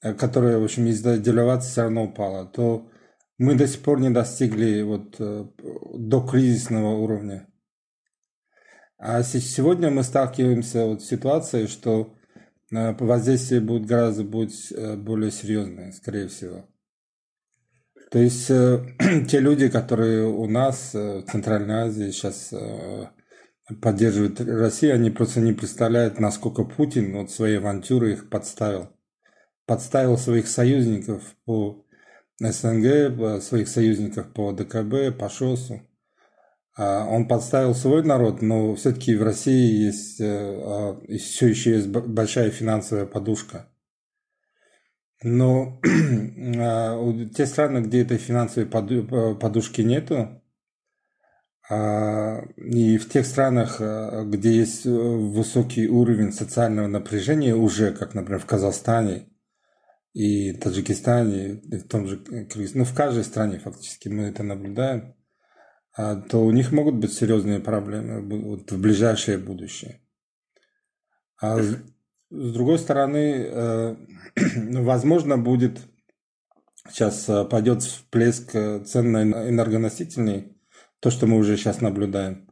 которая, 0.00 0.58
в 0.58 0.64
общем, 0.64 0.86
из-за 0.86 1.16
девальвации 1.16 1.70
все 1.70 1.82
равно 1.82 2.04
упала, 2.04 2.44
то 2.44 2.90
мы 3.38 3.54
до 3.54 3.66
сих 3.66 3.80
пор 3.80 4.00
не 4.00 4.10
достигли 4.10 4.82
вот 4.82 5.16
до 5.18 6.20
кризисного 6.20 6.96
уровня. 6.98 7.47
А 8.98 9.22
сегодня 9.22 9.90
мы 9.90 10.02
сталкиваемся 10.02 10.84
вот 10.84 11.02
с 11.02 11.06
ситуацией, 11.06 11.68
что 11.68 12.16
воздействие 12.70 13.60
будет 13.60 13.86
гораздо 13.86 14.24
будет 14.24 14.52
э, 14.72 14.96
более 14.96 15.30
серьезное, 15.30 15.92
скорее 15.92 16.26
всего. 16.26 16.66
То 18.10 18.18
есть 18.18 18.50
э, 18.50 18.84
те 19.28 19.38
люди, 19.38 19.68
которые 19.68 20.26
у 20.26 20.48
нас 20.48 20.96
э, 20.96 21.18
в 21.20 21.30
Центральной 21.30 21.82
Азии 21.82 22.10
сейчас 22.10 22.52
поддерживают 23.80 24.40
Россию, 24.40 24.94
они 24.94 25.10
просто 25.10 25.40
не 25.40 25.52
представляют, 25.52 26.18
насколько 26.18 26.64
Путин 26.64 27.14
вот 27.14 27.30
своей 27.30 27.58
авантюры 27.58 28.14
их 28.14 28.28
подставил. 28.28 28.88
Подставил 29.64 30.18
своих 30.18 30.48
союзников 30.48 31.22
по 31.44 31.86
СНГ, 32.40 33.42
своих 33.42 33.68
союзников 33.68 34.32
по 34.32 34.50
ДКБ, 34.52 35.16
по 35.16 35.28
ШОСу. 35.28 35.87
А, 36.78 37.04
он 37.06 37.26
подставил 37.26 37.74
свой 37.74 38.04
народ, 38.04 38.40
но 38.40 38.76
все-таки 38.76 39.16
в 39.16 39.22
России 39.24 39.86
есть, 39.86 40.20
э, 40.20 40.26
а, 40.28 41.00
все 41.18 41.48
еще 41.48 41.72
есть 41.72 41.88
большая 41.88 42.50
финансовая 42.50 43.04
подушка. 43.04 43.68
Но 45.24 45.80
а, 46.58 47.26
те 47.34 47.46
страны, 47.46 47.78
где 47.78 48.02
этой 48.02 48.18
финансовой 48.18 48.68
подушки 48.70 49.82
нету, 49.82 50.40
и 51.70 52.96
в 52.96 53.10
тех 53.10 53.26
странах, 53.26 53.78
где 53.78 54.56
есть 54.56 54.86
высокий 54.86 55.86
уровень 55.86 56.32
социального 56.32 56.86
напряжения 56.86 57.54
уже, 57.54 57.92
как, 57.92 58.14
например, 58.14 58.40
в 58.40 58.46
Казахстане 58.46 59.28
и 60.14 60.54
Таджикистане, 60.54 61.60
и 61.60 61.76
в 61.76 61.86
том 61.86 62.06
же 62.06 62.24
ну, 62.72 62.84
в 62.84 62.94
каждой 62.94 63.22
стране 63.22 63.58
фактически 63.58 64.08
мы 64.08 64.22
это 64.22 64.42
наблюдаем, 64.44 65.14
то 65.98 66.44
у 66.44 66.52
них 66.52 66.70
могут 66.70 66.94
быть 66.94 67.12
серьезные 67.12 67.58
проблемы 67.58 68.20
вот 68.20 68.70
в 68.70 68.80
ближайшее 68.80 69.36
будущее. 69.36 70.00
А 71.40 71.60
с, 71.60 71.76
с 72.30 72.52
другой 72.52 72.78
стороны, 72.78 73.46
э, 73.48 73.96
возможно, 74.82 75.38
будет 75.38 75.80
сейчас 76.88 77.28
э, 77.28 77.44
пойдет 77.44 77.82
всплеск 77.82 78.54
э, 78.54 78.84
цен 78.84 79.10
на 79.10 79.48
энергоносительные, 79.48 80.56
то, 81.00 81.10
что 81.10 81.26
мы 81.26 81.36
уже 81.36 81.56
сейчас 81.56 81.80
наблюдаем. 81.80 82.46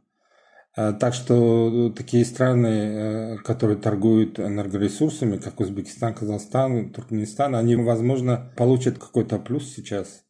Так 0.75 1.15
что 1.15 1.91
такие 1.97 2.23
страны, 2.23 3.39
которые 3.43 3.79
торгуют 3.79 4.39
энергоресурсами, 4.39 5.37
как 5.37 5.59
Узбекистан, 5.59 6.13
Казахстан, 6.13 6.93
Туркменистан, 6.93 7.55
они, 7.55 7.75
возможно, 7.75 8.53
получат 8.55 8.99
какой-то 8.99 9.39
плюс 9.39 9.73
сейчас 9.73 10.26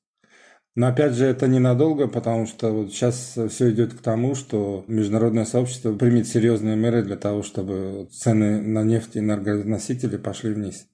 но 0.77 0.89
опять 0.89 1.13
же, 1.13 1.25
это 1.25 1.47
ненадолго, 1.47 2.07
потому 2.07 2.45
что 2.45 2.69
вот 2.69 2.91
сейчас 2.91 3.35
все 3.49 3.71
идет 3.71 3.95
к 3.95 4.01
тому, 4.03 4.35
что 4.35 4.83
международное 4.85 5.45
сообщество 5.45 5.91
примет 5.95 6.27
серьезные 6.27 6.75
меры 6.75 7.01
для 7.01 7.17
того, 7.17 7.41
чтобы 7.41 8.07
цены 8.11 8.61
на 8.61 8.83
нефть 8.83 9.15
и 9.15 9.19
энергоносители 9.19 10.17
пошли 10.17 10.53
вниз. 10.53 10.87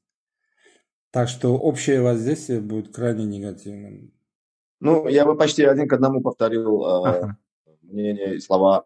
Так 1.11 1.27
что 1.27 1.57
общее 1.57 2.01
воздействие 2.01 2.61
будет 2.61 2.95
крайне 2.95 3.25
негативным. 3.25 4.13
Ну, 4.79 5.09
я 5.09 5.25
бы 5.25 5.35
почти 5.35 5.65
один 5.65 5.89
к 5.89 5.91
одному 5.91 6.21
повторил 6.21 6.81
э, 6.85 7.09
ага. 7.09 7.37
мнение 7.81 8.35
и 8.35 8.39
слова 8.39 8.85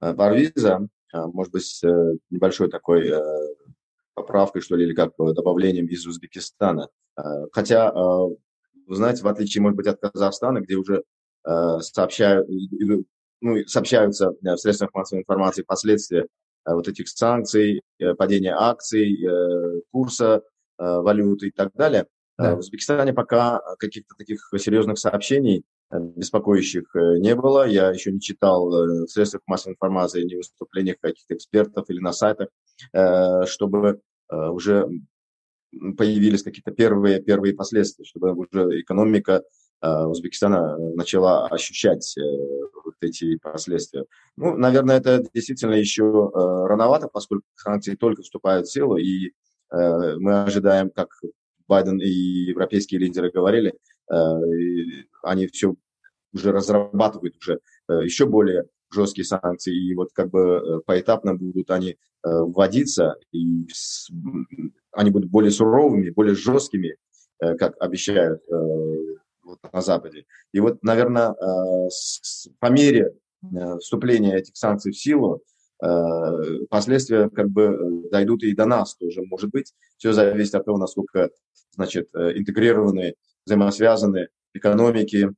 э, 0.00 0.14
Парвиза. 0.14 0.88
Э, 1.12 1.26
может 1.26 1.52
быть, 1.52 1.78
э, 1.84 2.14
небольшой 2.30 2.70
такой 2.70 3.06
э, 3.06 3.54
поправкой, 4.14 4.62
что 4.62 4.76
ли, 4.76 4.86
или 4.86 4.94
как 4.94 5.14
бы 5.14 5.34
добавлением 5.34 5.88
из 5.88 6.06
Узбекистана. 6.06 6.88
Э, 7.18 7.22
хотя 7.52 7.92
вы 8.92 8.96
знаете, 8.96 9.22
в 9.22 9.28
отличие, 9.28 9.62
может 9.62 9.78
быть, 9.78 9.86
от 9.86 10.00
Казахстана, 10.00 10.60
где 10.60 10.74
уже 10.74 11.02
э, 11.46 11.78
сообщают, 11.80 12.46
ну, 13.40 13.66
сообщаются 13.66 14.34
э, 14.44 14.52
в 14.52 14.58
средствах 14.58 14.92
массовой 14.92 15.22
информации 15.22 15.62
последствия 15.62 16.26
э, 16.66 16.74
вот 16.74 16.88
этих 16.88 17.08
санкций, 17.08 17.80
э, 17.98 18.14
падения 18.14 18.54
акций, 18.54 19.18
курса 19.90 20.42
валюты 20.76 21.48
и 21.48 21.50
так 21.52 21.72
далее. 21.72 22.06
Да. 22.36 22.54
В 22.54 22.58
Узбекистане 22.58 23.14
пока 23.14 23.62
каких-то 23.78 24.14
таких 24.14 24.40
серьезных 24.58 24.98
сообщений 24.98 25.64
беспокоящих 25.90 26.84
не 26.94 27.34
было. 27.34 27.66
Я 27.66 27.92
еще 27.92 28.12
не 28.12 28.20
читал 28.20 28.68
в 28.68 29.06
средствах 29.06 29.42
массовой 29.46 29.72
информации, 29.72 30.24
ни 30.24 30.34
в 30.34 30.38
выступлениях 30.38 30.96
каких-то 31.00 31.34
экспертов 31.34 31.88
или 31.88 32.00
на 32.00 32.12
сайтах, 32.12 32.48
чтобы 33.46 34.00
уже 34.28 34.88
появились 35.96 36.42
какие-то 36.42 36.70
первые, 36.70 37.22
первые 37.22 37.54
последствия, 37.54 38.04
чтобы 38.04 38.32
уже 38.32 38.80
экономика 38.80 39.42
э, 39.80 40.04
Узбекистана 40.04 40.76
начала 40.94 41.46
ощущать 41.48 42.16
э, 42.18 42.22
вот 42.84 42.94
эти 43.00 43.36
последствия. 43.38 44.04
Ну, 44.36 44.56
наверное, 44.56 44.98
это 44.98 45.24
действительно 45.32 45.74
еще 45.74 46.04
э, 46.04 46.66
рановато, 46.66 47.08
поскольку 47.08 47.46
санкции 47.54 47.94
только 47.94 48.22
вступают 48.22 48.66
в 48.66 48.72
силу, 48.72 48.96
и 48.96 49.32
мы 49.74 50.42
ожидаем, 50.42 50.90
как 50.90 51.08
Байден 51.66 51.98
и 51.98 52.06
европейские 52.06 53.00
лидеры 53.00 53.30
говорили, 53.30 53.72
они 55.22 55.46
все 55.46 55.74
уже 56.34 56.52
разрабатывают 56.52 57.38
уже 57.38 57.58
еще 57.88 58.26
более 58.26 58.66
жесткие 58.92 59.24
санкции, 59.24 59.74
и 59.74 59.94
вот 59.94 60.10
как 60.12 60.30
бы 60.30 60.82
поэтапно 60.86 61.34
будут 61.34 61.70
они 61.70 61.96
вводиться, 62.22 63.16
и 63.32 63.66
они 64.92 65.10
будут 65.10 65.30
более 65.30 65.50
суровыми, 65.50 66.10
более 66.10 66.34
жесткими, 66.34 66.96
э, 67.40 67.54
как 67.56 67.74
обещают 67.80 68.42
э, 68.48 68.54
вот 69.44 69.58
на 69.72 69.80
Западе. 69.80 70.24
И 70.52 70.60
вот, 70.60 70.82
наверное, 70.82 71.32
э, 71.32 71.88
по 72.58 72.70
мере 72.70 73.14
вступления 73.80 74.36
этих 74.36 74.56
санкций 74.56 74.92
в 74.92 74.96
силу, 74.96 75.42
последствия 76.70 77.28
как 77.28 77.48
бы 77.48 78.08
дойдут 78.08 78.44
и 78.44 78.54
до 78.54 78.66
нас 78.66 78.94
тоже, 78.94 79.20
может 79.22 79.50
быть. 79.50 79.74
Все 79.96 80.12
зависит 80.12 80.54
от 80.54 80.64
того, 80.64 80.78
насколько, 80.78 81.28
значит, 81.72 82.08
интегрированы, 82.14 83.14
взаимосвязаны 83.44 84.28
экономики 84.54 85.28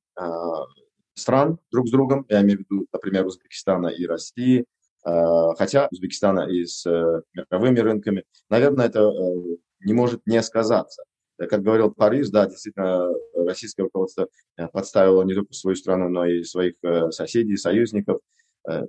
стран 1.14 1.59
друг 1.70 1.88
с 1.88 1.90
другом, 1.90 2.27
я 2.29 2.42
имею 2.42 2.59
в 2.59 2.61
виду, 2.61 2.87
например, 2.92 3.27
Узбекистана 3.27 3.88
и 3.88 4.07
России, 4.07 4.66
Э, 5.05 5.55
хотя 5.59 5.88
Узбекистана 5.90 6.48
и 6.48 6.64
с 6.64 6.87
э, 6.87 7.22
мировыми 7.35 7.81
рынками, 7.81 8.24
наверное, 8.48 8.87
это 8.87 9.00
э, 9.00 9.57
не 9.81 9.92
может 9.92 10.27
не 10.27 10.42
сказаться. 10.42 11.05
Как 11.37 11.62
говорил 11.62 11.92
Париж, 11.92 12.29
да, 12.31 12.46
действительно, 12.46 13.09
российское 13.35 13.83
руководство 13.83 14.29
подставило 14.72 15.22
не 15.24 15.35
только 15.35 15.53
свою 15.53 15.74
страну, 15.74 16.09
но 16.09 16.27
и 16.27 16.44
своих 16.44 16.74
соседей, 17.11 17.57
союзников. 17.57 18.21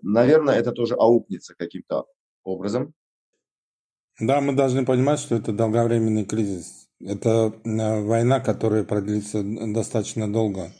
Наверное, 0.03 0.53
это 0.53 0.71
тоже 0.71 0.93
аукнется 0.93 1.55
каким-то 1.57 2.05
образом. 2.43 2.93
Да, 4.19 4.41
мы 4.41 4.53
должны 4.53 4.85
понимать, 4.85 5.19
что 5.19 5.35
это 5.35 5.53
долговременный 5.53 6.23
кризис. 6.23 6.87
Это 6.99 7.51
война, 7.65 8.39
которая 8.39 8.83
продлится 8.83 9.41
достаточно 9.43 10.31
долго. 10.31 10.71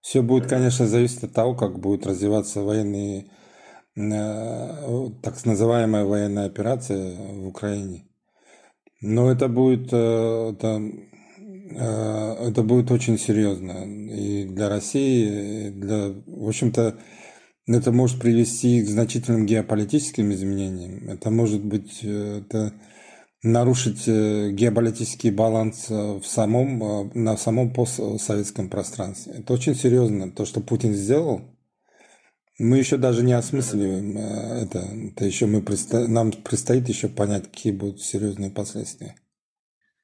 Все 0.00 0.22
будет, 0.22 0.48
конечно, 0.48 0.86
зависеть 0.86 1.24
от 1.24 1.32
того, 1.32 1.54
как 1.54 1.78
будут 1.78 2.06
развиваться 2.06 2.62
военные 2.62 3.30
Э, 3.96 5.10
так 5.22 5.44
называемая 5.44 6.04
военная 6.04 6.46
операция 6.46 7.16
в 7.16 7.46
Украине. 7.48 8.06
Но 9.00 9.30
это 9.30 9.48
будет, 9.48 9.88
э, 9.92 10.52
это, 10.52 10.80
э, 11.76 12.48
это 12.48 12.62
будет 12.62 12.90
очень 12.90 13.18
серьезно 13.18 13.84
и 14.12 14.44
для 14.44 14.68
России, 14.68 15.68
и 15.68 15.70
для, 15.70 16.12
в 16.26 16.48
общем-то, 16.48 16.98
это 17.66 17.92
может 17.92 18.20
привести 18.20 18.82
к 18.82 18.88
значительным 18.88 19.46
геополитическим 19.46 20.32
изменениям. 20.32 21.08
Это 21.08 21.30
может 21.30 21.64
быть, 21.64 22.02
это 22.02 22.72
нарушить 23.42 24.06
геополитический 24.06 25.30
баланс 25.30 25.88
в 25.88 26.22
самом, 26.24 27.10
на 27.14 27.36
самом 27.36 27.72
постсоветском 27.72 28.68
пространстве. 28.68 29.34
Это 29.38 29.52
очень 29.52 29.74
серьезно. 29.74 30.30
То, 30.30 30.44
что 30.44 30.60
Путин 30.60 30.92
сделал, 30.92 31.42
мы 32.58 32.76
еще 32.76 32.98
даже 32.98 33.24
не 33.24 33.32
осмысливаем 33.32 34.18
это. 34.18 34.80
это 34.80 35.24
еще 35.24 35.46
мы, 35.46 35.64
нам 36.08 36.32
предстоит 36.32 36.88
еще 36.88 37.08
понять, 37.08 37.44
какие 37.44 37.72
будут 37.72 38.02
серьезные 38.02 38.50
последствия. 38.50 39.14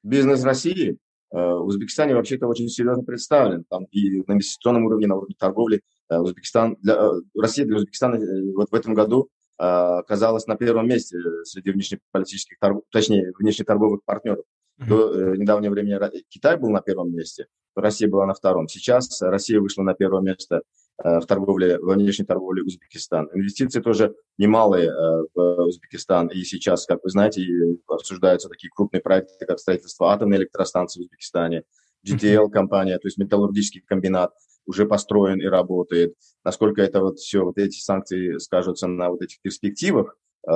Бизнес 0.01 0.43
России 0.43 0.97
в 1.29 1.65
Узбекистане 1.65 2.15
вообще-то 2.15 2.47
очень 2.47 2.69
серьезно 2.69 3.03
представлен. 3.03 3.65
Там 3.69 3.83
и 3.91 4.21
на 4.25 4.33
инвестиционном 4.33 4.85
уровне, 4.85 5.05
на 5.05 5.17
уровне 5.17 5.35
торговли 5.37 5.81
Узбекистан, 6.09 6.77
для, 6.81 6.97
Россия 7.35 7.65
для 7.65 7.75
Узбекистана 7.75 8.17
вот 8.55 8.71
в 8.71 8.73
этом 8.73 8.93
году 8.93 9.29
оказалась 9.57 10.47
на 10.47 10.55
первом 10.55 10.87
месте 10.87 11.17
среди 11.43 11.71
внешнеполитических, 11.71 12.57
торгов, 12.59 12.83
точнее, 12.91 13.31
внешнеторговых 13.39 14.01
партнеров. 14.05 14.45
Mm-hmm. 14.79 14.87
До 14.87 15.13
э, 15.13 15.37
недавнего 15.37 15.71
времени 15.71 15.99
Китай 16.29 16.57
был 16.57 16.69
на 16.69 16.81
первом 16.81 17.11
месте, 17.11 17.47
Россия 17.75 18.09
была 18.09 18.25
на 18.25 18.33
втором. 18.33 18.67
Сейчас 18.67 19.21
Россия 19.21 19.59
вышла 19.59 19.83
на 19.83 19.93
первое 19.93 20.21
место 20.21 20.61
э, 21.03 21.19
в 21.19 21.25
торговле, 21.25 21.79
во 21.79 21.93
внешней 21.93 22.25
торговле 22.25 22.63
Узбекистан. 22.63 23.29
Инвестиции 23.33 23.81
тоже 23.81 24.15
немалые 24.37 24.89
э, 24.89 25.25
в 25.33 25.65
Узбекистан. 25.65 26.27
И 26.27 26.43
сейчас, 26.43 26.85
как 26.85 27.03
вы 27.03 27.09
знаете, 27.09 27.43
обсуждаются 27.87 28.49
такие 28.49 28.69
крупные 28.75 29.01
проекты, 29.01 29.45
как 29.45 29.59
строительство 29.59 30.11
атомной 30.11 30.37
электростанции 30.37 30.99
в 30.99 31.03
Узбекистане, 31.03 31.63
GTL-компания, 32.07 32.97
то 32.97 33.07
есть 33.07 33.17
металлургический 33.17 33.81
комбинат 33.81 34.31
уже 34.65 34.85
построен 34.85 35.39
и 35.39 35.45
работает. 35.45 36.13
Насколько 36.43 36.81
это 36.81 37.01
вот 37.01 37.19
все, 37.19 37.43
вот 37.43 37.57
эти 37.57 37.79
санкции 37.79 38.37
скажутся 38.37 38.87
на 38.87 39.09
вот 39.09 39.21
этих 39.21 39.41
перспективах 39.41 40.17
э, 40.47 40.51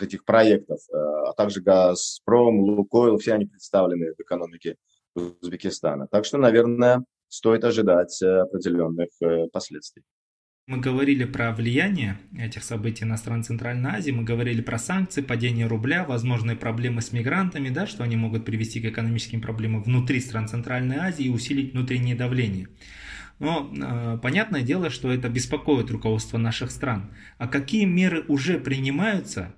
этих 0.00 0.24
проектов, 0.24 0.80
э, 0.92 0.96
а 0.96 1.32
также 1.34 1.60
«Газпром», 1.60 2.60
«Лукойл», 2.60 3.18
все 3.18 3.34
они 3.34 3.46
представлены 3.46 4.14
в 4.16 4.20
экономике 4.20 4.76
Узбекистана. 5.14 6.08
Так 6.10 6.24
что, 6.24 6.38
наверное, 6.38 7.04
стоит 7.28 7.64
ожидать 7.64 8.20
э, 8.22 8.40
определенных 8.40 9.08
э, 9.22 9.46
последствий. 9.52 10.02
Мы 10.68 10.76
говорили 10.76 11.24
про 11.24 11.50
влияние 11.52 12.18
этих 12.36 12.62
событий 12.62 13.06
на 13.06 13.16
страны 13.16 13.42
Центральной 13.42 13.88
Азии, 13.88 14.10
мы 14.10 14.22
говорили 14.22 14.60
про 14.60 14.78
санкции, 14.78 15.22
падение 15.22 15.66
рубля, 15.66 16.04
возможные 16.04 16.58
проблемы 16.58 17.00
с 17.00 17.10
мигрантами, 17.10 17.70
да, 17.70 17.86
что 17.86 18.04
они 18.04 18.16
могут 18.16 18.44
привести 18.44 18.78
к 18.78 18.84
экономическим 18.84 19.40
проблемам 19.40 19.82
внутри 19.82 20.20
стран 20.20 20.46
Центральной 20.46 20.96
Азии 20.96 21.24
и 21.24 21.30
усилить 21.30 21.72
внутреннее 21.72 22.14
давление. 22.14 22.68
Но 23.38 23.72
э, 23.74 24.18
понятное 24.20 24.60
дело, 24.60 24.90
что 24.90 25.10
это 25.10 25.30
беспокоит 25.30 25.90
руководство 25.90 26.36
наших 26.36 26.70
стран. 26.70 27.14
А 27.38 27.48
какие 27.48 27.86
меры 27.86 28.26
уже 28.28 28.58
принимаются 28.60 29.54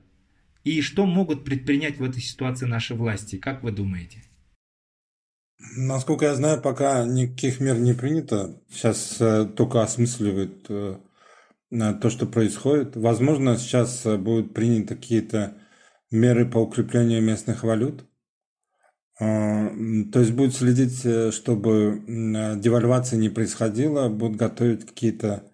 и 0.62 0.80
что 0.80 1.06
могут 1.06 1.44
предпринять 1.44 1.98
в 1.98 2.04
этой 2.04 2.22
ситуации 2.22 2.66
наши 2.66 2.94
власти? 2.94 3.34
Как 3.34 3.64
вы 3.64 3.72
думаете? 3.72 4.22
Насколько 5.76 6.26
я 6.26 6.34
знаю, 6.34 6.60
пока 6.60 7.04
никаких 7.04 7.60
мер 7.60 7.78
не 7.78 7.92
принято. 7.92 8.60
Сейчас 8.70 9.20
э, 9.20 9.44
только 9.44 9.82
осмысливают 9.82 10.66
э, 10.68 10.96
то, 11.70 12.10
что 12.10 12.26
происходит. 12.26 12.96
Возможно, 12.96 13.56
сейчас 13.56 14.04
э, 14.06 14.16
будут 14.16 14.54
приняты 14.54 14.96
какие-то 14.96 15.58
меры 16.10 16.48
по 16.48 16.58
укреплению 16.58 17.22
местных 17.22 17.62
валют. 17.62 18.04
То 19.18 20.08
есть 20.14 20.32
будет 20.32 20.54
следить, 20.54 21.00
чтобы 21.34 22.02
девальвация 22.58 23.18
не 23.18 23.28
происходила, 23.28 24.08
будут 24.08 24.38
готовить 24.38 24.86
какие-то 24.86 25.44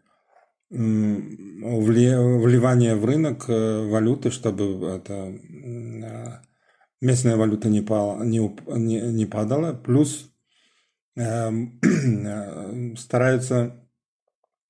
вливания 0.70 2.94
в 2.94 3.04
рынок 3.04 3.48
валюты, 3.48 4.30
чтобы 4.30 4.86
это 4.86 5.36
местная 7.00 7.36
валюта 7.36 7.68
не, 7.68 7.80
пала, 7.80 8.22
не, 8.24 8.38
не, 8.66 9.00
не 9.00 9.26
падала, 9.26 9.72
плюс 9.72 10.30
эм, 11.16 11.80
э, 11.82 12.96
стараются, 12.96 13.88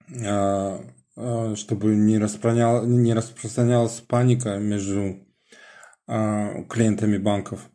э, 0.09 0.79
чтобы 1.57 1.95
не, 1.97 2.19
распространял, 2.19 2.87
не 2.87 3.15
распространялась 3.15 4.01
паника 4.01 4.59
между 4.59 5.27
э, 6.09 6.65
клиентами 6.69 7.19
банков. 7.19 7.69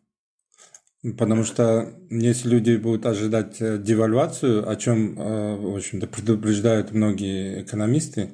Потому 1.18 1.42
что 1.42 1.92
если 2.10 2.48
люди 2.48 2.76
будут 2.76 3.06
ожидать 3.06 3.60
э, 3.60 3.76
девальвацию, 3.78 4.68
о 4.68 4.76
чем, 4.76 5.18
э, 5.18 5.56
в 5.56 5.74
общем-то, 5.74 6.06
предупреждают 6.06 6.92
многие 6.92 7.62
экономисты, 7.62 8.30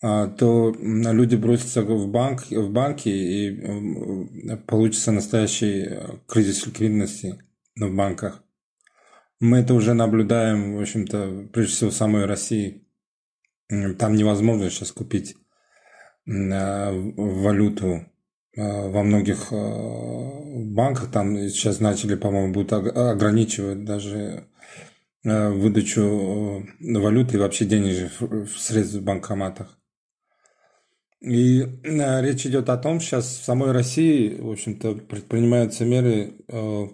то 0.00 0.74
люди 0.80 1.36
бросятся 1.36 1.82
в, 1.82 2.08
банк, 2.08 2.50
в 2.50 2.70
банки 2.70 3.08
и 3.08 4.56
получится 4.66 5.12
настоящий 5.12 5.82
э, 5.82 6.18
кризис 6.26 6.66
ликвидности 6.66 7.38
в 7.76 7.94
банках. 7.94 8.42
Мы 9.40 9.58
это 9.58 9.74
уже 9.74 9.92
наблюдаем, 9.92 10.76
в 10.76 10.80
общем-то, 10.80 11.48
прежде 11.52 11.74
всего 11.74 11.90
в 11.90 11.94
самой 11.94 12.24
России. 12.24 12.86
Там 13.98 14.14
невозможно 14.14 14.70
сейчас 14.70 14.90
купить 14.90 15.36
э, 16.26 16.90
валюту 17.16 18.06
э, 18.56 18.88
во 18.90 19.02
многих 19.02 19.52
банках. 19.52 21.12
Там 21.12 21.36
сейчас 21.50 21.80
начали, 21.80 22.14
по-моему, 22.14 22.54
будут 22.54 22.72
ограничивать 22.72 23.84
даже 23.84 24.46
выдачу 25.22 26.66
валюты 26.80 27.36
и 27.36 27.40
вообще 27.40 27.66
денежных 27.66 28.12
средств 28.56 28.96
в 28.96 29.04
банкоматах. 29.04 29.79
И 31.20 31.60
э, 31.62 32.22
речь 32.22 32.46
идет 32.46 32.70
о 32.70 32.78
том, 32.78 32.98
сейчас 32.98 33.26
в 33.26 33.44
самой 33.44 33.72
России, 33.72 34.40
в 34.40 34.50
общем-то, 34.50 34.94
предпринимаются 34.94 35.84
меры 35.84 36.38
э, 36.48 36.86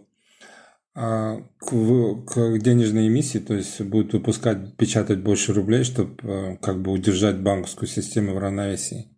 э, 0.97 1.37
к, 1.61 2.59
денежной 2.59 3.07
эмиссии, 3.07 3.39
то 3.39 3.55
есть 3.55 3.81
будут 3.83 4.15
выпускать, 4.15 4.77
печатать 4.77 5.21
больше 5.21 5.53
рублей, 5.53 5.85
чтобы 5.85 6.17
э, 6.23 6.57
как 6.57 6.83
бы 6.83 6.91
удержать 6.91 7.41
банковскую 7.41 7.89
систему 7.89 8.35
в 8.35 8.39
равновесии. 8.39 9.13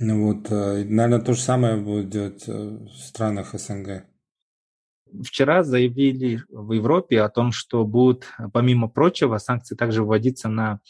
Ну 0.00 0.26
вот, 0.26 0.48
наверное, 0.50 1.20
то 1.20 1.32
же 1.32 1.40
самое 1.40 1.76
будет 1.76 2.08
делать 2.08 2.46
в 2.46 2.88
странах 2.98 3.54
СНГ. 3.54 4.04
Вчера 5.24 5.64
заявили 5.64 6.40
в 6.50 6.70
Европе 6.70 7.20
о 7.20 7.28
том, 7.28 7.50
что 7.50 7.84
будут, 7.84 8.26
помимо 8.52 8.88
прочего, 8.88 9.38
санкции 9.38 9.74
также 9.74 10.04
вводиться 10.04 10.48
на 10.48 10.80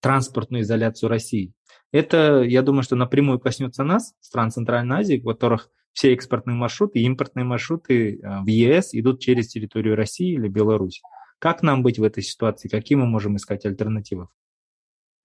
транспортную 0.00 0.62
изоляцию 0.62 1.08
России. 1.08 1.54
Это, 1.92 2.42
я 2.42 2.62
думаю, 2.62 2.82
что 2.82 2.96
напрямую 2.96 3.38
коснется 3.38 3.84
нас, 3.84 4.14
стран 4.20 4.50
Центральной 4.50 4.96
Азии, 4.96 5.20
у 5.22 5.28
которых 5.28 5.68
все 5.92 6.14
экспортные 6.14 6.56
маршруты 6.56 6.98
и 6.98 7.02
импортные 7.02 7.44
маршруты 7.44 8.16
э, 8.16 8.40
в 8.40 8.46
ЕС 8.46 8.94
идут 8.94 9.20
через 9.20 9.48
территорию 9.48 9.94
России 9.94 10.32
или 10.32 10.48
Беларуси. 10.48 11.02
Как 11.38 11.62
нам 11.62 11.82
быть 11.82 11.98
в 11.98 12.02
этой 12.02 12.22
ситуации? 12.22 12.68
Какие 12.68 12.96
мы 12.96 13.04
можем 13.04 13.36
искать 13.36 13.66
альтернативы? 13.66 14.28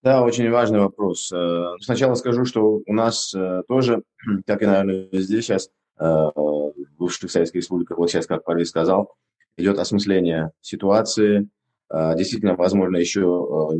Да, 0.03 0.23
очень 0.23 0.49
важный 0.51 0.79
вопрос. 0.79 1.31
Э, 1.31 1.75
сначала 1.79 2.15
скажу, 2.15 2.43
что 2.43 2.81
у 2.85 2.93
нас 2.93 3.33
э, 3.33 3.63
тоже, 3.69 4.03
как 4.45 4.61
и, 4.61 4.65
наверное, 4.65 5.07
здесь 5.13 5.45
сейчас, 5.45 5.69
в 5.99 6.73
бывших 6.99 7.31
Советских 7.31 7.61
Республиках, 7.61 7.97
вот 7.97 8.11
сейчас, 8.11 8.27
как 8.27 8.43
Парвей 8.43 8.67
сказал, 8.67 9.15
идет 9.57 9.79
осмысление 9.79 10.51
ситуации. 10.61 11.49
Действительно, 11.91 12.53
возможно, 12.53 12.97
еще 12.97 13.71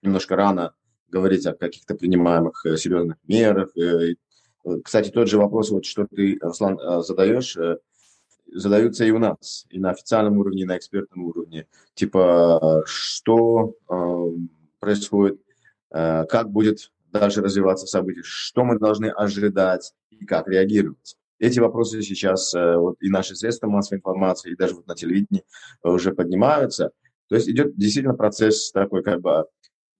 немножко 0.00 0.36
рано 0.36 0.72
говорить 1.10 1.46
о 1.46 1.54
каких-то 1.54 1.94
принимаемых 1.94 2.64
э, 2.64 2.76
серьезных 2.76 3.16
мерах. 3.26 3.76
Э, 3.76 4.14
кстати, 4.84 5.10
тот 5.10 5.28
же 5.28 5.38
вопрос, 5.38 5.70
вот 5.70 5.84
что 5.84 6.06
ты, 6.06 6.38
Руслан, 6.40 6.78
э, 6.78 7.02
задаешь, 7.02 7.56
задаются 8.52 9.04
и 9.04 9.10
у 9.10 9.18
нас, 9.18 9.66
и 9.70 9.78
на 9.78 9.90
официальном 9.90 10.38
уровне, 10.38 10.62
и 10.62 10.66
на 10.66 10.76
экспертном 10.76 11.24
уровне. 11.24 11.66
Типа, 11.94 12.82
что 12.84 13.74
происходит, 14.80 15.40
как 15.88 16.50
будет 16.50 16.90
дальше 17.12 17.42
развиваться 17.42 17.86
события, 17.86 18.22
что 18.24 18.64
мы 18.64 18.76
должны 18.78 19.06
ожидать 19.06 19.92
и 20.10 20.26
как 20.26 20.48
реагировать. 20.48 21.16
Эти 21.38 21.60
вопросы 21.60 22.02
сейчас 22.02 22.52
вот, 22.52 22.96
и 23.00 23.08
наши 23.08 23.36
средства 23.36 23.68
массовой 23.68 23.98
информации, 23.98 24.50
и 24.50 24.56
даже 24.56 24.74
вот 24.74 24.88
на 24.88 24.96
телевидении 24.96 25.44
уже 25.84 26.12
поднимаются. 26.12 26.90
То 27.28 27.36
есть 27.36 27.48
идет 27.48 27.76
действительно 27.76 28.14
процесс 28.14 28.72
такой 28.72 29.04
как 29.04 29.20
бы 29.20 29.44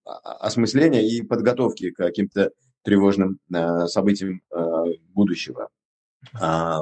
осмысления 0.05 1.01
и 1.01 1.21
подготовки 1.21 1.91
к 1.91 1.97
каким-то 1.97 2.51
тревожным 2.83 3.39
э, 3.53 3.87
событиям 3.87 4.41
э, 4.51 4.83
будущего. 5.13 5.69
А, 6.39 6.81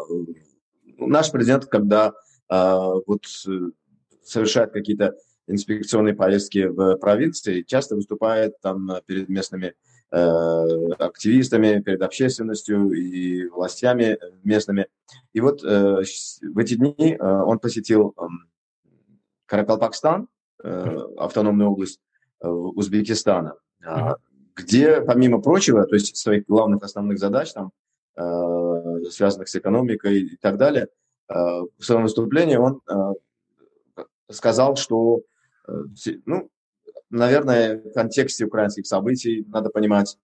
наш 0.98 1.32
президент, 1.32 1.66
когда 1.66 2.14
а, 2.50 2.94
вот 3.06 3.26
совершает 4.24 4.72
какие-то 4.72 5.16
инспекционные 5.48 6.14
поездки 6.14 6.66
в 6.66 6.98
провинции, 6.98 7.64
часто 7.64 7.96
выступает 7.96 8.60
там 8.62 8.90
перед 9.08 9.30
местными 9.30 9.74
э, 10.12 10.92
активистами, 11.00 11.82
перед 11.82 12.02
общественностью 12.02 12.92
и 12.92 13.48
властями 13.48 14.20
местными. 14.44 14.88
И 15.34 15.42
вот 15.42 15.64
э, 15.64 16.04
в 16.42 16.58
эти 16.58 16.76
дни 16.76 17.18
э, 17.20 17.24
он 17.24 17.60
посетил 17.60 18.14
э, 18.16 18.22
Каракалпакстан, 19.48 20.28
э, 20.64 20.98
автономную 21.18 21.72
область, 21.72 22.00
Узбекистана, 22.42 23.56
mm-hmm. 23.84 24.16
где, 24.56 25.02
помимо 25.02 25.42
прочего, 25.42 25.86
то 25.86 25.96
есть 25.96 26.16
своих 26.18 26.46
главных 26.46 26.84
основных 26.84 27.20
задач, 27.20 27.54
там 27.54 27.72
связанных 29.10 29.48
с 29.48 29.56
экономикой 29.56 30.22
и 30.22 30.36
так 30.38 30.58
далее, 30.58 30.88
в 31.28 31.70
своем 31.80 32.04
выступлении 32.04 32.58
он 32.58 32.82
сказал, 34.30 34.76
что, 34.76 35.22
ну, 36.26 36.50
наверное, 37.10 37.82
в 37.82 37.94
контексте 37.94 38.46
украинских 38.46 38.86
событий 38.88 39.46
надо 39.48 39.70
понимать, 39.70 40.18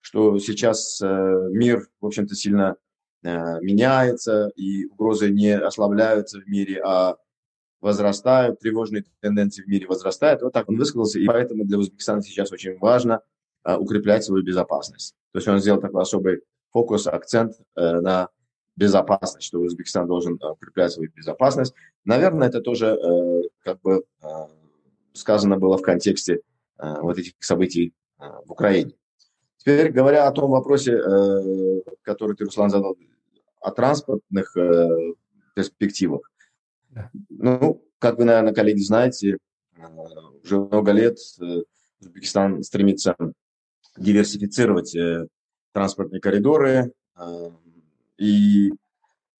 что 0.00 0.38
сейчас 0.38 1.00
мир, 1.00 1.88
в 2.00 2.06
общем-то, 2.06 2.34
сильно 2.34 2.76
меняется, 3.22 4.50
и 4.56 4.86
угрозы 4.86 5.30
не 5.30 5.56
ослабляются 5.56 6.40
в 6.40 6.46
мире, 6.46 6.82
а 6.84 7.16
возрастают, 7.80 8.60
тревожные 8.60 9.04
тенденции 9.20 9.62
в 9.62 9.68
мире 9.68 9.86
возрастают. 9.86 10.42
Вот 10.42 10.52
так 10.52 10.68
он 10.68 10.76
высказался, 10.76 11.18
и 11.18 11.26
поэтому 11.26 11.64
для 11.64 11.78
Узбекистана 11.78 12.22
сейчас 12.22 12.50
очень 12.52 12.78
важно 12.78 13.20
а, 13.62 13.78
укреплять 13.78 14.24
свою 14.24 14.42
безопасность. 14.42 15.14
То 15.32 15.38
есть 15.38 15.48
он 15.48 15.58
сделал 15.60 15.80
такой 15.80 16.02
особый 16.02 16.42
фокус, 16.70 17.06
акцент 17.06 17.54
э, 17.76 18.00
на 18.00 18.28
безопасность, 18.76 19.46
что 19.46 19.60
Узбекистан 19.60 20.06
должен 20.06 20.38
э, 20.40 20.46
укреплять 20.48 20.92
свою 20.92 21.10
безопасность. 21.14 21.74
Наверное, 22.04 22.48
это 22.48 22.60
тоже 22.60 22.86
э, 22.86 23.42
как 23.64 23.80
бы 23.80 24.04
сказано 25.12 25.58
было 25.58 25.76
в 25.76 25.82
контексте 25.82 26.40
вот 26.78 27.18
этих 27.18 27.32
событий 27.40 27.92
в 28.18 28.52
Украине. 28.52 28.92
Теперь, 29.56 29.90
говоря 29.90 30.28
о 30.28 30.30
том 30.30 30.52
вопросе, 30.52 30.96
который 32.02 32.36
ты, 32.36 32.44
Руслан, 32.44 32.70
задал, 32.70 32.96
о 33.60 33.72
транспортных 33.72 34.56
перспективах. 35.56 36.30
Ну, 37.28 37.82
как 37.98 38.18
вы, 38.18 38.24
наверное, 38.24 38.54
коллеги, 38.54 38.80
знаете, 38.80 39.38
э, 39.76 39.80
уже 40.42 40.58
много 40.58 40.92
лет 40.92 41.18
э, 41.40 41.62
Узбекистан 42.00 42.62
стремится 42.62 43.16
диверсифицировать 43.96 44.94
э, 44.94 45.26
транспортные 45.72 46.20
коридоры, 46.20 46.92
и 48.16 48.70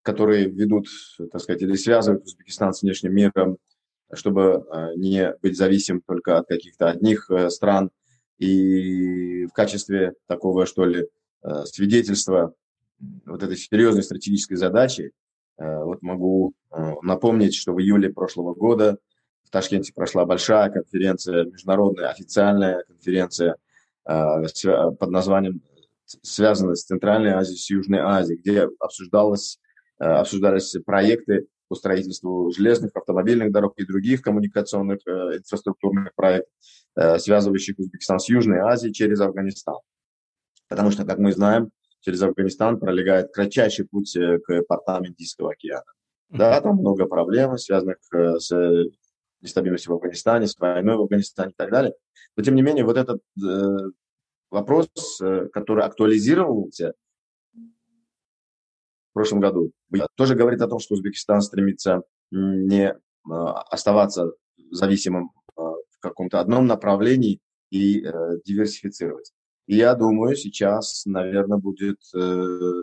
которые 0.03 0.49
ведут, 0.49 0.88
так 1.32 1.40
сказать, 1.40 1.62
или 1.62 1.74
связывают 1.74 2.24
Узбекистан 2.24 2.74
с 2.74 2.82
внешним 2.82 3.14
миром, 3.14 3.59
чтобы 4.12 4.64
не 4.96 5.32
быть 5.42 5.57
зависим 5.57 6.01
только 6.01 6.38
от 6.38 6.49
каких-то 6.49 6.90
одних 6.90 7.30
стран. 7.49 7.90
И 8.38 9.46
в 9.46 9.53
качестве 9.53 10.14
такого, 10.26 10.66
что 10.66 10.84
ли, 10.84 11.09
свидетельства 11.64 12.55
вот 13.26 13.42
этой 13.42 13.57
серьезной 13.57 14.03
стратегической 14.03 14.57
задачи 14.57 15.12
вот 15.59 16.02
могу 16.02 16.54
э, 16.70 16.94
напомнить, 17.02 17.54
что 17.54 17.72
в 17.72 17.80
июле 17.80 18.11
прошлого 18.11 18.54
года 18.54 18.98
в 19.44 19.50
Ташкенте 19.50 19.92
прошла 19.92 20.24
большая 20.24 20.70
конференция, 20.70 21.44
международная 21.44 22.11
официальная 22.11 22.84
конференция 22.84 23.56
э, 24.06 24.12
под 24.64 25.11
названием 25.11 25.62
связанная 26.22 26.74
с 26.74 26.84
Центральной 26.84 27.32
Азией, 27.32 27.59
с 27.59 27.68
Южной 27.68 28.00
Азией, 28.00 28.38
где 28.38 28.66
обсуждалось, 28.80 29.59
обсуждались 29.98 30.74
проекты 30.86 31.48
по 31.68 31.74
строительству 31.74 32.50
железных, 32.50 32.92
автомобильных 32.96 33.52
дорог 33.52 33.74
и 33.76 33.84
других 33.84 34.22
коммуникационных 34.22 35.00
инфраструктурных 35.06 36.14
проектов, 36.14 36.50
связывающих 37.18 37.78
Узбекистан 37.78 38.20
с 38.20 38.30
Южной 38.30 38.61
Азией 38.61 38.94
через 38.94 39.20
Афганистан. 39.20 39.76
Потому 40.66 40.90
что, 40.92 41.04
как 41.04 41.18
мы 41.18 41.32
знаем, 41.32 41.70
через 42.01 42.22
Афганистан 42.22 42.78
пролегает 42.78 43.32
кратчайший 43.32 43.86
путь 43.86 44.16
э, 44.16 44.38
к 44.38 44.62
портам 44.62 45.07
Индийского 45.07 45.53
океана. 45.53 45.84
Да, 46.30 46.61
там 46.61 46.76
много 46.76 47.07
проблем, 47.07 47.57
связанных 47.57 47.99
э, 48.12 48.38
с 48.38 48.53
нестабильностью 49.40 49.92
в 49.92 49.96
Афганистане, 49.96 50.46
с 50.46 50.59
войной 50.59 50.96
в 50.96 51.03
Афганистане 51.03 51.53
и 51.53 51.55
так 51.57 51.70
далее. 51.70 51.94
Но, 52.36 52.42
тем 52.42 52.55
не 52.55 52.62
менее, 52.62 52.84
вот 52.84 52.96
этот 52.96 53.20
э, 53.42 53.76
вопрос, 54.51 55.20
э, 55.20 55.49
который 55.53 55.84
актуализировался 55.84 56.94
в 57.55 59.14
прошлом 59.14 59.40
году, 59.40 59.72
тоже 60.16 60.34
говорит 60.34 60.61
о 60.61 60.68
том, 60.68 60.78
что 60.78 60.94
Узбекистан 60.94 61.40
стремится 61.40 62.03
не 62.30 62.90
э, 62.90 62.96
оставаться 63.26 64.32
зависимым 64.70 65.30
э, 65.57 65.61
в 65.61 65.99
каком-то 66.01 66.40
одном 66.40 66.66
направлении 66.66 67.40
и 67.70 68.05
э, 68.05 68.12
диверсифицировать. 68.44 69.32
Я 69.68 69.94
думаю, 69.94 70.34
сейчас, 70.34 71.04
наверное, 71.04 71.58
будет 71.58 71.98
э, 72.14 72.82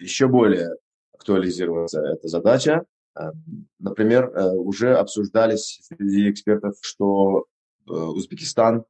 еще 0.00 0.26
более 0.26 0.74
актуализироваться 1.12 2.00
эта 2.00 2.26
задача. 2.26 2.84
Э, 3.16 3.30
например, 3.78 4.32
э, 4.34 4.50
уже 4.50 4.96
обсуждались 4.96 5.80
среди 5.84 6.28
экспертов, 6.28 6.74
что 6.80 7.46
э, 7.86 7.92
Узбекистан 7.92 8.84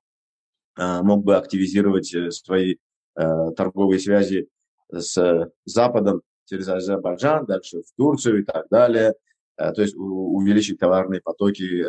мог 0.76 1.24
бы 1.24 1.36
активизировать 1.36 2.14
свои 2.32 2.76
торговые 3.12 3.98
связи 3.98 4.48
с 4.92 5.50
Западом 5.64 6.22
через 6.44 6.68
Азербайджан, 6.68 7.46
дальше 7.46 7.82
в 7.82 7.96
Турцию 7.96 8.42
и 8.42 8.44
так 8.44 8.68
далее. 8.70 9.14
То 9.56 9.82
есть 9.82 9.96
увеличить 9.96 10.78
товарные 10.78 11.20
потоки 11.20 11.84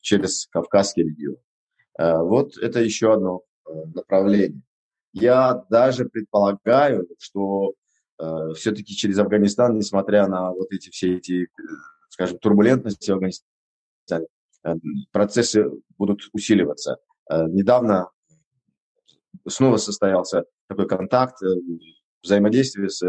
через 0.00 0.48
Кавказский 0.48 1.04
регион. 1.04 1.36
Вот 1.96 2.56
это 2.56 2.80
еще 2.80 3.12
одно 3.12 3.42
направлений. 3.94 4.62
Я 5.12 5.64
даже 5.68 6.06
предполагаю, 6.06 7.06
что 7.18 7.74
э, 8.18 8.52
все-таки 8.56 8.94
через 8.94 9.18
Афганистан, 9.18 9.76
несмотря 9.76 10.26
на 10.26 10.50
вот 10.52 10.72
эти 10.72 10.90
все 10.90 11.16
эти, 11.16 11.48
скажем, 12.08 12.38
турбулентности 12.38 13.10
в 13.10 13.14
Афганистане, 13.14 14.26
э, 14.64 14.74
процессы 15.12 15.66
будут 15.98 16.22
усиливаться. 16.32 16.96
Э, 17.30 17.46
недавно 17.46 18.08
снова 19.46 19.76
состоялся 19.76 20.44
такой 20.68 20.88
контакт, 20.88 21.42
э, 21.42 21.46
взаимодействие 22.22 22.88
с 22.88 23.02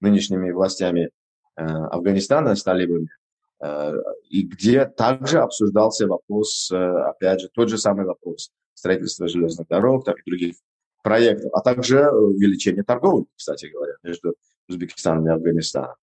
нынешними 0.00 0.50
властями 0.50 1.10
э, 1.56 1.62
Афганистана, 1.62 2.56
с 2.56 2.62
талибами, 2.62 3.04
э, 3.06 3.08
и 4.28 4.42
где 4.42 4.84
также 4.84 5.38
обсуждался 5.38 6.06
вопрос, 6.06 6.70
э, 6.70 6.76
опять 6.76 7.40
же, 7.40 7.48
тот 7.48 7.68
же 7.68 7.78
самый 7.78 8.04
вопрос 8.04 8.50
строительства 8.74 9.28
железных 9.28 9.66
дорог, 9.68 10.04
так 10.04 10.18
и 10.18 10.30
других 10.30 10.56
проектов, 11.02 11.50
а 11.54 11.60
также 11.60 11.98
э, 11.98 12.10
увеличение 12.10 12.82
торговли, 12.82 13.26
кстати 13.36 13.66
говоря, 13.66 13.94
между 14.02 14.34
Узбекистаном 14.68 15.26
и 15.28 15.30
Афганистаном. 15.30 15.94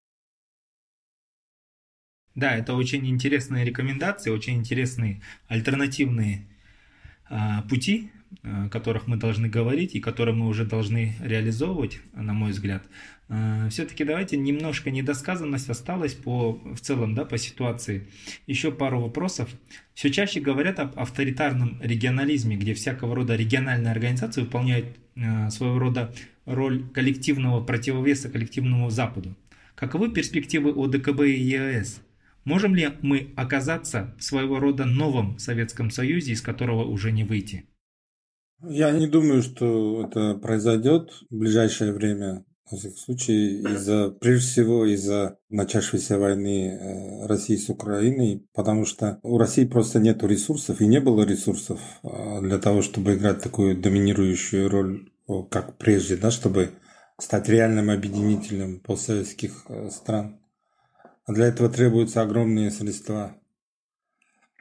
Да, 2.35 2.55
это 2.55 2.73
очень 2.73 3.05
интересные 3.07 3.63
рекомендации, 3.63 4.31
очень 4.31 4.55
интересные 4.55 5.21
альтернативные 5.47 6.47
пути 7.69 8.11
Э, 8.41 8.65
о 8.65 8.69
которых 8.69 9.07
мы 9.07 9.17
должны 9.17 9.47
говорить 9.47 9.95
и 9.95 9.99
которые 9.99 10.35
мы 10.35 10.47
уже 10.47 10.65
должны 10.65 11.15
реализовывать, 11.21 11.99
на 12.13 12.33
мой 12.33 12.51
взгляд. 12.51 12.83
Э, 13.29 13.67
Все-таки 13.69 14.03
давайте 14.03 14.37
немножко 14.37 14.91
недосказанность 14.91 15.69
осталась 15.69 16.13
по, 16.13 16.53
в 16.53 16.79
целом 16.79 17.15
да, 17.15 17.25
по 17.25 17.37
ситуации. 17.37 18.07
Еще 18.47 18.71
пару 18.71 19.01
вопросов. 19.01 19.49
Все 19.93 20.09
чаще 20.09 20.39
говорят 20.39 20.79
об 20.79 20.97
авторитарном 20.97 21.79
регионализме, 21.81 22.55
где 22.55 22.73
всякого 22.73 23.15
рода 23.15 23.35
региональные 23.35 23.91
организации 23.91 24.41
выполняют 24.41 24.97
э, 25.15 25.49
своего 25.49 25.79
рода 25.79 26.13
роль 26.45 26.87
коллективного 26.89 27.63
противовеса 27.63 28.29
коллективному 28.29 28.89
Западу. 28.89 29.35
Каковы 29.75 30.11
перспективы 30.11 30.71
ОДКБ 30.71 31.21
и 31.21 31.39
ЕАЭС? 31.39 32.01
Можем 32.45 32.75
ли 32.75 32.89
мы 33.01 33.33
оказаться 33.35 34.13
в 34.17 34.23
своего 34.23 34.59
рода 34.59 34.85
новом 34.85 35.39
Советском 35.39 35.89
Союзе, 35.89 36.33
из 36.33 36.41
которого 36.41 36.83
уже 36.83 37.11
не 37.11 37.23
выйти? 37.23 37.65
Я 38.65 38.91
не 38.91 39.07
думаю, 39.07 39.41
что 39.41 40.05
это 40.05 40.35
произойдет 40.35 41.11
в 41.29 41.35
ближайшее 41.35 41.93
время. 41.93 42.45
В 42.71 42.77
всяком 42.77 42.97
случае, 42.97 43.59
из-за, 43.59 44.09
прежде 44.09 44.47
всего, 44.47 44.85
из-за 44.85 45.37
начавшейся 45.49 46.17
войны 46.17 46.69
э, 46.69 47.27
России 47.27 47.57
с 47.57 47.69
Украиной, 47.69 48.47
потому 48.53 48.85
что 48.85 49.19
у 49.21 49.37
России 49.37 49.65
просто 49.65 49.99
нет 49.99 50.23
ресурсов 50.23 50.79
и 50.79 50.87
не 50.87 51.01
было 51.01 51.23
ресурсов 51.23 51.81
а, 52.03 52.39
для 52.41 52.57
того, 52.57 52.81
чтобы 52.81 53.15
играть 53.15 53.43
такую 53.43 53.79
доминирующую 53.79 54.69
роль, 54.69 55.11
как 55.51 55.77
прежде, 55.77 56.15
да, 56.15 56.31
чтобы 56.31 56.71
стать 57.19 57.49
реальным 57.49 57.89
объединителем 57.89 58.79
постсоветских 58.79 59.65
э, 59.67 59.89
стран. 59.89 60.39
А 61.25 61.33
для 61.33 61.47
этого 61.47 61.69
требуются 61.69 62.21
огромные 62.21 62.71
средства. 62.71 63.35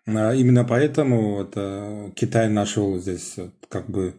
А 0.06 0.34
именно 0.34 0.64
поэтому 0.64 1.36
вот, 1.36 1.52
э, 1.56 2.12
Китай 2.14 2.48
нашел 2.48 2.98
здесь 2.98 3.36
как 3.68 3.90
бы 3.90 4.14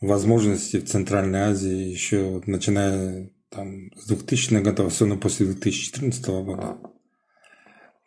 возможности 0.00 0.78
в 0.78 0.88
Центральной 0.88 1.40
Азии 1.40 1.88
еще 1.90 2.42
начиная 2.46 3.30
там, 3.50 3.90
с 3.96 4.10
2000-х 4.10 4.62
годов, 4.62 4.92
особенно 4.92 5.16
после 5.16 5.46
2014 5.46 6.26
года. 6.44 6.78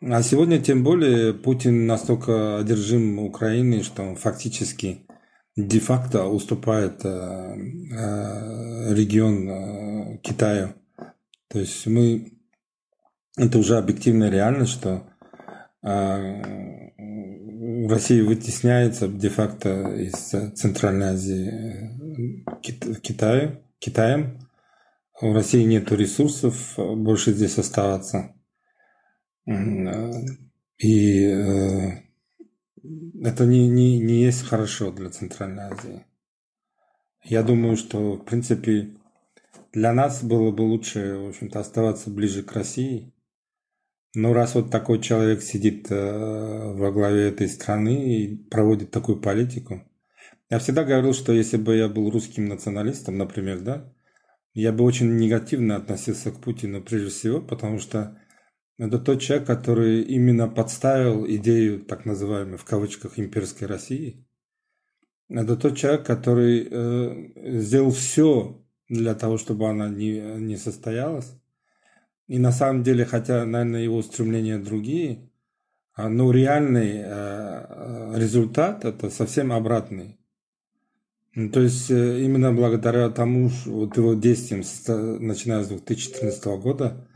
А 0.00 0.22
сегодня 0.22 0.60
тем 0.60 0.82
более 0.82 1.32
Путин 1.32 1.86
настолько 1.86 2.58
одержим 2.58 3.18
Украиной, 3.20 3.82
что 3.82 4.02
он 4.02 4.16
фактически 4.16 5.06
де-факто 5.56 6.26
уступает 6.26 7.04
э, 7.04 7.08
э, 7.08 8.94
регион 8.94 9.48
э, 9.48 10.18
Китаю. 10.18 10.74
То 11.48 11.60
есть 11.60 11.86
мы 11.86 12.32
это 13.36 13.58
уже 13.58 13.78
объективная 13.78 14.30
реальность, 14.30 14.72
что 14.72 15.08
э, 15.82 16.42
Россия 17.88 18.24
вытесняется 18.24 19.08
де-факто 19.08 19.94
из 19.94 20.14
Центральной 20.54 21.08
Азии 21.08 21.98
Китаю, 22.62 23.62
Китаем. 23.78 24.48
у 25.20 25.32
России 25.32 25.62
нет 25.62 25.90
ресурсов 25.92 26.74
больше 26.76 27.32
здесь 27.32 27.58
оставаться. 27.58 28.34
И 30.78 31.24
это 33.22 33.46
не, 33.46 33.68
не, 33.68 33.98
не 33.98 34.24
есть 34.24 34.42
хорошо 34.42 34.90
для 34.90 35.10
Центральной 35.10 35.64
Азии. 35.64 36.04
Я 37.24 37.42
думаю, 37.42 37.76
что, 37.76 38.14
в 38.14 38.24
принципе, 38.24 38.96
для 39.72 39.92
нас 39.92 40.24
было 40.24 40.50
бы 40.50 40.62
лучше, 40.62 41.18
в 41.18 41.28
общем-то, 41.28 41.60
оставаться 41.60 42.10
ближе 42.10 42.42
к 42.42 42.52
России. 42.52 43.11
Но 44.14 44.34
раз 44.34 44.54
вот 44.54 44.70
такой 44.70 45.00
человек 45.00 45.42
сидит 45.42 45.86
э, 45.90 46.72
во 46.74 46.92
главе 46.92 47.28
этой 47.28 47.48
страны 47.48 48.16
и 48.16 48.36
проводит 48.36 48.90
такую 48.90 49.20
политику, 49.20 49.82
я 50.50 50.58
всегда 50.58 50.84
говорил, 50.84 51.14
что 51.14 51.32
если 51.32 51.56
бы 51.56 51.76
я 51.76 51.88
был 51.88 52.10
русским 52.10 52.44
националистом, 52.44 53.16
например, 53.16 53.60
да, 53.60 53.90
я 54.52 54.70
бы 54.70 54.84
очень 54.84 55.16
негативно 55.16 55.76
относился 55.76 56.30
к 56.30 56.42
Путину 56.42 56.82
прежде 56.82 57.08
всего, 57.08 57.40
потому 57.40 57.78
что 57.78 58.18
это 58.78 58.98
тот 58.98 59.22
человек, 59.22 59.46
который 59.46 60.02
именно 60.02 60.48
подставил 60.48 61.26
идею 61.26 61.82
так 61.84 62.04
называемой 62.04 62.58
в 62.58 62.64
кавычках 62.64 63.18
имперской 63.18 63.66
России. 63.66 64.26
Это 65.30 65.56
тот 65.56 65.78
человек, 65.78 66.04
который 66.04 66.68
э, 66.70 67.60
сделал 67.60 67.90
все 67.92 68.62
для 68.90 69.14
того, 69.14 69.38
чтобы 69.38 69.70
она 69.70 69.88
не, 69.88 70.20
не 70.38 70.56
состоялась. 70.56 71.32
И 72.32 72.38
на 72.38 72.50
самом 72.50 72.82
деле, 72.82 73.04
хотя, 73.04 73.44
наверное, 73.44 73.82
его 73.82 73.98
устремления 73.98 74.56
другие, 74.56 75.30
а, 75.92 76.08
но 76.08 76.30
реальный 76.30 76.92
э, 76.94 77.04
э, 77.04 78.12
результат 78.16 78.86
это 78.86 79.10
совсем 79.10 79.52
обратный. 79.52 80.18
Ну, 81.34 81.50
то 81.50 81.60
есть 81.60 81.90
э, 81.90 82.22
именно 82.22 82.50
благодаря 82.50 83.10
тому, 83.10 83.50
вот 83.66 83.98
его 83.98 84.14
действиям, 84.14 84.62
начиная 85.20 85.62
с 85.62 85.68
2014 85.68 86.42
года, 86.62 87.06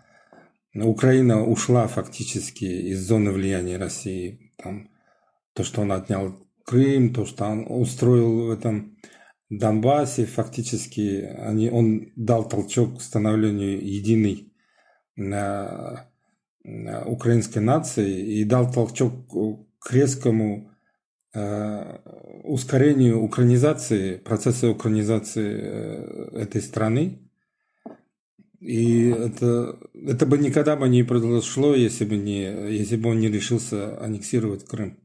Украина 0.74 1.42
ушла 1.42 1.86
фактически 1.86 2.66
из 2.66 3.00
зоны 3.00 3.30
влияния 3.30 3.78
России. 3.78 4.52
Там, 4.58 4.90
то, 5.54 5.64
что 5.64 5.80
он 5.80 5.92
отнял 5.92 6.36
Крым, 6.62 7.14
то, 7.14 7.24
что 7.24 7.46
он 7.46 7.64
устроил 7.66 8.48
в 8.48 8.50
этом 8.50 8.98
Донбассе, 9.48 10.26
фактически 10.26 11.22
они, 11.38 11.70
он 11.70 12.12
дал 12.16 12.46
толчок 12.46 12.98
к 12.98 13.00
становлению 13.00 13.82
единой 13.82 14.45
украинской 17.06 17.60
нации 17.60 18.40
и 18.40 18.44
дал 18.44 18.70
толчок 18.70 19.12
к 19.78 19.92
резкому 19.92 20.70
э, 21.32 21.98
ускорению 22.44 23.22
украинизации, 23.22 24.16
процесса 24.16 24.68
украинизации 24.68 25.60
э, 25.62 26.42
этой 26.42 26.60
страны. 26.60 27.20
И 28.58 29.10
это, 29.10 29.78
это 29.94 30.26
бы 30.26 30.38
никогда 30.38 30.76
бы 30.76 30.88
не 30.88 31.04
произошло, 31.04 31.74
если 31.74 32.04
бы, 32.04 32.16
не, 32.16 32.42
если 32.76 32.96
бы 32.96 33.10
он 33.10 33.20
не 33.20 33.28
решился 33.28 33.96
аннексировать 34.02 34.64
Крым. 34.64 34.98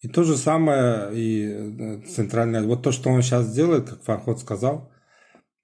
И 0.00 0.08
то 0.08 0.24
же 0.24 0.36
самое 0.36 1.10
и 1.14 1.46
э, 1.48 2.00
центральная. 2.08 2.62
Вот 2.62 2.82
то, 2.82 2.92
что 2.92 3.10
он 3.10 3.22
сейчас 3.22 3.54
делает, 3.54 3.88
как 3.88 4.02
Фархот 4.02 4.40
сказал, 4.40 4.90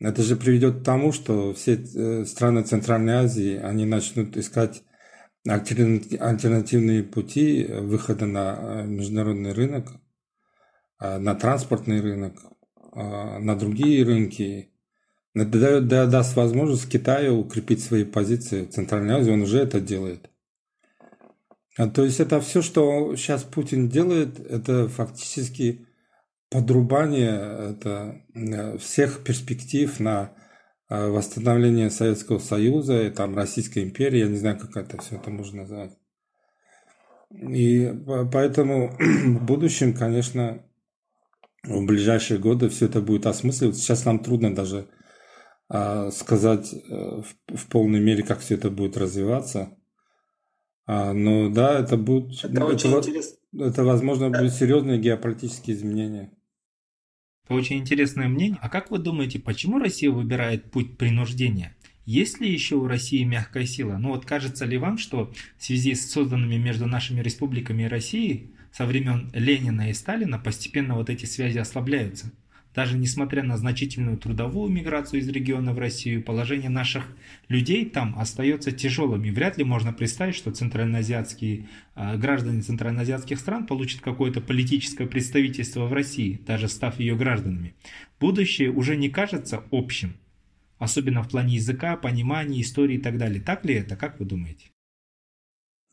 это 0.08 0.22
же 0.22 0.36
приведет 0.36 0.80
к 0.80 0.84
тому, 0.84 1.12
что 1.12 1.52
все 1.54 1.74
э, 1.74 2.24
страны 2.24 2.62
Центральной 2.62 3.14
Азии, 3.14 3.56
они 3.56 3.84
начнут 3.84 4.36
искать 4.36 4.82
альтернативные 5.46 7.02
пути 7.02 7.64
выхода 7.64 8.26
на 8.26 8.58
э, 8.60 8.86
международный 8.86 9.52
рынок, 9.52 9.92
на 11.00 11.34
транспортный 11.34 12.00
рынок, 12.00 12.36
на 12.94 13.56
другие 13.56 14.04
рынки. 14.04 14.70
Это 15.34 16.06
даст 16.06 16.36
возможность 16.36 16.88
Китаю 16.88 17.40
укрепить 17.40 17.82
свои 17.82 18.04
позиции 18.04 18.66
в 18.66 18.70
Центральной 18.70 19.14
Азии, 19.14 19.32
он 19.32 19.42
уже 19.42 19.58
это 19.58 19.80
делает. 19.80 20.30
А, 21.76 21.88
то 21.88 22.04
есть 22.04 22.20
это 22.20 22.40
все, 22.40 22.60
что 22.62 23.16
сейчас 23.16 23.44
Путин 23.44 23.88
делает, 23.88 24.38
это 24.38 24.88
фактически 24.88 25.86
подрубание 26.52 27.72
это, 27.72 28.22
э, 28.34 28.78
всех 28.78 29.24
перспектив 29.24 29.98
на 30.00 30.32
э, 30.88 31.08
восстановление 31.08 31.90
Советского 31.90 32.38
Союза 32.38 33.02
и 33.02 33.10
там 33.10 33.36
Российской 33.36 33.84
империи, 33.84 34.20
я 34.20 34.28
не 34.28 34.36
знаю, 34.36 34.58
как 34.58 34.76
это 34.76 35.00
все 35.00 35.16
это 35.16 35.30
можно 35.30 35.62
назвать. 35.62 35.96
И 37.30 37.92
поэтому 38.30 38.90
в 38.98 39.44
будущем, 39.44 39.94
конечно, 39.94 40.62
в 41.64 41.84
ближайшие 41.86 42.38
годы 42.38 42.68
все 42.68 42.86
это 42.86 43.00
будет 43.00 43.26
осмысливаться. 43.26 43.80
Сейчас 43.80 44.04
нам 44.04 44.18
трудно 44.18 44.54
даже 44.54 44.88
а, 45.68 46.10
сказать 46.10 46.74
э, 46.74 47.22
в 47.48 47.66
полной 47.68 48.00
мере, 48.00 48.22
как 48.22 48.40
все 48.40 48.56
это 48.56 48.68
будет 48.68 48.96
развиваться. 48.96 49.78
А, 50.84 51.12
ну 51.12 51.50
да, 51.50 51.78
это 51.78 51.96
будет... 51.96 52.44
Это, 52.44 52.52
это 52.52 52.64
очень 52.66 52.90
это, 52.90 52.98
интересно. 52.98 53.36
Это, 53.58 53.84
возможно, 53.84 54.30
да. 54.30 54.40
будут 54.40 54.52
серьезные 54.52 54.98
геополитические 54.98 55.76
изменения. 55.76 56.32
Очень 57.52 57.78
интересное 57.78 58.28
мнение. 58.28 58.58
А 58.62 58.68
как 58.68 58.90
вы 58.90 58.98
думаете, 58.98 59.38
почему 59.38 59.78
Россия 59.78 60.10
выбирает 60.10 60.70
путь 60.70 60.96
принуждения? 60.96 61.76
Есть 62.06 62.40
ли 62.40 62.50
еще 62.50 62.76
у 62.76 62.86
России 62.86 63.22
мягкая 63.22 63.66
сила? 63.66 63.96
Ну 63.98 64.08
вот 64.08 64.24
кажется 64.24 64.64
ли 64.64 64.78
вам, 64.78 64.98
что 64.98 65.32
в 65.58 65.64
связи 65.64 65.94
с 65.94 66.10
созданными 66.10 66.56
между 66.56 66.86
нашими 66.86 67.20
республиками 67.20 67.84
и 67.84 67.88
Россией 67.88 68.50
со 68.72 68.86
времен 68.86 69.30
Ленина 69.34 69.90
и 69.90 69.92
Сталина 69.92 70.38
постепенно 70.38 70.94
вот 70.94 71.10
эти 71.10 71.26
связи 71.26 71.58
ослабляются? 71.58 72.32
Даже 72.74 72.96
несмотря 72.96 73.42
на 73.42 73.58
значительную 73.58 74.16
трудовую 74.16 74.70
миграцию 74.70 75.20
из 75.20 75.28
региона 75.28 75.74
в 75.74 75.78
Россию, 75.78 76.22
положение 76.22 76.70
наших 76.70 77.06
людей 77.48 77.84
там 77.84 78.18
остается 78.18 78.72
тяжелым. 78.72 79.24
И 79.24 79.30
вряд 79.30 79.58
ли 79.58 79.64
можно 79.64 79.92
представить, 79.92 80.34
что 80.34 80.52
центральноазиатские 80.52 81.68
э, 81.94 82.16
граждане 82.16 82.62
центральноазиатских 82.62 83.38
стран 83.38 83.66
получат 83.66 84.00
какое-то 84.00 84.40
политическое 84.40 85.06
представительство 85.06 85.84
в 85.86 85.92
России, 85.92 86.40
даже 86.46 86.68
став 86.68 86.98
ее 86.98 87.14
гражданами. 87.14 87.74
Будущее 88.18 88.70
уже 88.70 88.96
не 88.96 89.10
кажется 89.10 89.62
общим, 89.70 90.14
особенно 90.78 91.22
в 91.22 91.28
плане 91.28 91.56
языка, 91.56 91.96
понимания, 91.96 92.62
истории 92.62 92.96
и 92.96 93.02
так 93.02 93.18
далее. 93.18 93.42
Так 93.42 93.66
ли 93.66 93.74
это? 93.74 93.96
Как 93.96 94.18
вы 94.18 94.24
думаете? 94.24 94.70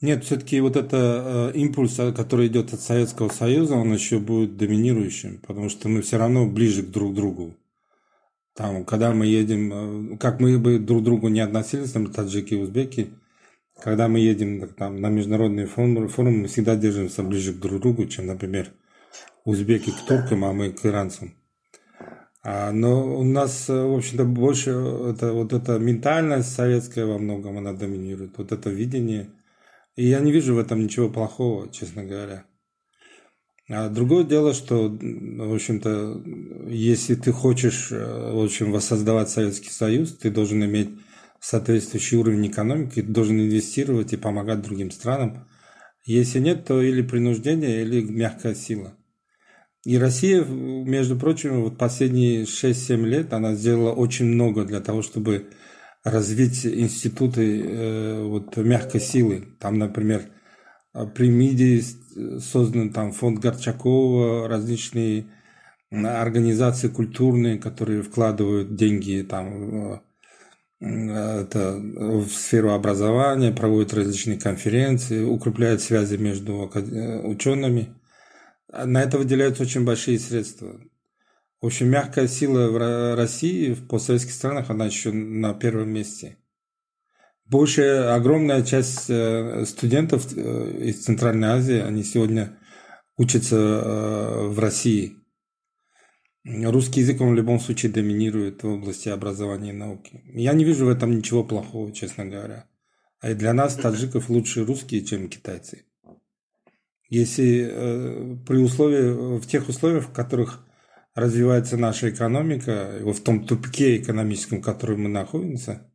Нет, 0.02 0.24
все-таки 0.24 0.62
вот 0.62 0.78
это 0.78 1.52
э, 1.54 1.58
импульс, 1.58 2.00
э, 2.00 2.14
который 2.14 2.48
идет 2.48 2.74
от 2.74 2.80
Советского 2.80 3.28
Союза, 3.28 3.76
он 3.76 3.94
еще 3.94 4.20
будет 4.20 4.56
доминирующим, 4.56 5.40
потому 5.46 5.68
что 5.68 5.90
мы 5.90 6.02
все 6.02 6.18
равно 6.18 6.46
ближе 6.48 6.84
к 6.84 6.90
друг 6.90 7.14
другу. 7.14 7.58
Там, 8.56 8.86
когда 8.86 9.12
мы 9.12 9.26
едем, 9.26 10.14
э, 10.14 10.18
как 10.18 10.40
мы 10.40 10.58
бы 10.58 10.80
друг 10.80 11.02
к 11.02 11.04
другу 11.04 11.28
не 11.28 11.42
относились, 11.42 11.92
там, 11.92 12.08
таджики 12.14 12.54
и 12.54 12.58
узбеки, 12.58 13.10
когда 13.78 14.08
мы 14.08 14.20
едем 14.20 14.70
там, 14.70 15.02
на 15.02 15.10
международные 15.10 15.68
форумы, 15.68 16.08
форумы, 16.08 16.44
мы 16.44 16.48
всегда 16.48 16.78
держимся 16.78 17.22
ближе 17.22 17.54
к 17.54 17.60
друг 17.60 17.82
другу, 17.82 18.06
чем, 18.06 18.28
например, 18.28 18.72
узбеки 19.44 19.92
к 19.92 20.08
туркам, 20.08 20.46
а 20.46 20.54
мы 20.54 20.72
к 20.72 20.86
иранцам. 20.86 21.34
А, 22.42 22.72
но 22.72 23.18
у 23.18 23.26
нас, 23.26 23.68
в 23.68 23.98
общем-то, 23.98 24.24
больше 24.24 24.70
это, 24.70 25.34
вот 25.34 25.52
эта 25.52 25.78
ментальность 25.78 26.54
советская 26.56 27.06
во 27.06 27.18
многом, 27.18 27.58
она 27.58 27.74
доминирует. 27.74 28.38
Вот 28.38 28.54
это 28.54 28.70
видение– 28.70 29.32
и 30.00 30.08
я 30.08 30.22
не 30.22 30.32
вижу 30.32 30.56
в 30.56 30.60
этом 30.60 30.82
ничего 30.82 31.10
плохого, 31.10 31.70
честно 31.74 32.06
говоря. 32.06 32.46
А 33.68 33.90
другое 33.90 34.24
дело, 34.24 34.54
что, 34.54 34.88
в 34.88 35.54
общем-то, 35.54 36.24
если 36.70 37.16
ты 37.16 37.34
хочешь, 37.34 37.92
э, 37.92 38.32
в 38.32 38.42
общем, 38.42 38.72
воссоздавать 38.72 39.30
Советский 39.30 39.72
Союз, 39.72 40.16
ты 40.16 40.32
должен 40.32 40.64
иметь 40.64 40.92
соответствующий 41.42 42.18
уровень 42.18 42.48
экономики, 42.48 43.02
должен 43.02 43.42
инвестировать 43.42 44.14
и 44.14 44.18
помогать 44.18 44.62
другим 44.62 44.90
странам. 44.90 45.50
Если 46.06 46.40
нет, 46.40 46.64
то 46.66 46.82
или 46.82 47.02
принуждение, 47.02 47.82
или 47.82 48.02
мягкая 48.02 48.56
сила. 48.56 48.96
И 49.84 49.98
Россия, 49.98 50.46
между 50.46 51.18
прочим, 51.18 51.62
вот 51.62 51.78
последние 51.78 52.44
6-7 52.44 53.04
лет 53.04 53.34
она 53.34 53.54
сделала 53.54 53.92
очень 53.92 54.28
много 54.28 54.64
для 54.64 54.80
того, 54.80 55.02
чтобы 55.02 55.50
развить 56.04 56.66
институты 56.66 57.62
э, 57.62 58.24
вот, 58.24 58.56
мягкой 58.58 59.02
силы. 59.02 59.48
Там, 59.60 59.78
например, 59.78 60.32
при 61.16 61.30
МИДе 61.30 61.84
создан 62.40 62.92
там 62.92 63.12
фонд 63.12 63.40
Горчакова, 63.40 64.48
различные 64.48 65.30
организации 65.92 66.88
культурные, 66.88 67.58
которые 67.58 68.02
вкладывают 68.02 68.76
деньги 68.76 69.26
там, 69.28 70.02
это, 70.80 71.76
в 71.78 72.30
сферу 72.30 72.72
образования, 72.72 73.52
проводят 73.52 73.94
различные 73.94 74.40
конференции, 74.40 75.24
укрепляют 75.24 75.82
связи 75.82 76.16
между 76.16 76.72
э, 76.74 77.20
учеными. 77.22 77.96
На 78.72 79.02
это 79.02 79.18
выделяются 79.18 79.64
очень 79.64 79.84
большие 79.84 80.20
средства. 80.20 80.80
В 81.62 81.66
общем, 81.66 81.90
мягкая 81.90 82.28
сила 82.28 82.70
в 82.70 83.16
России, 83.16 83.74
в 83.74 83.86
постсоветских 83.88 84.32
странах, 84.32 84.70
она 84.70 84.86
еще 84.86 85.12
на 85.12 85.54
первом 85.54 85.90
месте. 85.90 86.38
Больше, 87.50 87.82
огромная 87.82 88.64
часть 88.64 89.10
э, 89.10 89.66
студентов 89.66 90.26
э, 90.38 90.78
из 90.84 91.04
Центральной 91.04 91.50
Азии, 91.50 91.80
они 91.80 92.04
сегодня 92.04 92.58
учатся 93.18 93.58
э, 93.58 94.48
в 94.48 94.60
России. 94.60 95.16
Русский 96.46 97.02
язык, 97.02 97.20
он 97.20 97.32
в 97.32 97.36
любом 97.36 97.60
случае 97.60 97.92
доминирует 97.92 98.64
в 98.64 98.68
области 98.68 99.10
образования 99.10 99.72
и 99.72 99.74
науки. 99.74 100.22
Я 100.28 100.54
не 100.54 100.64
вижу 100.64 100.86
в 100.86 100.90
этом 100.90 101.18
ничего 101.18 101.44
плохого, 101.44 101.92
честно 101.92 102.26
говоря. 102.26 102.70
А 103.20 103.32
и 103.32 103.34
для 103.34 103.52
нас, 103.52 103.76
таджиков, 103.76 104.30
лучше 104.30 104.64
русские, 104.64 105.04
чем 105.04 105.28
китайцы. 105.28 105.86
Если 107.10 107.66
при 108.48 108.58
условии, 108.58 109.40
в 109.40 109.46
тех 109.46 109.68
условиях, 109.68 110.06
в 110.06 110.14
которых 110.14 110.66
развивается 111.16 111.78
наша 111.78 112.10
экономика, 112.10 113.00
в 113.02 113.20
том 113.22 113.46
тупике 113.46 113.98
экономическом, 113.98 114.60
в 114.60 114.66
котором 114.66 115.04
мы 115.04 115.10
находимся, 115.10 115.90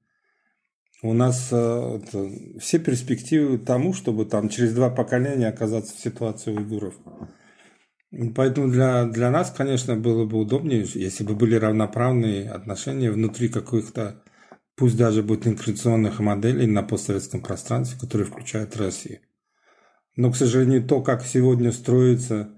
у 1.03 1.13
нас 1.13 1.49
э, 1.53 2.01
это, 2.03 2.31
все 2.59 2.79
перспективы 2.79 3.59
тому, 3.59 3.93
чтобы 3.93 4.25
там 4.25 4.49
через 4.49 4.73
два 4.73 4.89
поколения 4.89 5.49
оказаться 5.49 5.95
в 5.95 6.01
ситуации 6.01 6.51
уйгуров. 6.51 6.95
Поэтому 8.35 8.71
для, 8.71 9.05
для 9.05 9.31
нас, 9.31 9.51
конечно, 9.51 9.97
было 9.97 10.25
бы 10.25 10.39
удобнее, 10.39 10.87
если 10.95 11.25
бы 11.25 11.35
были 11.35 11.57
равноправные 11.57 12.51
отношения 12.51 13.11
внутри 13.11 13.49
каких-то, 13.49 14.23
пусть 14.77 14.97
даже 14.97 15.23
будет 15.23 15.47
интеграционных 15.47 16.21
моделей 16.21 16.67
на 16.67 16.83
постсоветском 16.83 17.43
пространстве, 17.43 17.99
которые 18.01 18.27
включают 18.27 18.77
Россию. 18.77 19.21
Но, 20.17 20.31
к 20.31 20.37
сожалению, 20.37 20.87
то, 20.87 21.03
как 21.03 21.23
сегодня 21.23 21.71
строится 21.71 22.35
э, 22.35 22.54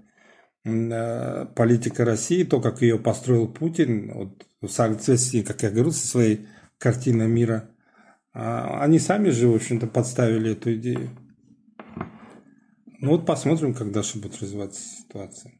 политика 0.63 2.05
России, 2.05 2.43
то, 2.43 2.59
как 2.59 2.81
ее 2.81 2.99
построил 2.99 3.47
Путин, 3.47 4.11
вот, 4.13 4.45
в 4.61 4.67
соответствии, 4.67 5.41
как 5.41 5.63
я 5.63 5.69
говорю, 5.69 5.91
со 5.91 6.07
своей 6.07 6.47
картиной 6.77 7.27
мира, 7.27 7.69
а, 8.33 8.83
они 8.83 8.99
сами 8.99 9.29
же, 9.29 9.47
в 9.47 9.55
общем-то, 9.55 9.87
подставили 9.87 10.51
эту 10.51 10.75
идею. 10.75 11.09
Ну 12.99 13.11
вот 13.11 13.25
посмотрим, 13.25 13.73
как 13.73 13.91
дальше 13.91 14.19
будет 14.19 14.39
развиваться 14.41 14.81
ситуация. 14.81 15.53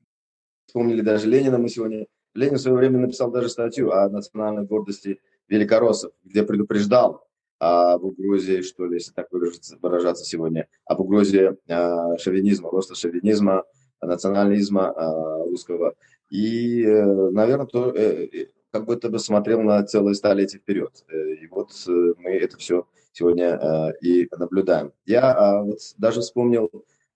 Вспомнили 0.65 1.01
даже 1.01 1.27
Ленина 1.27 1.57
мы 1.57 1.69
сегодня. 1.69 2.07
Ленин 2.33 2.55
в 2.55 2.61
свое 2.61 2.77
время 2.77 2.99
написал 2.99 3.31
даже 3.31 3.49
статью 3.49 3.91
о 3.91 4.09
национальной 4.09 4.65
гордости 4.65 5.19
великороссов, 5.47 6.11
где 6.23 6.43
предупреждал 6.43 7.23
об 7.59 8.03
угрозе, 8.03 8.61
что 8.61 8.85
ли, 8.85 8.95
если 8.95 9.11
так 9.11 9.27
выражаться, 9.31 10.23
сегодня, 10.23 10.67
об 10.85 10.99
угрозе 10.99 11.57
э, 11.67 12.17
шовинизма, 12.19 12.69
роста 12.69 12.93
шовинизма, 12.93 13.63
национализма 14.01 14.93
э, 14.95 15.49
русского. 15.49 15.93
И, 16.29 16.83
э, 16.83 17.29
наверное, 17.31 17.65
то, 17.65 17.91
э, 17.91 18.27
э 18.31 18.47
как 18.69 18.85
будто 18.85 19.09
бы 19.09 19.17
смотрел 19.17 19.61
на 19.61 19.81
целое 19.83 20.13
столетие 20.13 20.59
вперед. 20.59 20.91
И 21.09 21.47
вот 21.47 21.71
мы 21.87 22.31
это 22.31 22.57
все 22.57 22.85
сегодня 23.13 23.55
э, 23.55 23.93
и 24.01 24.27
наблюдаем. 24.37 24.91
Я 25.05 25.33
э, 25.33 25.63
вот 25.63 25.79
даже 25.97 26.21
вспомнил 26.21 26.69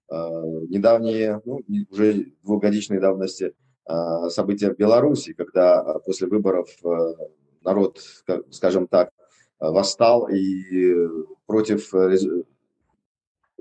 недавние, 0.09 1.41
ну, 1.45 1.61
уже 1.89 2.34
двухгодичной 2.43 2.99
давности 2.99 3.53
события 4.27 4.73
в 4.73 4.77
Беларуси, 4.77 5.32
когда 5.32 5.99
после 6.05 6.27
выборов 6.27 6.67
народ, 7.63 8.01
скажем 8.49 8.88
так, 8.88 9.11
восстал 9.57 10.27
и 10.27 10.93
против 11.45 11.93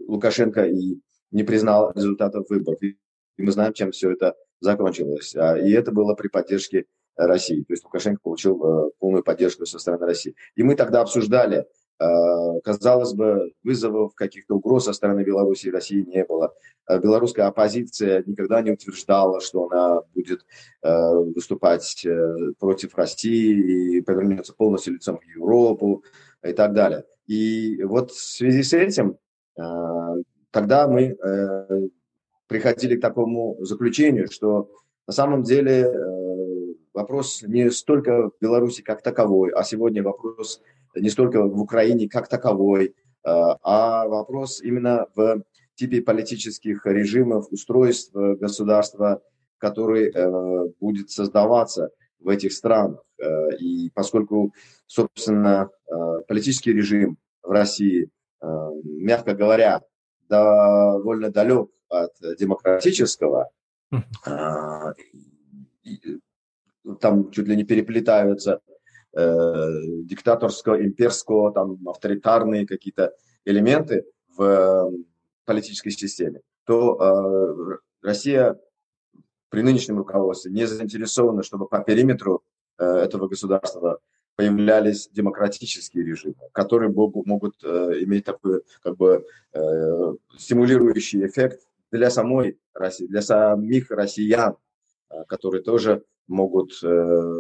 Лукашенко 0.09 0.65
и 0.65 0.99
не 1.31 1.45
признал 1.45 1.93
результатов 1.95 2.47
выборов. 2.49 2.81
Мы 3.41 3.53
знаем, 3.53 3.73
чем 3.73 3.93
все 3.93 4.13
это 4.13 4.37
закончилось. 4.61 5.35
А, 5.37 5.59
и 5.59 5.71
это 5.73 5.93
было 5.93 6.15
при 6.15 6.29
поддержке 6.29 6.87
России. 7.17 7.63
То 7.65 7.73
есть 7.73 7.85
Лукашенко 7.85 8.21
получил 8.23 8.93
полную 8.99 9.23
поддержку 9.23 9.67
со 9.67 9.79
стороны 9.79 10.07
России. 10.07 10.35
И 10.55 10.63
мы 10.63 10.75
тогда 10.75 11.03
обсуждали, 11.03 11.67
Э, 12.01 12.61
казалось 12.65 13.13
бы, 13.13 13.53
вызовов, 13.63 14.15
каких-то 14.15 14.55
угроз 14.55 14.87
со 14.87 14.95
стороны 14.95 15.21
Беларуси 15.23 15.67
и 15.67 15.71
России 15.71 16.03
не 16.03 16.25
было. 16.25 16.55
Э, 16.89 16.99
белорусская 16.99 17.43
оппозиция 17.43 18.25
никогда 18.27 18.63
не 18.63 18.71
утверждала, 18.71 19.43
что 19.43 19.69
она 19.71 20.01
будет 20.15 20.47
э, 20.83 21.13
выступать 21.35 22.07
против 22.59 22.95
России 22.95 23.99
и 23.99 24.01
повернется 24.01 24.55
полностью 24.55 24.95
лицом 24.95 25.19
в 25.19 25.25
Европу 25.25 26.03
и 26.43 26.55
так 26.55 26.73
далее. 26.73 27.05
И 27.27 27.83
вот 27.83 28.13
в 28.13 28.19
связи 28.19 28.63
с 28.63 28.73
этим 28.73 29.19
тогда 30.53 30.89
мы 30.89 31.19
приходили 32.51 32.97
к 32.97 33.01
такому 33.01 33.57
заключению, 33.61 34.29
что 34.29 34.69
на 35.07 35.13
самом 35.13 35.45
деле 35.45 35.89
вопрос 36.93 37.43
не 37.47 37.71
столько 37.71 38.31
в 38.31 38.33
Беларуси 38.41 38.83
как 38.83 39.03
таковой, 39.03 39.53
а 39.53 39.63
сегодня 39.63 40.03
вопрос 40.03 40.61
не 40.97 41.11
столько 41.11 41.45
в 41.45 41.61
Украине 41.61 42.09
как 42.09 42.29
таковой, 42.29 42.87
э, 42.87 42.93
а 43.25 44.09
вопрос 44.09 44.61
именно 44.61 45.07
в 45.15 45.43
типе 45.77 46.03
политических 46.03 46.85
режимов, 46.87 47.47
устройств 47.53 48.13
государства, 48.15 49.23
который 49.59 50.11
э, 50.11 50.69
будет 50.81 51.11
создаваться 51.11 51.91
в 52.19 52.29
этих 52.29 52.53
странах. 52.53 53.01
Э, 53.23 53.57
и 53.59 53.91
поскольку, 53.95 54.53
собственно, 54.87 55.71
политический 56.27 56.73
режим 56.73 57.17
в 57.45 57.51
России, 57.51 58.09
мягко 58.83 59.35
говоря, 59.35 59.83
довольно 60.29 61.31
далек 61.31 61.69
от 61.91 62.13
демократического, 62.39 63.51
там 67.01 67.31
чуть 67.31 67.49
ли 67.49 67.57
не 67.57 67.65
переплетаются 67.65 68.61
э, 69.13 69.83
диктаторского, 70.05 70.83
имперского, 70.83 71.53
там, 71.53 71.77
авторитарные 71.89 72.67
какие-то 72.67 73.13
элементы 73.45 74.05
в 74.37 74.43
э, 74.43 74.91
политической 75.45 75.91
системе, 75.91 76.41
то 76.65 76.97
э, 76.97 77.79
Россия 78.03 78.59
при 79.49 79.63
нынешнем 79.63 79.99
руководстве 79.99 80.53
не 80.53 80.67
заинтересована, 80.67 81.43
чтобы 81.43 81.67
по 81.69 81.81
периметру 81.81 82.45
этого 82.79 83.29
государства 83.29 83.99
появлялись 84.37 85.09
демократические 85.09 86.05
режимы, 86.05 86.37
которые 86.53 86.91
могут 86.91 87.63
иметь 87.63 88.25
такой 88.25 88.63
как 88.81 88.97
бы 88.97 89.27
стимулирующий 90.39 91.27
эффект 91.27 91.61
для 91.91 92.11
самой 92.11 92.59
России, 92.75 93.07
для 93.07 93.23
самих 93.23 93.91
россиян, 93.91 94.57
э, 95.11 95.25
которые 95.29 95.63
тоже 95.63 96.05
могут 96.27 96.73
э, 96.83 97.35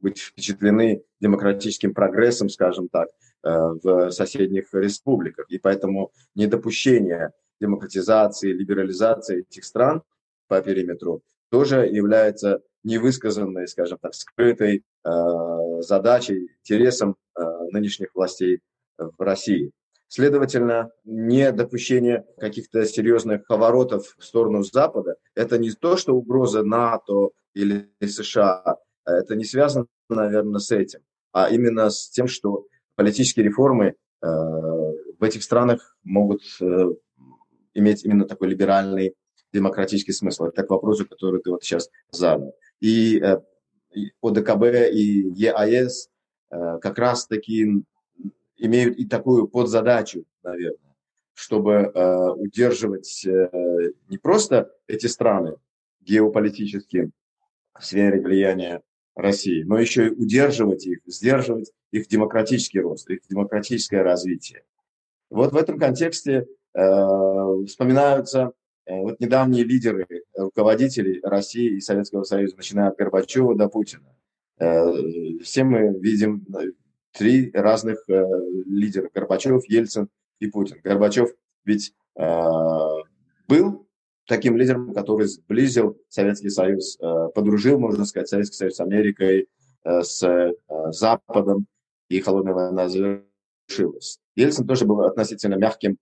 быть 0.00 0.18
впечатлены 0.18 1.02
демократическим 1.20 1.94
прогрессом, 1.94 2.48
скажем 2.48 2.88
так, 2.88 3.08
э, 3.42 3.50
в 3.82 4.10
соседних 4.10 4.72
республиках. 4.72 5.46
И 5.50 5.58
поэтому 5.58 6.12
недопущение 6.34 7.32
демократизации, 7.60 8.52
либерализации 8.52 9.40
этих 9.40 9.64
стран 9.64 10.02
по 10.48 10.60
периметру 10.60 11.22
тоже 11.50 11.86
является 11.86 12.62
невысказанной, 12.84 13.66
скажем 13.66 13.98
так, 13.98 14.14
скрытой 14.14 14.84
э, 15.04 15.10
задачей, 15.80 16.50
интересом 16.60 17.16
э, 17.36 17.42
нынешних 17.72 18.14
властей 18.14 18.60
в 18.98 19.20
России. 19.22 19.72
Следовательно, 20.08 20.90
недопущение 21.04 22.24
каких-то 22.38 22.84
серьезных 22.84 23.46
поворотов 23.46 24.14
в 24.18 24.24
сторону 24.24 24.62
Запада– 24.62 25.16
это 25.34 25.58
не 25.58 25.72
то, 25.72 25.96
что 25.96 26.14
угроза 26.14 26.62
НАТО 26.62 27.30
или 27.54 27.90
США, 28.00 28.76
это 29.04 29.34
не 29.34 29.44
связано, 29.44 29.86
наверное, 30.08 30.60
с 30.60 30.70
этим, 30.70 31.00
а 31.32 31.50
именно 31.50 31.90
с 31.90 32.08
тем, 32.08 32.28
что 32.28 32.66
политические 32.94 33.46
реформы 33.46 33.86
э, 33.86 33.94
в 34.22 35.22
этих 35.22 35.42
странах 35.42 35.96
могут 36.04 36.42
э, 36.60 36.86
иметь 37.74 38.04
именно 38.04 38.26
такой 38.26 38.48
либеральный 38.48 39.14
демократический 39.52 40.12
смысл. 40.12 40.44
Это 40.44 40.62
к 40.62 40.70
вопросу, 40.70 41.06
который 41.06 41.40
ты 41.40 41.50
вот 41.50 41.64
сейчас 41.64 41.90
задал. 42.10 42.54
И, 42.80 43.20
э, 43.20 43.40
и 43.94 44.12
ОДКБ 44.22 44.64
и 44.92 45.32
ЕАЭС 45.34 46.08
э, 46.50 46.78
как 46.80 46.98
раз-таки 46.98 47.82
имеют 48.58 48.98
и 48.98 49.06
такую 49.06 49.48
подзадачу, 49.48 50.24
наверное, 50.42 50.94
чтобы 51.34 51.72
э, 51.72 52.30
удерживать 52.30 53.24
э, 53.26 53.50
не 54.08 54.18
просто 54.18 54.72
эти 54.86 55.06
страны 55.06 55.56
геополитически 56.00 57.10
в 57.78 57.84
сфере 57.84 58.20
влияния 58.20 58.82
России, 59.14 59.62
но 59.62 59.78
еще 59.78 60.08
и 60.08 60.10
удерживать 60.10 60.86
их, 60.86 61.00
сдерживать 61.06 61.72
их 61.90 62.06
демократический 62.06 62.80
рост, 62.80 63.08
их 63.10 63.20
демократическое 63.28 64.02
развитие. 64.02 64.62
Вот 65.30 65.52
в 65.52 65.56
этом 65.56 65.78
контексте 65.78 66.46
э, 66.74 66.80
вспоминаются 67.66 68.52
э, 68.84 68.94
вот 68.94 69.18
недавние 69.20 69.64
лидеры, 69.64 70.06
руководители 70.34 71.20
России 71.22 71.76
и 71.76 71.80
Советского 71.80 72.22
Союза, 72.24 72.56
начиная 72.56 72.88
от 72.88 72.96
Горбачева 72.96 73.56
до 73.56 73.68
Путина. 73.68 74.16
Э, 74.58 74.92
все 75.42 75.64
мы 75.64 75.98
видим 75.98 76.46
э, 76.54 76.72
три 77.16 77.50
разных 77.52 77.98
э, 78.08 78.24
лидера– 78.66 79.08
Горбачев, 79.14 79.64
Ельцин 79.68 80.08
и 80.38 80.48
Путин. 80.48 80.80
Горбачев 80.82 81.30
ведь 81.64 81.94
э, 82.16 82.22
был 83.48 83.88
таким 84.26 84.56
лидером, 84.56 84.92
который 84.92 85.26
сблизил 85.26 85.98
Советский 86.08 86.50
Союз, 86.50 86.98
э, 87.00 87.28
подружил, 87.34 87.78
можно 87.78 88.04
сказать, 88.04 88.28
Советский 88.28 88.56
Союз 88.56 88.76
с 88.76 88.80
Америкой, 88.80 89.48
э, 89.84 90.02
с 90.02 90.22
э, 90.22 90.52
Западом, 90.90 91.66
и 92.08 92.20
холодная 92.20 92.54
война 92.54 92.88
завершилась. 92.88 94.20
Ельцин 94.36 94.66
тоже 94.66 94.84
был 94.84 95.00
относительно 95.00 95.56
мягким 95.56 95.98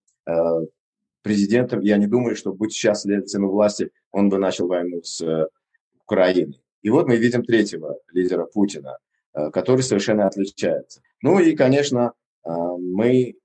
президентом, 1.23 1.81
и 1.81 1.89
я 1.89 1.99
не 1.99 2.07
думаю, 2.07 2.35
что 2.35 2.53
будь 2.55 2.73
сейчас 2.73 3.05
Ельцин 3.05 3.45
у 3.45 3.51
власти, 3.51 3.91
он 4.11 4.31
бы 4.31 4.39
начал 4.39 4.69
войну 4.69 5.03
с 5.03 5.49
Украиной. 6.03 6.63
И 6.83 6.91
вот 6.91 7.07
мы 7.07 7.17
видим 7.17 7.43
третьего 7.43 7.99
лидера 8.13 8.45
Путина, 8.45 8.91
э, 8.91 9.04
который 9.53 9.83
совершенно 9.83 10.27
отличается. 10.27 11.03
Ну 11.23 11.39
и, 11.39 11.55
конечно, 11.57 12.13
э, 12.45 12.51
мы 12.51 13.37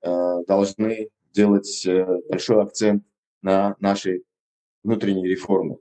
должны 0.48 1.10
делать 1.34 1.88
большой 2.30 2.64
акцент 2.64 3.04
на 3.42 3.76
нашей 3.80 4.24
внутренней 4.84 5.28
реформе. 5.28 5.78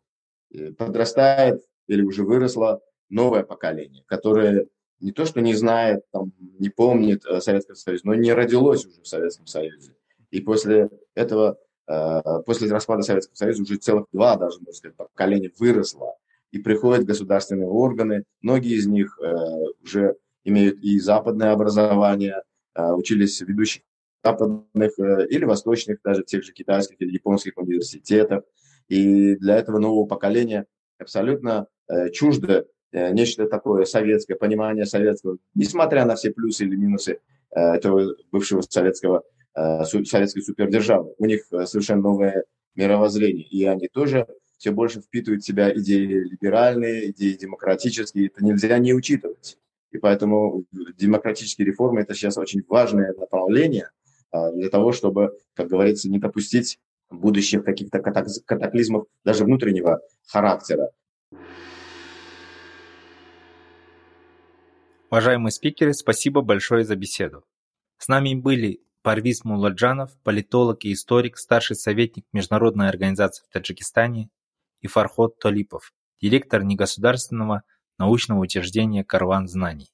Подрастает 0.76 1.62
или 1.86 2.02
уже 2.02 2.24
выросло 2.24 2.80
новое 3.08 3.42
поколение, 3.42 4.04
которое 4.06 4.66
не 5.00 5.12
то, 5.12 5.24
что 5.24 5.40
не 5.40 5.54
знает, 5.54 6.04
там, 6.12 6.32
не 6.58 6.68
помнит 6.68 7.22
Советский 7.40 7.74
Союз, 7.74 8.04
но 8.04 8.14
не 8.14 8.32
родилось 8.32 8.84
уже 8.84 9.00
в 9.00 9.06
Советском 9.06 9.46
Союзе. 9.46 9.94
И 10.30 10.40
после 10.40 10.90
этого, 11.14 11.58
э, 11.86 12.20
после 12.44 12.70
распада 12.70 13.02
Советского 13.02 13.34
Союза 13.36 13.62
уже 13.62 13.76
целых 13.76 14.06
два, 14.12 14.36
даже, 14.36 14.58
можно 14.58 14.72
сказать, 14.72 14.96
поколения 14.96 15.50
выросло. 15.58 16.16
И 16.50 16.58
приходят 16.58 17.04
государственные 17.04 17.68
органы, 17.68 18.24
многие 18.40 18.74
из 18.74 18.86
них 18.86 19.18
э, 19.20 19.34
уже 19.82 20.16
имеют 20.44 20.78
и 20.78 20.98
западное 20.98 21.52
образование, 21.52 22.42
э, 22.74 22.92
учились 22.92 23.40
в 23.40 23.48
ведущих 23.48 23.82
западных 24.24 24.98
или 24.98 25.44
восточных, 25.44 26.00
даже 26.02 26.24
тех 26.24 26.42
же 26.42 26.52
китайских 26.52 27.00
или 27.00 27.12
японских 27.12 27.56
университетах. 27.56 28.42
И 28.88 29.36
для 29.36 29.56
этого 29.56 29.78
нового 29.78 30.06
поколения 30.06 30.66
абсолютно 30.98 31.68
чуждо 32.12 32.66
нечто 32.92 33.46
такое 33.46 33.84
советское, 33.84 34.34
понимание 34.34 34.86
советского, 34.86 35.38
несмотря 35.54 36.04
на 36.04 36.16
все 36.16 36.32
плюсы 36.32 36.64
или 36.64 36.74
минусы 36.74 37.20
этого 37.50 38.16
бывшего 38.32 38.60
советского 38.62 39.22
Э, 39.58 39.84
советской 39.84 40.40
супердержавы. 40.42 41.14
У 41.18 41.26
них 41.26 41.42
э, 41.52 41.66
совершенно 41.66 42.02
новое 42.02 42.44
мировоззрение, 42.76 43.44
и 43.44 43.64
они 43.64 43.88
тоже 43.88 44.26
все 44.58 44.72
больше 44.72 45.00
впитывают 45.00 45.42
в 45.42 45.46
себя 45.46 45.72
идеи 45.72 46.04
либеральные, 46.04 47.12
идеи 47.12 47.34
демократические. 47.34 48.26
Это 48.26 48.44
нельзя 48.44 48.76
не 48.78 48.92
учитывать. 48.92 49.56
И 49.92 49.98
поэтому 49.98 50.64
демократические 50.98 51.66
реформы– 51.66 52.00
это 52.02 52.14
сейчас 52.14 52.36
очень 52.36 52.62
важное 52.68 53.14
направление 53.14 53.90
э, 54.32 54.52
для 54.52 54.68
того, 54.68 54.92
чтобы, 54.92 55.38
как 55.54 55.68
говорится, 55.68 56.10
не 56.10 56.18
допустить 56.18 56.78
будущих 57.08 57.64
каких-то 57.64 58.00
катаклизмов 58.00 59.06
даже 59.24 59.44
внутреннего 59.44 60.00
характера. 60.26 60.90
Уважаемые 65.10 65.52
спикеры, 65.52 65.94
спасибо 65.94 66.42
большое 66.42 66.84
за 66.84 66.96
беседу. 66.96 67.44
С 67.96 68.08
нами 68.08 68.34
были 68.34 68.82
Парвиз 69.02 69.42
Мулладжанов, 69.44 70.14
политолог 70.22 70.84
и 70.84 70.92
историк, 70.92 71.38
старший 71.38 71.76
советник 71.76 72.26
Международной 72.32 72.90
организации 72.90 73.42
в 73.48 73.48
Таджикистане, 73.50 74.28
и 74.80 74.86
Фархот 74.86 75.38
Толипов, 75.38 75.92
директор 76.20 76.62
негосударственного 76.62 77.62
научного 77.98 78.40
учреждения 78.40 79.04
«Карван 79.04 79.48
знаний». 79.48 79.90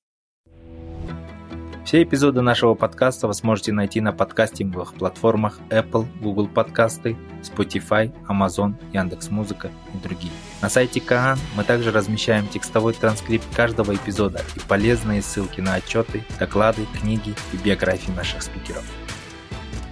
Все 1.84 2.02
эпизоды 2.02 2.40
нашего 2.40 2.74
подкаста 2.74 3.26
вы 3.26 3.34
сможете 3.34 3.70
найти 3.70 4.00
на 4.00 4.12
подкастинговых 4.12 4.94
платформах 4.94 5.60
Apple, 5.68 6.06
Google 6.22 6.48
подкасты, 6.48 7.14
Spotify, 7.42 8.10
Amazon, 8.26 8.74
Яндекс.Музыка 8.94 9.70
и 9.92 9.98
другие. 9.98 10.32
На 10.62 10.70
сайте 10.70 11.02
Каан 11.02 11.38
мы 11.54 11.62
также 11.62 11.92
размещаем 11.92 12.48
текстовой 12.48 12.94
транскрипт 12.94 13.44
каждого 13.54 13.94
эпизода 13.94 14.40
и 14.56 14.60
полезные 14.66 15.20
ссылки 15.20 15.60
на 15.60 15.74
отчеты, 15.74 16.24
доклады, 16.38 16.86
книги 16.98 17.34
и 17.52 17.56
биографии 17.58 18.12
наших 18.12 18.42
спикеров. 18.42 18.84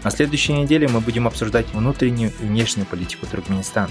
На 0.02 0.10
следующей 0.10 0.54
неделе 0.54 0.88
мы 0.88 1.00
будем 1.00 1.26
обсуждать 1.26 1.66
внутреннюю 1.74 2.32
и 2.40 2.44
внешнюю 2.46 2.86
политику 2.86 3.26
Туркменистана. 3.26 3.90